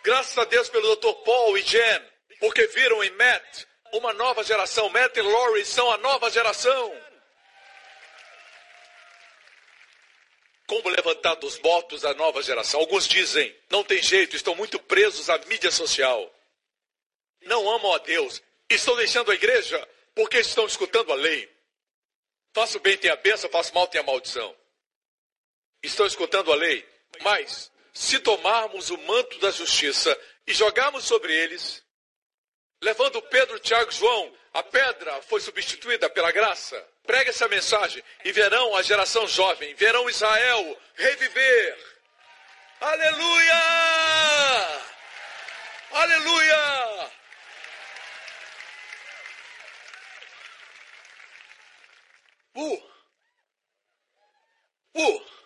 Graças 0.02 0.36
a 0.38 0.44
Deus 0.44 0.68
pelo 0.68 0.94
Dr. 0.96 1.12
Paul 1.24 1.58
e 1.58 1.62
Jen, 1.62 2.02
porque 2.40 2.66
viram 2.68 3.02
em 3.02 3.10
Matt 3.10 3.64
uma 3.92 4.12
nova 4.12 4.44
geração. 4.44 4.88
Matt 4.90 5.16
e 5.16 5.22
Laurie 5.22 5.64
são 5.64 5.90
a 5.90 5.98
nova 5.98 6.30
geração. 6.30 7.02
Como 10.66 10.88
levantar 10.88 11.36
dos 11.36 11.58
mortos 11.60 12.04
a 12.04 12.12
nova 12.14 12.42
geração? 12.42 12.80
Alguns 12.80 13.06
dizem, 13.06 13.56
não 13.70 13.84
tem 13.84 14.02
jeito, 14.02 14.34
estão 14.34 14.54
muito 14.54 14.78
presos 14.80 15.30
à 15.30 15.38
mídia 15.46 15.70
social. 15.70 16.32
Não 17.42 17.68
amam 17.70 17.92
a 17.94 17.98
Deus. 17.98 18.42
Estão 18.68 18.96
deixando 18.96 19.30
a 19.30 19.34
igreja 19.34 19.88
porque 20.14 20.38
estão 20.38 20.66
escutando 20.66 21.12
a 21.12 21.14
lei. 21.14 21.55
Faço 22.56 22.80
bem, 22.80 22.96
tem 22.96 23.10
a 23.10 23.16
bênção, 23.16 23.50
faço 23.50 23.74
mal, 23.74 23.86
tem 23.86 24.00
a 24.00 24.04
maldição. 24.04 24.56
Estão 25.82 26.06
escutando 26.06 26.50
a 26.50 26.56
lei. 26.56 26.88
Mas, 27.20 27.70
se 27.92 28.18
tomarmos 28.18 28.88
o 28.88 28.96
manto 28.96 29.38
da 29.40 29.50
justiça 29.50 30.18
e 30.46 30.54
jogarmos 30.54 31.04
sobre 31.04 31.34
eles, 31.34 31.84
levando 32.80 33.20
Pedro, 33.20 33.58
Tiago 33.58 33.90
e 33.90 33.94
João, 33.94 34.34
a 34.54 34.62
pedra 34.62 35.20
foi 35.20 35.38
substituída 35.42 36.08
pela 36.08 36.32
graça. 36.32 36.82
Pregue 37.02 37.28
essa 37.28 37.46
mensagem 37.46 38.02
e 38.24 38.32
verão 38.32 38.74
a 38.74 38.80
geração 38.80 39.28
jovem, 39.28 39.74
verão 39.74 40.08
Israel 40.08 40.80
reviver. 40.94 41.78
Aleluia! 42.80 43.62
Aleluia! 45.92 47.12
Uh! 52.56 52.82
Uh! 54.94 55.36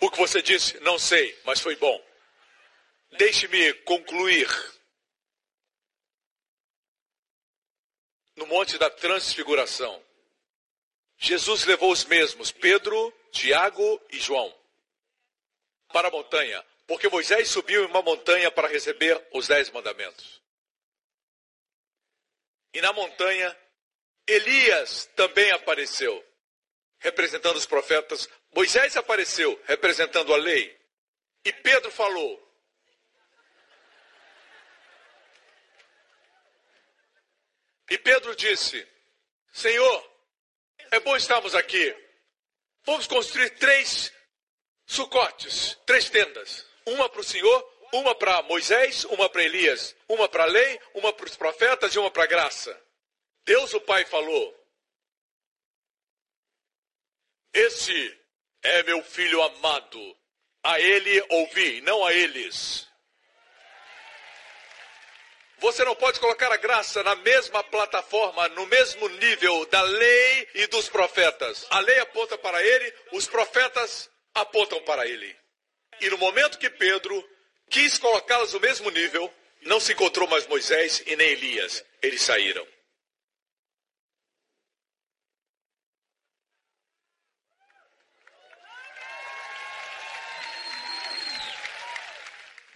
O 0.00 0.10
que 0.10 0.18
você 0.18 0.40
disse, 0.40 0.80
não 0.80 0.98
sei, 0.98 1.38
mas 1.44 1.60
foi 1.60 1.76
bom. 1.76 2.02
Deixe-me 3.12 3.74
concluir. 3.84 4.48
No 8.34 8.46
Monte 8.46 8.78
da 8.78 8.90
Transfiguração, 8.90 10.02
Jesus 11.18 11.64
levou 11.64 11.92
os 11.92 12.04
mesmos, 12.04 12.50
Pedro, 12.50 13.12
Tiago 13.30 14.00
e 14.10 14.18
João, 14.18 14.54
para 15.92 16.08
a 16.08 16.10
montanha, 16.10 16.64
porque 16.86 17.08
Moisés 17.08 17.48
subiu 17.48 17.84
em 17.84 17.86
uma 17.86 18.02
montanha 18.02 18.50
para 18.50 18.68
receber 18.68 19.22
os 19.32 19.48
dez 19.48 19.70
mandamentos. 19.70 20.42
E 22.74 22.80
na 22.82 22.92
montanha 22.92 23.56
Elias 24.26 25.06
também 25.14 25.50
apareceu, 25.52 26.24
representando 26.98 27.56
os 27.56 27.66
profetas. 27.66 28.28
Moisés 28.54 28.96
apareceu, 28.96 29.60
representando 29.64 30.34
a 30.34 30.36
lei. 30.36 30.76
E 31.44 31.52
Pedro 31.52 31.90
falou. 31.92 32.44
E 37.88 37.96
Pedro 37.98 38.34
disse: 38.34 38.86
Senhor, 39.52 40.10
é 40.90 40.98
bom 40.98 41.16
estarmos 41.16 41.54
aqui. 41.54 41.94
Vamos 42.84 43.06
construir 43.06 43.50
três 43.50 44.12
sucotes, 44.84 45.78
três 45.86 46.10
tendas. 46.10 46.66
Uma 46.84 47.08
para 47.08 47.20
o 47.20 47.24
Senhor, 47.24 47.88
uma 47.92 48.14
para 48.14 48.42
Moisés, 48.42 49.04
uma 49.04 49.28
para 49.28 49.44
Elias, 49.44 49.94
uma 50.08 50.28
para 50.28 50.44
a 50.44 50.46
lei, 50.46 50.80
uma 50.94 51.12
para 51.12 51.26
os 51.26 51.36
profetas 51.36 51.94
e 51.94 51.98
uma 51.98 52.10
para 52.10 52.24
a 52.24 52.28
graça. 52.28 52.85
Deus 53.46 53.72
o 53.74 53.80
Pai 53.80 54.04
falou: 54.04 54.54
Esse 57.54 58.20
é 58.60 58.82
meu 58.82 59.02
filho 59.04 59.40
amado, 59.40 60.16
a 60.64 60.80
ele 60.80 61.24
ouvi, 61.30 61.80
não 61.82 62.04
a 62.04 62.12
eles. 62.12 62.88
Você 65.58 65.84
não 65.84 65.94
pode 65.94 66.20
colocar 66.20 66.52
a 66.52 66.56
graça 66.56 67.02
na 67.04 67.14
mesma 67.14 67.62
plataforma, 67.62 68.48
no 68.48 68.66
mesmo 68.66 69.08
nível 69.08 69.64
da 69.66 69.80
lei 69.80 70.48
e 70.54 70.66
dos 70.66 70.88
profetas. 70.88 71.66
A 71.70 71.78
lei 71.78 71.98
aponta 72.00 72.36
para 72.36 72.62
ele, 72.62 72.94
os 73.12 73.26
profetas 73.26 74.10
apontam 74.34 74.82
para 74.82 75.06
ele. 75.06 75.34
E 76.00 76.10
no 76.10 76.18
momento 76.18 76.58
que 76.58 76.68
Pedro 76.68 77.26
quis 77.70 77.96
colocá-los 77.96 78.52
no 78.52 78.60
mesmo 78.60 78.90
nível, 78.90 79.32
não 79.62 79.80
se 79.80 79.92
encontrou 79.92 80.28
mais 80.28 80.46
Moisés 80.46 81.02
e 81.06 81.16
nem 81.16 81.30
Elias. 81.30 81.82
Eles 82.02 82.20
saíram. 82.20 82.75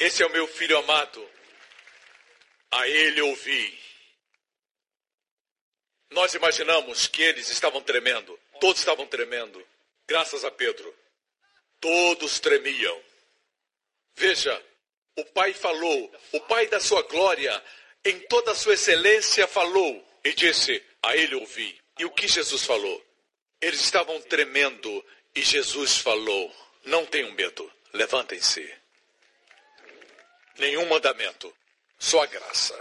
Esse 0.00 0.22
é 0.22 0.26
o 0.26 0.30
meu 0.30 0.46
filho 0.48 0.78
amado. 0.78 1.30
A 2.70 2.88
ele 2.88 3.20
ouvi. 3.20 3.78
Nós 6.10 6.32
imaginamos 6.32 7.06
que 7.06 7.20
eles 7.20 7.50
estavam 7.50 7.82
tremendo. 7.82 8.40
Todos 8.58 8.80
estavam 8.80 9.06
tremendo. 9.06 9.62
Graças 10.08 10.42
a 10.42 10.50
Pedro. 10.50 10.96
Todos 11.78 12.40
tremiam. 12.40 12.98
Veja, 14.16 14.64
o 15.16 15.24
Pai 15.26 15.52
falou, 15.52 16.10
o 16.32 16.40
Pai 16.40 16.66
da 16.66 16.80
sua 16.80 17.02
glória, 17.02 17.62
em 18.02 18.20
toda 18.20 18.52
a 18.52 18.54
sua 18.54 18.74
excelência, 18.74 19.46
falou 19.46 20.02
e 20.24 20.32
disse: 20.32 20.82
A 21.02 21.14
ele 21.14 21.34
ouvi. 21.34 21.78
E 21.98 22.06
o 22.06 22.10
que 22.10 22.26
Jesus 22.26 22.64
falou? 22.64 23.06
Eles 23.60 23.82
estavam 23.82 24.18
tremendo 24.22 25.04
e 25.34 25.42
Jesus 25.42 25.98
falou: 25.98 26.54
Não 26.86 27.04
tenham 27.04 27.32
medo, 27.32 27.70
levantem-se. 27.92 28.79
Nenhum 30.60 30.84
mandamento, 30.84 31.50
só 31.98 32.22
a 32.22 32.26
graça. 32.26 32.78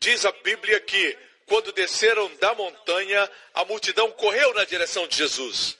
Diz 0.00 0.24
a 0.24 0.32
Bíblia 0.32 0.80
que, 0.80 1.16
quando 1.46 1.70
desceram 1.70 2.28
da 2.36 2.56
montanha, 2.56 3.30
a 3.54 3.64
multidão 3.64 4.10
correu 4.10 4.52
na 4.52 4.64
direção 4.64 5.06
de 5.06 5.16
Jesus. 5.16 5.78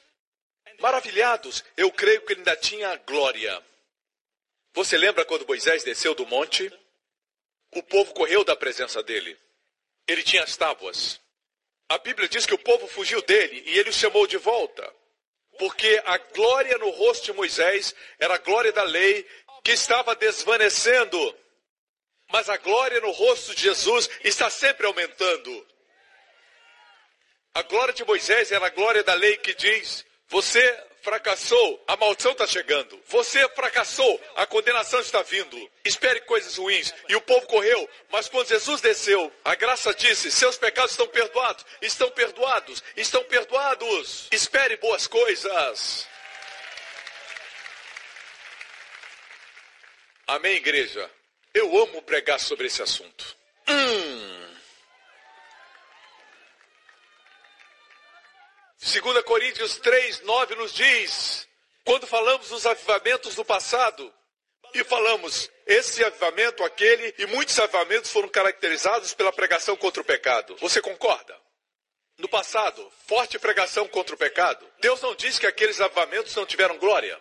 Maravilhados, 0.78 1.64
eu 1.76 1.90
creio 1.90 2.22
que 2.22 2.34
ele 2.34 2.40
ainda 2.42 2.54
tinha 2.54 2.94
glória. 2.98 3.60
Você 4.74 4.96
lembra 4.96 5.24
quando 5.24 5.44
Moisés 5.44 5.82
desceu 5.82 6.14
do 6.14 6.24
monte? 6.26 6.72
O 7.72 7.82
povo 7.82 8.14
correu 8.14 8.44
da 8.44 8.54
presença 8.54 9.02
dele. 9.02 9.36
Ele 10.06 10.22
tinha 10.22 10.44
as 10.44 10.56
tábuas. 10.56 11.20
A 11.88 11.98
Bíblia 11.98 12.28
diz 12.28 12.46
que 12.46 12.54
o 12.54 12.58
povo 12.58 12.86
fugiu 12.86 13.20
dele 13.22 13.64
e 13.66 13.76
ele 13.76 13.90
o 13.90 13.92
chamou 13.92 14.24
de 14.28 14.36
volta. 14.36 14.99
Porque 15.60 16.02
a 16.04 16.18
glória 16.18 16.76
no 16.78 16.90
rosto 16.90 17.26
de 17.26 17.32
Moisés 17.34 17.94
era 18.18 18.34
a 18.34 18.38
glória 18.38 18.72
da 18.72 18.82
lei 18.82 19.24
que 19.62 19.70
estava 19.70 20.16
desvanecendo 20.16 21.18
mas 22.32 22.48
a 22.48 22.56
glória 22.56 23.00
no 23.00 23.10
rosto 23.10 23.54
de 23.54 23.62
Jesus 23.62 24.08
está 24.22 24.48
sempre 24.48 24.86
aumentando. 24.86 25.66
A 27.54 27.62
glória 27.62 27.92
de 27.92 28.04
Moisés 28.04 28.52
era 28.52 28.66
a 28.66 28.70
glória 28.70 29.02
da 29.02 29.14
lei 29.14 29.36
que 29.38 29.54
diz: 29.54 30.06
você 30.28 30.84
fracassou, 31.02 31.82
a 31.86 31.96
maldição 31.96 32.32
está 32.32 32.46
chegando. 32.46 33.00
Você 33.06 33.48
fracassou, 33.50 34.20
a 34.36 34.46
condenação 34.46 35.00
está 35.00 35.22
vindo. 35.22 35.70
Espere 35.84 36.20
coisas 36.20 36.56
ruins. 36.56 36.92
E 37.08 37.16
o 37.16 37.20
povo 37.20 37.46
correu. 37.46 37.88
Mas 38.10 38.28
quando 38.28 38.48
Jesus 38.48 38.80
desceu, 38.80 39.32
a 39.44 39.54
graça 39.54 39.94
disse: 39.94 40.30
Seus 40.30 40.56
pecados 40.56 40.92
estão 40.92 41.06
perdoados. 41.08 41.64
Estão 41.80 42.10
perdoados. 42.10 42.82
Estão 42.96 43.24
perdoados. 43.24 44.28
Espere 44.30 44.76
boas 44.76 45.06
coisas. 45.06 46.06
Amém, 50.26 50.56
igreja? 50.56 51.10
Eu 51.52 51.76
amo 51.76 52.02
pregar 52.02 52.38
sobre 52.38 52.68
esse 52.68 52.80
assunto. 52.80 53.36
Hum. 53.68 53.99
2 58.90 59.22
Coríntios 59.22 59.78
3, 59.78 60.22
9 60.22 60.56
nos 60.56 60.74
diz, 60.74 61.46
quando 61.84 62.08
falamos 62.08 62.48
dos 62.48 62.66
avivamentos 62.66 63.36
do 63.36 63.44
passado, 63.44 64.12
e 64.74 64.82
falamos, 64.82 65.48
esse 65.64 66.04
avivamento, 66.04 66.64
aquele, 66.64 67.14
e 67.16 67.26
muitos 67.26 67.56
avivamentos 67.60 68.10
foram 68.10 68.28
caracterizados 68.28 69.14
pela 69.14 69.32
pregação 69.32 69.76
contra 69.76 70.02
o 70.02 70.04
pecado. 70.04 70.56
Você 70.56 70.82
concorda? 70.82 71.36
No 72.18 72.28
passado, 72.28 72.92
forte 73.06 73.38
pregação 73.38 73.86
contra 73.86 74.14
o 74.14 74.18
pecado. 74.18 74.66
Deus 74.80 75.00
não 75.00 75.14
diz 75.14 75.38
que 75.38 75.46
aqueles 75.46 75.80
avivamentos 75.80 76.34
não 76.34 76.44
tiveram 76.44 76.76
glória. 76.76 77.20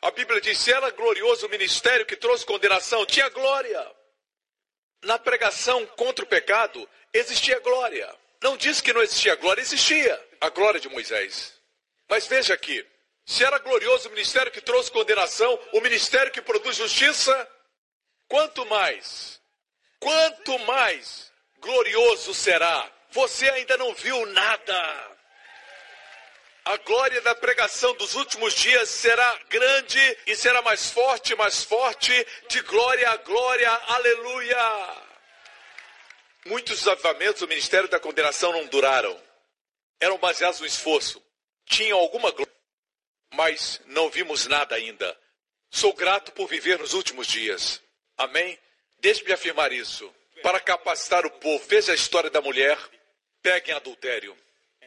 A 0.00 0.10
Bíblia 0.12 0.40
diz: 0.40 0.58
se 0.58 0.72
era 0.72 0.90
glorioso 0.90 1.46
o 1.46 1.50
ministério 1.50 2.06
que 2.06 2.16
trouxe 2.16 2.46
condenação, 2.46 3.04
tinha 3.04 3.28
glória. 3.28 3.84
Na 5.02 5.18
pregação 5.18 5.84
contra 5.86 6.24
o 6.24 6.28
pecado, 6.28 6.88
existia 7.12 7.58
glória. 7.58 8.12
Não 8.40 8.56
diz 8.56 8.80
que 8.80 8.92
não 8.92 9.02
existia 9.02 9.34
glória, 9.34 9.60
existia 9.60 10.31
a 10.42 10.50
glória 10.50 10.80
de 10.80 10.88
Moisés. 10.88 11.54
Mas 12.08 12.26
veja 12.26 12.52
aqui: 12.52 12.84
se 13.24 13.44
era 13.44 13.58
glorioso 13.58 14.08
o 14.08 14.10
ministério 14.10 14.50
que 14.50 14.60
trouxe 14.60 14.90
condenação, 14.90 15.58
o 15.72 15.80
ministério 15.80 16.32
que 16.32 16.42
produz 16.42 16.76
justiça, 16.76 17.48
quanto 18.28 18.66
mais, 18.66 19.40
quanto 20.00 20.58
mais 20.60 21.32
glorioso 21.58 22.34
será. 22.34 22.90
Você 23.10 23.48
ainda 23.50 23.76
não 23.76 23.94
viu 23.94 24.26
nada. 24.26 25.10
A 26.64 26.76
glória 26.78 27.20
da 27.20 27.34
pregação 27.34 27.94
dos 27.94 28.14
últimos 28.14 28.54
dias 28.54 28.88
será 28.88 29.38
grande 29.48 30.18
e 30.26 30.34
será 30.34 30.62
mais 30.62 30.90
forte, 30.90 31.34
mais 31.34 31.64
forte, 31.64 32.26
de 32.48 32.60
glória 32.62 33.10
a 33.10 33.16
glória, 33.16 33.70
aleluia. 33.70 34.96
Muitos 36.46 36.86
avivamentos 36.88 37.40
do 37.40 37.48
ministério 37.48 37.88
da 37.88 38.00
condenação 38.00 38.52
não 38.52 38.66
duraram. 38.66 39.31
Eram 40.02 40.18
baseados 40.18 40.58
no 40.58 40.66
esforço. 40.66 41.22
Tinham 41.64 41.96
alguma 41.96 42.32
glória, 42.32 42.52
mas 43.34 43.80
não 43.86 44.10
vimos 44.10 44.48
nada 44.48 44.74
ainda. 44.74 45.16
Sou 45.70 45.92
grato 45.92 46.32
por 46.32 46.48
viver 46.48 46.76
nos 46.80 46.92
últimos 46.92 47.28
dias. 47.28 47.80
Amém? 48.16 48.58
Deixe-me 48.98 49.32
afirmar 49.32 49.72
isso. 49.72 50.12
Para 50.42 50.58
capacitar 50.58 51.24
o 51.24 51.30
povo, 51.30 51.64
veja 51.68 51.92
a 51.92 51.94
história 51.94 52.28
da 52.28 52.42
mulher. 52.42 52.76
Peguem 53.40 53.76
adultério 53.76 54.36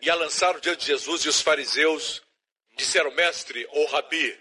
e 0.02 0.10
a 0.10 0.16
lançaram 0.16 0.60
diante 0.60 0.82
de 0.82 0.88
Jesus 0.88 1.22
e 1.22 1.30
os 1.30 1.40
fariseus 1.42 2.22
disseram, 2.76 3.10
mestre 3.12 3.66
ou 3.72 3.86
rabi, 3.86 4.38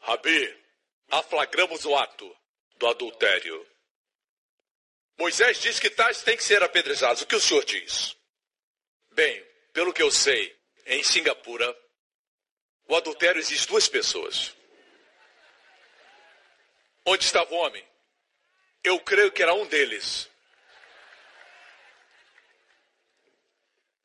rabi, 0.00 0.64
aflagramos 1.08 1.84
o 1.84 1.94
ato 1.94 2.36
do 2.74 2.88
adultério. 2.88 3.64
Moisés 5.16 5.60
diz 5.60 5.78
que 5.78 5.90
tais 5.90 6.22
têm 6.22 6.36
que 6.36 6.42
ser 6.42 6.60
apedrejados. 6.60 7.22
O 7.22 7.26
que 7.26 7.36
o 7.36 7.40
senhor 7.40 7.64
diz? 7.64 8.16
Bem, 9.12 9.44
pelo 9.72 9.92
que 9.92 10.02
eu 10.02 10.10
sei, 10.10 10.54
em 10.86 11.02
Singapura, 11.02 11.76
o 12.88 12.96
adultério 12.96 13.38
existe 13.38 13.68
duas 13.68 13.88
pessoas. 13.88 14.54
Onde 17.04 17.24
estava 17.24 17.52
o 17.52 17.58
homem? 17.58 17.84
Eu 18.82 18.98
creio 19.00 19.30
que 19.30 19.42
era 19.42 19.54
um 19.54 19.66
deles. 19.66 20.28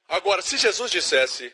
Agora, 0.07 0.41
se 0.41 0.57
Jesus 0.57 0.91
dissesse, 0.91 1.53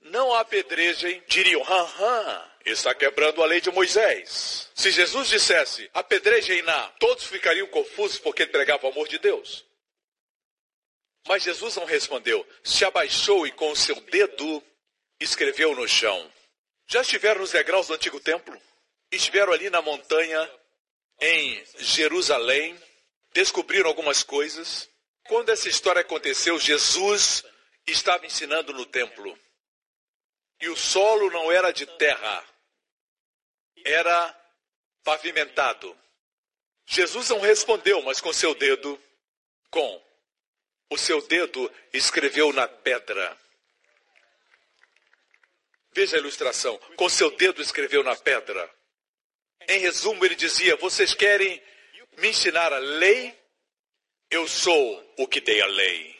não 0.00 0.34
apedrejem, 0.34 1.22
diriam, 1.28 1.62
haha, 1.62 2.52
está 2.64 2.94
quebrando 2.94 3.42
a 3.42 3.46
lei 3.46 3.60
de 3.60 3.70
Moisés. 3.70 4.70
Se 4.74 4.90
Jesus 4.90 5.28
dissesse, 5.28 5.88
apedrejem-na, 5.94 6.88
todos 6.98 7.24
ficariam 7.24 7.66
confusos 7.68 8.18
porque 8.18 8.42
ele 8.42 8.52
pregava 8.52 8.86
o 8.86 8.90
amor 8.90 9.08
de 9.08 9.18
Deus. 9.18 9.64
Mas 11.26 11.42
Jesus 11.42 11.76
não 11.76 11.84
respondeu, 11.84 12.46
se 12.64 12.84
abaixou 12.84 13.46
e 13.46 13.52
com 13.52 13.70
o 13.70 13.76
seu 13.76 14.00
dedo 14.02 14.62
escreveu 15.20 15.74
no 15.74 15.86
chão. 15.86 16.32
Já 16.86 17.00
estiveram 17.02 17.40
nos 17.40 17.52
degraus 17.52 17.86
do 17.86 17.94
antigo 17.94 18.18
templo? 18.20 18.60
Estiveram 19.10 19.52
ali 19.52 19.70
na 19.70 19.80
montanha, 19.80 20.50
em 21.20 21.64
Jerusalém, 21.78 22.78
descobriram 23.32 23.88
algumas 23.88 24.22
coisas. 24.22 24.90
Quando 25.24 25.50
essa 25.50 25.68
história 25.68 26.00
aconteceu, 26.00 26.58
Jesus 26.58 27.44
estava 27.86 28.26
ensinando 28.26 28.72
no 28.72 28.84
templo. 28.84 29.38
E 30.60 30.68
o 30.68 30.76
solo 30.76 31.30
não 31.30 31.50
era 31.50 31.72
de 31.72 31.86
terra, 31.86 32.44
era 33.84 34.38
pavimentado. 35.02 35.96
Jesus 36.86 37.28
não 37.30 37.40
respondeu, 37.40 38.02
mas 38.02 38.20
com 38.20 38.32
seu 38.32 38.54
dedo, 38.54 39.00
com 39.70 40.02
o 40.92 40.98
seu 40.98 41.20
dedo, 41.22 41.70
escreveu 41.92 42.52
na 42.52 42.68
pedra. 42.68 43.36
Veja 45.92 46.16
a 46.16 46.20
ilustração. 46.20 46.78
Com 46.96 47.08
seu 47.08 47.30
dedo 47.36 47.60
escreveu 47.60 48.02
na 48.02 48.16
pedra. 48.16 48.68
Em 49.68 49.78
resumo, 49.78 50.24
ele 50.24 50.34
dizia: 50.34 50.76
Vocês 50.76 51.14
querem 51.14 51.62
me 52.18 52.28
ensinar 52.28 52.72
a 52.72 52.78
lei? 52.78 53.38
Eu 54.30 54.48
sou 54.48 55.14
o 55.18 55.28
que 55.28 55.40
dei 55.40 55.60
a 55.60 55.66
lei. 55.66 56.18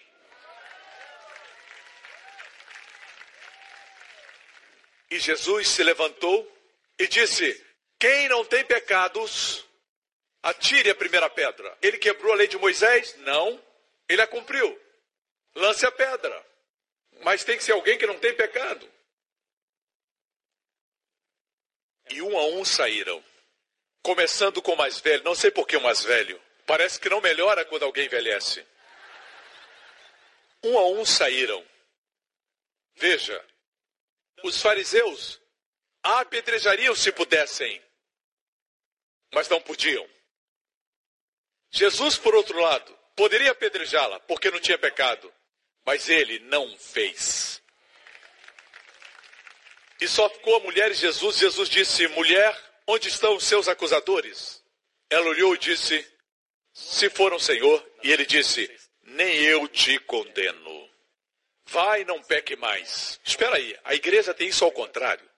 E 5.10 5.18
Jesus 5.18 5.68
se 5.68 5.82
levantou 5.82 6.50
e 6.98 7.08
disse: 7.08 7.64
Quem 7.98 8.28
não 8.28 8.44
tem 8.44 8.64
pecados, 8.64 9.66
atire 10.42 10.90
a 10.90 10.94
primeira 10.94 11.28
pedra. 11.30 11.76
Ele 11.80 11.98
quebrou 11.98 12.32
a 12.32 12.36
lei 12.36 12.48
de 12.48 12.58
Moisés? 12.58 13.16
Não. 13.18 13.71
Ele 14.12 14.20
a 14.20 14.26
cumpriu. 14.26 14.78
Lance 15.54 15.86
a 15.86 15.90
pedra. 15.90 16.46
Mas 17.22 17.44
tem 17.44 17.56
que 17.56 17.64
ser 17.64 17.72
alguém 17.72 17.96
que 17.96 18.06
não 18.06 18.18
tem 18.18 18.34
pecado. 18.34 18.86
E 22.10 22.20
um 22.20 22.36
a 22.36 22.44
um 22.44 22.62
saíram. 22.62 23.24
Começando 24.02 24.60
com 24.60 24.74
o 24.74 24.76
mais 24.76 25.00
velho. 25.00 25.24
Não 25.24 25.34
sei 25.34 25.50
por 25.50 25.66
que 25.66 25.78
o 25.78 25.82
mais 25.82 26.02
velho. 26.02 26.38
Parece 26.66 27.00
que 27.00 27.08
não 27.08 27.22
melhora 27.22 27.64
quando 27.64 27.84
alguém 27.84 28.04
envelhece. 28.04 28.66
Um 30.62 30.76
a 30.76 30.86
um 30.88 31.06
saíram. 31.06 31.66
Veja, 32.94 33.42
os 34.44 34.60
fariseus 34.60 35.40
apedrejariam 36.02 36.94
se 36.94 37.10
pudessem, 37.10 37.82
mas 39.32 39.48
não 39.48 39.62
podiam. 39.62 40.06
Jesus, 41.70 42.18
por 42.18 42.34
outro 42.34 42.60
lado, 42.60 43.01
poderia 43.16 43.52
apedrejá-la 43.52 44.20
porque 44.20 44.50
não 44.50 44.60
tinha 44.60 44.78
pecado, 44.78 45.32
mas 45.84 46.08
ele 46.08 46.38
não 46.40 46.76
fez. 46.78 47.62
E 50.00 50.08
só 50.08 50.28
ficou 50.28 50.56
a 50.56 50.60
mulher 50.60 50.90
e 50.90 50.94
Jesus. 50.94 51.38
Jesus 51.38 51.68
disse: 51.68 52.08
Mulher, 52.08 52.58
onde 52.86 53.08
estão 53.08 53.36
os 53.36 53.44
seus 53.44 53.68
acusadores? 53.68 54.62
Ela 55.08 55.28
olhou 55.28 55.54
e 55.54 55.58
disse: 55.58 56.04
Se 56.72 57.08
foram, 57.08 57.38
Senhor. 57.38 57.84
E 58.02 58.10
ele 58.10 58.26
disse: 58.26 58.68
Nem 59.02 59.36
eu 59.44 59.68
te 59.68 59.98
condeno. 60.00 60.90
Vai, 61.66 62.04
não 62.04 62.20
peque 62.20 62.56
mais. 62.56 63.20
Espera 63.24 63.56
aí, 63.56 63.78
a 63.84 63.94
igreja 63.94 64.34
tem 64.34 64.48
isso 64.48 64.64
ao 64.64 64.72
contrário. 64.72 65.28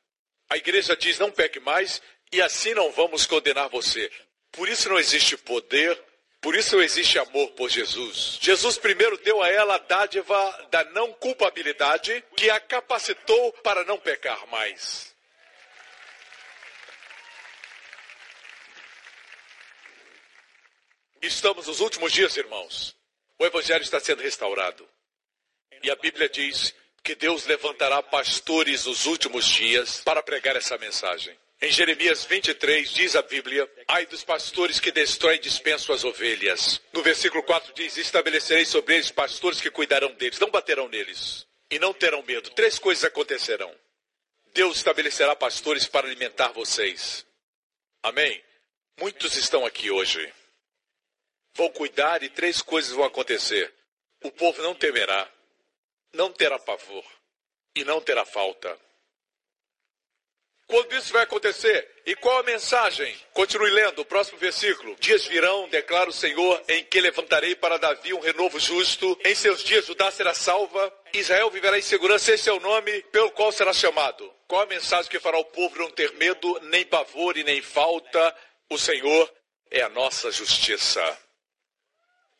A 0.48 0.56
igreja 0.56 0.96
diz: 0.96 1.18
Não 1.18 1.30
peque 1.30 1.60
mais 1.60 2.00
e 2.32 2.40
assim 2.40 2.74
não 2.74 2.90
vamos 2.90 3.26
condenar 3.26 3.68
você. 3.68 4.10
Por 4.50 4.68
isso 4.68 4.88
não 4.88 4.98
existe 4.98 5.36
poder, 5.36 6.02
por 6.44 6.54
isso 6.54 6.78
existe 6.82 7.18
amor 7.18 7.52
por 7.52 7.70
Jesus. 7.70 8.38
Jesus 8.38 8.76
primeiro 8.76 9.16
deu 9.16 9.42
a 9.42 9.48
ela 9.48 9.76
a 9.76 9.78
dádiva 9.78 10.68
da 10.70 10.84
não 10.90 11.10
culpabilidade, 11.14 12.22
que 12.36 12.50
a 12.50 12.60
capacitou 12.60 13.50
para 13.62 13.82
não 13.84 13.98
pecar 13.98 14.46
mais. 14.48 15.16
Estamos 21.22 21.66
nos 21.66 21.80
últimos 21.80 22.12
dias, 22.12 22.36
irmãos. 22.36 22.94
O 23.38 23.46
Evangelho 23.46 23.82
está 23.82 23.98
sendo 23.98 24.22
restaurado. 24.22 24.86
E 25.82 25.90
a 25.90 25.96
Bíblia 25.96 26.28
diz 26.28 26.74
que 27.02 27.14
Deus 27.14 27.46
levantará 27.46 28.02
pastores 28.02 28.84
nos 28.84 29.06
últimos 29.06 29.46
dias 29.46 30.02
para 30.04 30.22
pregar 30.22 30.56
essa 30.56 30.76
mensagem. 30.76 31.34
Em 31.60 31.70
Jeremias 31.70 32.24
23 32.24 32.90
diz 32.90 33.16
a 33.16 33.22
Bíblia: 33.22 33.70
Ai 33.88 34.06
dos 34.06 34.24
pastores 34.24 34.80
que 34.80 34.92
destroem 34.92 35.36
e 35.36 35.40
dispensam 35.40 35.94
as 35.94 36.04
ovelhas. 36.04 36.80
No 36.92 37.02
versículo 37.02 37.42
4 37.42 37.72
diz: 37.74 37.96
Estabelecerei 37.96 38.64
sobre 38.64 38.94
eles 38.94 39.10
pastores 39.10 39.60
que 39.60 39.70
cuidarão 39.70 40.12
deles, 40.14 40.38
não 40.38 40.50
baterão 40.50 40.88
neles 40.88 41.46
e 41.70 41.78
não 41.78 41.92
terão 41.92 42.22
medo. 42.22 42.50
Três 42.50 42.78
coisas 42.78 43.04
acontecerão. 43.04 43.74
Deus 44.52 44.76
estabelecerá 44.76 45.34
pastores 45.34 45.86
para 45.86 46.06
alimentar 46.06 46.52
vocês. 46.52 47.26
Amém? 48.02 48.42
Muitos 49.00 49.34
estão 49.36 49.66
aqui 49.66 49.90
hoje. 49.90 50.32
Vão 51.54 51.70
cuidar 51.70 52.22
e 52.22 52.28
três 52.28 52.62
coisas 52.62 52.92
vão 52.92 53.04
acontecer. 53.04 53.72
O 54.22 54.30
povo 54.30 54.62
não 54.62 54.74
temerá, 54.74 55.28
não 56.12 56.32
terá 56.32 56.58
pavor 56.58 57.04
e 57.74 57.84
não 57.84 58.00
terá 58.00 58.24
falta. 58.24 58.78
Quando 60.66 60.94
isso 60.94 61.12
vai 61.12 61.22
acontecer? 61.22 62.02
E 62.06 62.16
qual 62.16 62.38
a 62.38 62.42
mensagem? 62.42 63.14
Continue 63.32 63.70
lendo 63.70 64.00
o 64.00 64.04
próximo 64.04 64.38
versículo. 64.38 64.96
Dias 64.98 65.26
virão, 65.26 65.68
declara 65.68 66.08
o 66.08 66.12
Senhor, 66.12 66.62
em 66.68 66.82
que 66.84 67.00
levantarei 67.00 67.54
para 67.54 67.78
Davi 67.78 68.14
um 68.14 68.20
renovo 68.20 68.58
justo. 68.58 69.18
Em 69.24 69.34
seus 69.34 69.62
dias 69.62 69.86
Judá 69.86 70.10
será 70.10 70.32
salva. 70.32 70.92
Israel 71.12 71.50
viverá 71.50 71.78
em 71.78 71.82
segurança. 71.82 72.32
Esse 72.32 72.48
é 72.48 72.52
o 72.52 72.60
nome 72.60 73.02
pelo 73.04 73.30
qual 73.32 73.52
será 73.52 73.72
chamado. 73.72 74.32
Qual 74.46 74.62
a 74.62 74.66
mensagem 74.66 75.10
que 75.10 75.20
fará 75.20 75.38
o 75.38 75.44
povo 75.44 75.78
não 75.78 75.90
ter 75.90 76.12
medo, 76.14 76.58
nem 76.64 76.84
pavor 76.84 77.36
e 77.36 77.44
nem 77.44 77.60
falta? 77.60 78.36
O 78.70 78.78
Senhor 78.78 79.32
é 79.70 79.82
a 79.82 79.88
nossa 79.90 80.30
justiça. 80.30 81.18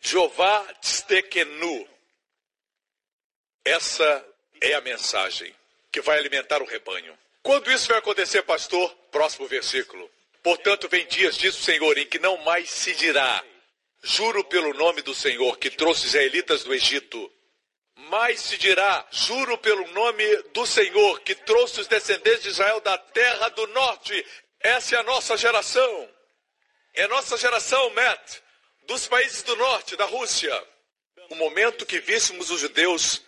Jeová 0.00 0.62
Tztekenu. 0.80 1.88
Essa 3.64 4.26
é 4.60 4.74
a 4.74 4.80
mensagem 4.80 5.54
que 5.90 6.00
vai 6.00 6.18
alimentar 6.18 6.60
o 6.60 6.66
rebanho. 6.66 7.18
Quando 7.44 7.70
isso 7.70 7.88
vai 7.88 7.98
acontecer, 7.98 8.42
pastor? 8.42 8.90
Próximo 9.10 9.46
versículo. 9.46 10.10
Portanto, 10.42 10.88
vem 10.88 11.06
dias, 11.06 11.36
diz 11.36 11.54
o 11.58 11.62
Senhor, 11.62 11.98
em 11.98 12.06
que 12.06 12.18
não 12.18 12.38
mais 12.38 12.70
se 12.70 12.94
dirá, 12.94 13.44
juro 14.02 14.42
pelo 14.44 14.72
nome 14.72 15.02
do 15.02 15.14
Senhor 15.14 15.58
que 15.58 15.68
trouxe 15.68 16.06
israelitas 16.06 16.64
do 16.64 16.72
Egito. 16.72 17.30
Mais 17.96 18.40
se 18.40 18.56
dirá, 18.56 19.06
juro 19.10 19.58
pelo 19.58 19.86
nome 19.88 20.24
do 20.54 20.66
Senhor 20.66 21.20
que 21.20 21.34
trouxe 21.34 21.82
os 21.82 21.86
descendentes 21.86 22.44
de 22.44 22.48
Israel 22.48 22.80
da 22.80 22.96
terra 22.96 23.50
do 23.50 23.66
norte. 23.66 24.26
Essa 24.58 24.96
é 24.96 24.98
a 25.00 25.02
nossa 25.02 25.36
geração. 25.36 26.08
É 26.94 27.02
a 27.02 27.08
nossa 27.08 27.36
geração, 27.36 27.90
Matt, 27.90 28.38
dos 28.86 29.06
países 29.06 29.42
do 29.42 29.54
norte, 29.56 29.96
da 29.96 30.06
Rússia. 30.06 30.66
O 31.28 31.34
momento 31.34 31.84
que 31.84 32.00
víssemos 32.00 32.50
os 32.50 32.62
judeus 32.62 33.20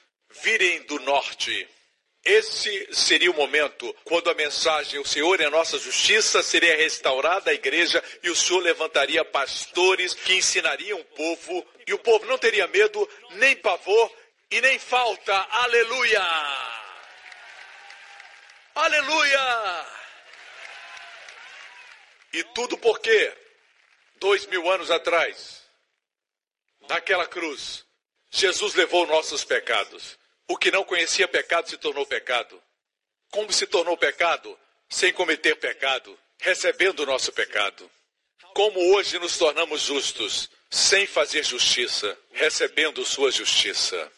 virem 0.43 0.85
do 0.85 0.99
norte 1.01 1.69
esse 2.27 2.93
seria 2.93 3.31
o 3.31 3.35
momento 3.35 3.95
quando 4.03 4.29
a 4.29 4.35
mensagem, 4.35 4.99
o 4.99 5.07
Senhor 5.07 5.41
é 5.41 5.49
nossa 5.49 5.79
justiça, 5.79 6.43
seria 6.43 6.77
restaurada 6.77 7.53
a 7.53 7.55
igreja 7.55 8.03
e 8.21 8.29
o 8.29 8.35
Senhor 8.35 8.61
levantaria 8.61 9.25
pastores 9.25 10.13
que 10.13 10.35
ensinariam 10.35 10.99
o 10.99 11.05
povo 11.05 11.65
e 11.87 11.95
o 11.95 11.99
povo 12.01 12.27
não 12.27 12.37
teria 12.37 12.67
medo, 12.67 13.09
nem 13.31 13.55
pavor 13.55 14.13
e 14.51 14.61
nem 14.61 14.77
falta. 14.77 15.35
Aleluia! 15.35 16.23
Aleluia! 18.75 19.87
E 22.33 22.43
tudo 22.55 22.77
porque, 22.77 23.33
dois 24.17 24.47
mil 24.47 24.69
anos 24.69 24.91
atrás, 24.91 25.63
naquela 26.89 27.27
cruz, 27.29 27.87
Jesus 28.31 28.75
levou 28.75 29.07
nossos 29.07 29.45
pecados. 29.45 30.19
O 30.49 30.57
que 30.57 30.71
não 30.71 30.85
conhecia 30.85 31.27
pecado 31.27 31.69
se 31.69 31.77
tornou 31.77 32.07
pecado. 32.07 32.63
Como 33.31 33.53
se 33.53 33.67
tornou 33.67 33.97
pecado? 33.97 34.59
Sem 34.89 35.13
cometer 35.13 35.57
pecado, 35.57 36.17
recebendo 36.39 37.01
o 37.01 37.07
nosso 37.07 37.33
pecado. 37.33 37.91
Como 38.55 38.95
hoje 38.95 39.19
nos 39.19 39.37
tornamos 39.37 39.83
justos, 39.83 40.49
sem 40.71 41.07
fazer 41.07 41.45
justiça, 41.45 42.17
recebendo 42.33 43.05
sua 43.05 43.31
justiça. 43.31 44.13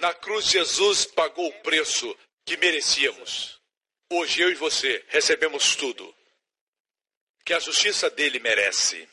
Na 0.00 0.12
cruz, 0.12 0.46
Jesus 0.46 1.06
pagou 1.06 1.48
o 1.48 1.62
preço 1.62 2.16
que 2.44 2.56
merecíamos. 2.56 3.58
Hoje, 4.10 4.42
eu 4.42 4.50
e 4.50 4.54
você 4.54 5.02
recebemos 5.08 5.74
tudo 5.74 6.14
que 7.44 7.54
a 7.54 7.58
justiça 7.58 8.10
dele 8.10 8.38
merece. 8.38 9.08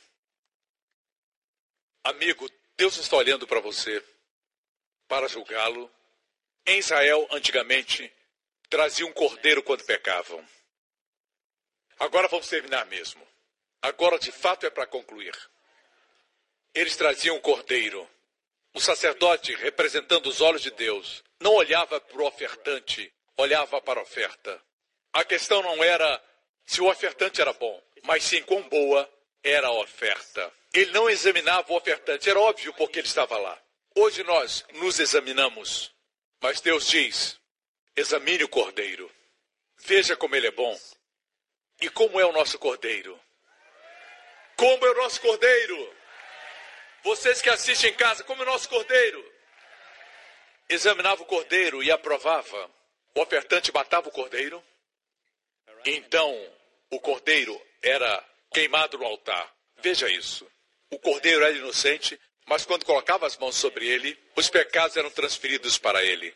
Amigo, 2.04 2.50
Deus 2.78 2.98
está 2.98 3.16
olhando 3.16 3.48
para 3.48 3.60
você 3.60 4.04
para 5.08 5.28
julgá-lo 5.28 5.92
em 6.70 6.80
Israel, 6.80 7.28
antigamente, 7.32 8.12
traziam 8.70 9.10
um 9.10 9.14
cordeiro 9.14 9.64
quando 9.64 9.84
pecavam. 9.84 10.46
Agora 12.00 12.28
vamos 12.28 12.48
terminar 12.48 12.86
mesmo. 12.86 13.28
Agora, 13.82 14.20
de 14.20 14.32
fato, 14.32 14.66
é 14.66 14.70
para 14.70 14.86
concluir. 14.86 15.36
Eles 16.74 16.96
traziam 16.96 17.36
um 17.36 17.42
cordeiro. 17.42 18.08
O 18.74 18.80
sacerdote, 18.80 19.56
representando 19.56 20.28
os 20.28 20.42
olhos 20.42 20.62
de 20.62 20.72
Deus, 20.72 21.24
não 21.40 21.56
olhava 21.56 22.00
para 22.00 22.22
o 22.22 22.28
ofertante, 22.28 23.12
olhava 23.36 23.82
para 23.82 24.00
a 24.00 24.04
oferta. 24.04 24.62
A 25.12 25.24
questão 25.24 25.64
não 25.64 25.84
era 25.84 26.24
se 26.66 26.82
o 26.82 26.90
ofertante 26.90 27.42
era 27.42 27.52
bom, 27.54 27.84
mas 28.04 28.24
sim 28.24 28.44
quão 28.44 28.62
boa 28.70 29.10
era 29.44 29.68
a 29.68 29.80
oferta. 29.80 30.54
Ele 30.72 30.92
não 30.92 31.10
examinava 31.10 31.74
o 31.74 31.76
ofertante, 31.76 32.30
era 32.30 32.40
óbvio 32.40 32.74
porque 32.76 33.00
ele 33.00 33.08
estava 33.08 33.38
lá. 33.40 33.60
Hoje 33.96 34.24
nós 34.24 34.64
nos 34.74 35.00
examinamos 35.00 35.92
mas 36.42 36.62
Deus 36.62 36.88
diz: 36.88 37.40
examine 37.96 38.44
o 38.44 38.50
cordeiro, 38.50 39.12
veja 39.78 40.16
como 40.16 40.36
ele 40.36 40.48
é 40.48 40.52
bom. 40.52 40.78
E 41.82 41.90
como 41.90 42.20
é 42.20 42.26
o 42.26 42.32
nosso 42.34 42.60
cordeiro? 42.60 43.20
Como 44.58 44.86
é 44.86 44.92
o 44.92 44.96
nosso 44.96 45.22
cordeiro? 45.22 45.96
Vocês 47.04 47.42
que 47.42 47.50
assistem 47.50 47.92
em 47.92 47.94
casa, 47.94 48.24
como 48.26 48.44
é 48.44 48.46
o 48.46 48.50
nosso 48.50 48.68
cordeiro? 48.68 49.34
Examinava 50.68 51.24
o 51.24 51.26
cordeiro 51.26 51.82
e 51.82 51.90
aprovava. 51.90 52.70
O 53.16 53.22
ofertante 53.22 53.72
matava 53.74 54.10
o 54.10 54.12
cordeiro. 54.12 54.62
Então, 55.86 56.36
o 56.90 57.00
cordeiro 57.00 57.60
era 57.82 58.24
queimado 58.52 58.98
no 58.98 59.06
altar. 59.06 59.56
Veja 59.78 60.10
isso. 60.10 60.46
O 60.92 61.00
cordeiro 61.00 61.44
era 61.44 61.56
inocente, 61.56 62.20
mas 62.50 62.66
quando 62.66 62.84
colocava 62.84 63.28
as 63.28 63.38
mãos 63.38 63.56
sobre 63.56 63.88
ele, 63.88 64.18
os 64.36 64.50
pecados 64.50 64.98
eram 64.98 65.12
transferidos 65.12 65.78
para 65.78 66.04
ele. 66.04 66.36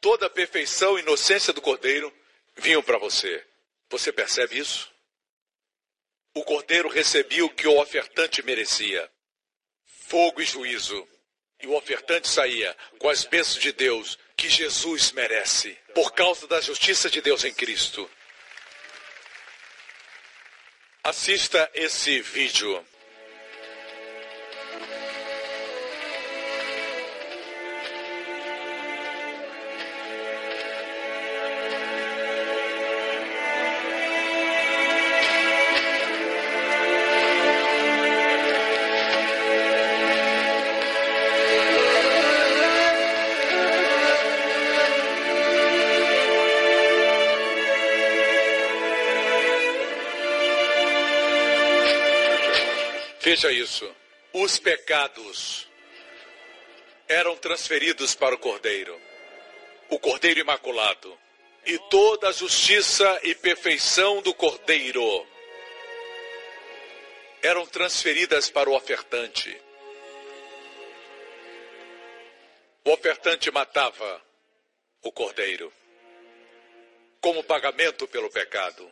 Toda 0.00 0.24
a 0.24 0.30
perfeição 0.30 0.96
e 0.96 1.02
inocência 1.02 1.52
do 1.52 1.60
cordeiro 1.60 2.10
vinham 2.56 2.82
para 2.82 2.96
você. 2.96 3.46
Você 3.90 4.10
percebe 4.10 4.58
isso? 4.58 4.90
O 6.34 6.42
cordeiro 6.42 6.88
recebia 6.88 7.44
o 7.44 7.50
que 7.50 7.68
o 7.68 7.78
ofertante 7.78 8.42
merecia: 8.42 9.10
fogo 9.84 10.40
e 10.40 10.46
juízo. 10.46 11.06
E 11.60 11.66
o 11.66 11.74
ofertante 11.74 12.28
saía 12.28 12.74
com 12.98 13.10
as 13.10 13.24
bênçãos 13.24 13.60
de 13.60 13.72
Deus 13.72 14.16
que 14.36 14.48
Jesus 14.48 15.10
merece, 15.10 15.76
por 15.92 16.12
causa 16.12 16.46
da 16.46 16.60
justiça 16.60 17.10
de 17.10 17.20
Deus 17.20 17.44
em 17.44 17.52
Cristo. 17.52 18.08
Assista 21.02 21.68
esse 21.74 22.20
vídeo. 22.20 22.86
Veja 53.30 53.52
isso. 53.52 53.94
Os 54.32 54.58
pecados 54.58 55.68
eram 57.06 57.36
transferidos 57.36 58.14
para 58.14 58.34
o 58.34 58.38
Cordeiro, 58.38 58.98
o 59.90 59.98
Cordeiro 59.98 60.40
Imaculado. 60.40 61.14
E 61.66 61.78
toda 61.90 62.30
a 62.30 62.32
justiça 62.32 63.20
e 63.22 63.34
perfeição 63.34 64.22
do 64.22 64.32
Cordeiro 64.32 65.26
eram 67.42 67.66
transferidas 67.66 68.48
para 68.48 68.70
o 68.70 68.74
ofertante. 68.74 69.54
O 72.82 72.92
ofertante 72.92 73.50
matava 73.50 74.22
o 75.02 75.12
cordeiro 75.12 75.70
como 77.20 77.44
pagamento 77.44 78.08
pelo 78.08 78.30
pecado. 78.30 78.90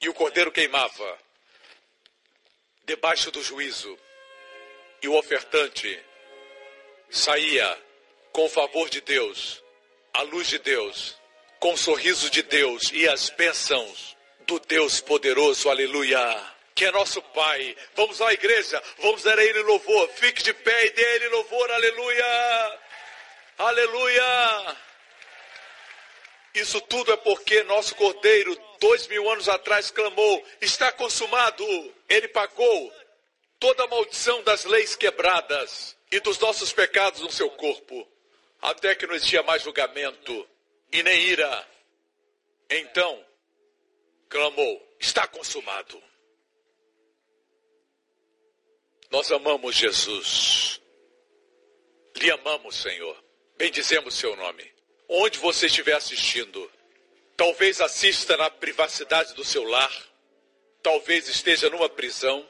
E 0.00 0.08
o 0.08 0.14
cordeiro 0.14 0.50
queimava 0.50 1.29
debaixo 2.84 3.30
do 3.30 3.42
juízo. 3.42 3.98
E 5.02 5.08
o 5.08 5.16
ofertante 5.16 5.98
saía 7.08 7.78
com 8.32 8.44
o 8.44 8.48
favor 8.48 8.88
de 8.88 9.00
Deus, 9.00 9.62
a 10.12 10.22
luz 10.22 10.48
de 10.48 10.58
Deus, 10.58 11.18
com 11.58 11.72
o 11.72 11.78
sorriso 11.78 12.30
de 12.30 12.42
Deus 12.42 12.90
e 12.92 13.08
as 13.08 13.30
bênçãos 13.30 14.16
do 14.46 14.58
Deus 14.60 15.00
poderoso. 15.00 15.68
Aleluia 15.68 16.50
que 16.80 16.86
é 16.86 16.90
nosso 16.92 17.20
Pai. 17.20 17.76
Vamos 17.94 18.22
à 18.22 18.32
igreja, 18.32 18.82
vamos 19.00 19.22
dar 19.22 19.38
a 19.38 19.44
Ele 19.44 19.62
louvor. 19.64 20.08
Fique 20.14 20.42
de 20.42 20.54
pé 20.54 20.86
e 20.86 20.90
dê 20.90 21.04
a 21.04 21.14
Ele 21.16 21.28
louvor, 21.28 21.70
aleluia! 21.70 22.78
Aleluia! 23.58 24.76
Isso 26.54 26.80
tudo 26.80 27.12
é 27.12 27.18
porque 27.18 27.62
nosso 27.64 27.94
Cordeiro, 27.94 28.58
dois 28.80 29.06
mil 29.06 29.30
anos 29.30 29.48
atrás, 29.48 29.90
clamou: 29.90 30.44
está 30.60 30.90
consumado. 30.90 31.64
Ele 32.08 32.26
pagou 32.28 32.92
toda 33.60 33.84
a 33.84 33.86
maldição 33.86 34.42
das 34.42 34.64
leis 34.64 34.96
quebradas 34.96 35.96
e 36.10 36.18
dos 36.18 36.38
nossos 36.38 36.72
pecados 36.72 37.20
no 37.20 37.30
seu 37.30 37.50
corpo, 37.50 38.08
até 38.60 38.96
que 38.96 39.06
não 39.06 39.14
existia 39.14 39.42
mais 39.42 39.62
julgamento 39.62 40.48
e 40.90 41.02
nem 41.02 41.20
ira. 41.20 41.68
Então, 42.68 43.24
clamou: 44.28 44.96
está 44.98 45.28
consumado. 45.28 46.02
Nós 49.10 49.30
amamos 49.30 49.74
Jesus. 49.74 50.80
Lhe 52.16 52.30
amamos, 52.30 52.76
Senhor. 52.76 53.16
Bendizemos 53.56 54.14
seu 54.14 54.36
nome. 54.36 54.72
Onde 55.08 55.38
você 55.38 55.66
estiver 55.66 55.94
assistindo, 55.94 56.70
talvez 57.40 57.80
assista 57.80 58.36
na 58.36 58.50
privacidade 58.50 59.32
do 59.32 59.42
seu 59.42 59.64
lar, 59.64 59.90
talvez 60.82 61.26
esteja 61.26 61.70
numa 61.70 61.88
prisão, 61.88 62.46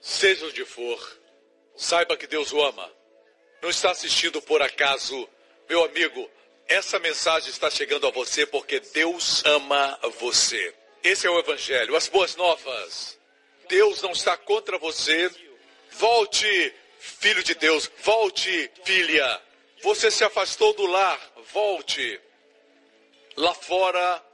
seja 0.00 0.46
onde 0.46 0.64
for, 0.64 1.20
saiba 1.74 2.16
que 2.16 2.28
Deus 2.28 2.52
o 2.52 2.62
ama. 2.62 2.88
Não 3.60 3.68
está 3.68 3.90
assistindo 3.90 4.40
por 4.42 4.62
acaso, 4.62 5.28
meu 5.68 5.84
amigo. 5.84 6.30
Essa 6.68 7.00
mensagem 7.00 7.50
está 7.50 7.68
chegando 7.68 8.06
a 8.06 8.12
você 8.12 8.46
porque 8.46 8.78
Deus 8.78 9.44
ama 9.44 9.98
você. 10.20 10.72
Esse 11.02 11.26
é 11.26 11.30
o 11.30 11.40
Evangelho, 11.40 11.96
as 11.96 12.06
boas 12.06 12.36
novas. 12.36 13.18
Deus 13.68 14.00
não 14.02 14.12
está 14.12 14.36
contra 14.36 14.78
você, 14.78 15.28
Volte, 15.90 16.74
filho 17.00 17.42
de 17.42 17.56
Deus, 17.56 17.90
volte, 18.04 18.70
filha. 18.84 19.42
Você 19.82 20.12
se 20.12 20.22
afastou 20.22 20.72
do 20.74 20.86
lar, 20.86 21.18
volte. 21.52 22.20
Lá 23.36 23.54
fora 23.54 24.24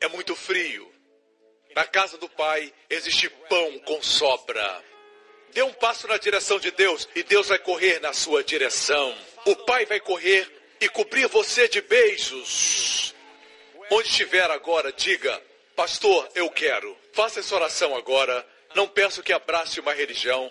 é 0.00 0.08
muito 0.08 0.34
frio. 0.34 0.92
Na 1.74 1.84
casa 1.84 2.16
do 2.16 2.28
Pai 2.28 2.72
existe 2.88 3.28
pão 3.28 3.78
com 3.80 4.02
sobra. 4.02 4.84
Dê 5.52 5.62
um 5.62 5.72
passo 5.72 6.06
na 6.06 6.16
direção 6.16 6.58
de 6.58 6.70
Deus 6.70 7.08
e 7.14 7.22
Deus 7.22 7.48
vai 7.48 7.58
correr 7.58 8.00
na 8.00 8.12
sua 8.12 8.42
direção. 8.44 9.16
O 9.44 9.56
Pai 9.56 9.86
vai 9.86 10.00
correr 10.00 10.50
e 10.80 10.88
cobrir 10.88 11.26
você 11.28 11.68
de 11.68 11.80
beijos. 11.80 13.14
Onde 13.90 14.08
estiver 14.08 14.50
agora, 14.50 14.92
diga: 14.92 15.42
Pastor, 15.74 16.28
eu 16.34 16.50
quero. 16.50 16.96
Faça 17.12 17.40
essa 17.40 17.54
oração 17.54 17.96
agora. 17.96 18.46
Não 18.74 18.88
peço 18.88 19.22
que 19.22 19.32
abrace 19.32 19.80
uma 19.80 19.94
religião. 19.94 20.50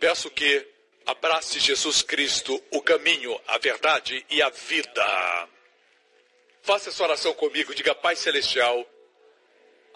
Peço 0.00 0.30
que 0.30 0.66
abrace 1.06 1.58
Jesus 1.58 2.02
Cristo, 2.02 2.62
o 2.70 2.80
caminho, 2.80 3.40
a 3.46 3.58
verdade 3.58 4.24
e 4.30 4.42
a 4.42 4.50
vida. 4.50 5.48
Faça 6.62 6.90
essa 6.90 7.02
oração 7.02 7.32
comigo, 7.34 7.74
diga 7.74 7.94
Pai 7.94 8.16
Celestial, 8.16 8.86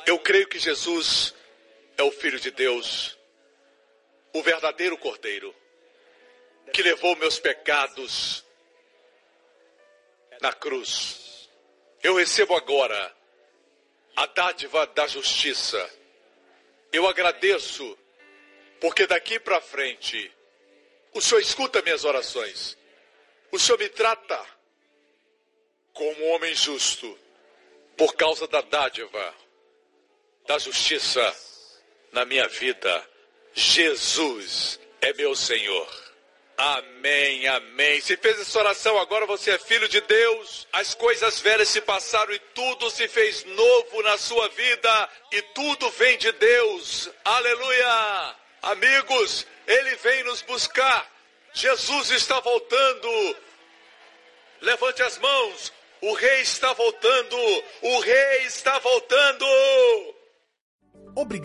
eu 0.06 0.18
creio 0.18 0.48
que 0.48 0.58
Jesus 0.58 1.34
é 1.96 2.02
o 2.02 2.10
Filho 2.10 2.40
de 2.40 2.50
Deus, 2.50 3.18
o 4.32 4.42
verdadeiro 4.42 4.96
Cordeiro, 4.98 5.54
que 6.72 6.82
levou 6.82 7.14
meus 7.16 7.38
pecados 7.38 8.44
na 10.40 10.52
cruz. 10.52 11.48
Eu 12.02 12.16
recebo 12.16 12.56
agora 12.56 13.14
a 14.16 14.26
dádiva 14.26 14.86
da 14.88 15.06
justiça. 15.06 15.88
Eu 16.92 17.06
agradeço 17.06 17.96
porque 18.80 19.06
daqui 19.06 19.38
para 19.38 19.60
frente, 19.60 20.32
o 21.14 21.20
Senhor 21.20 21.40
escuta 21.40 21.80
minhas 21.82 22.04
orações. 22.04 22.76
O 23.52 23.58
Senhor 23.58 23.78
me 23.78 23.88
trata 23.88 24.44
como 25.92 26.26
homem 26.28 26.54
justo, 26.54 27.18
por 27.96 28.14
causa 28.14 28.46
da 28.48 28.60
dádiva, 28.60 29.34
da 30.46 30.58
justiça 30.58 31.36
na 32.12 32.24
minha 32.24 32.48
vida. 32.48 33.08
Jesus 33.54 34.80
é 35.00 35.12
meu 35.14 35.34
Senhor. 35.34 36.02
Amém, 36.56 37.46
amém. 37.48 38.00
Se 38.00 38.16
fez 38.16 38.38
essa 38.38 38.58
oração, 38.58 38.98
agora 38.98 39.26
você 39.26 39.52
é 39.52 39.58
filho 39.58 39.88
de 39.88 40.00
Deus. 40.02 40.68
As 40.72 40.94
coisas 40.94 41.40
velhas 41.40 41.68
se 41.68 41.80
passaram 41.80 42.32
e 42.32 42.38
tudo 42.54 42.90
se 42.90 43.08
fez 43.08 43.44
novo 43.44 44.02
na 44.02 44.16
sua 44.16 44.48
vida. 44.50 45.10
E 45.32 45.42
tudo 45.42 45.90
vem 45.90 46.16
de 46.18 46.30
Deus. 46.32 47.10
Aleluia. 47.24 48.36
Amigos, 48.62 49.46
ele 49.66 49.96
vem 49.96 50.22
nos 50.24 50.42
buscar. 50.42 51.10
Jesus 51.52 52.10
está 52.10 52.38
voltando. 52.40 53.36
Levante 54.60 55.02
as 55.02 55.18
mãos. 55.18 55.72
O 56.02 56.14
rei 56.14 56.40
está 56.42 56.72
voltando. 56.72 57.36
O 57.82 58.00
rei 58.00 58.46
está 58.46 58.78
voltando. 58.80 59.46
Obrigado. 61.14 61.42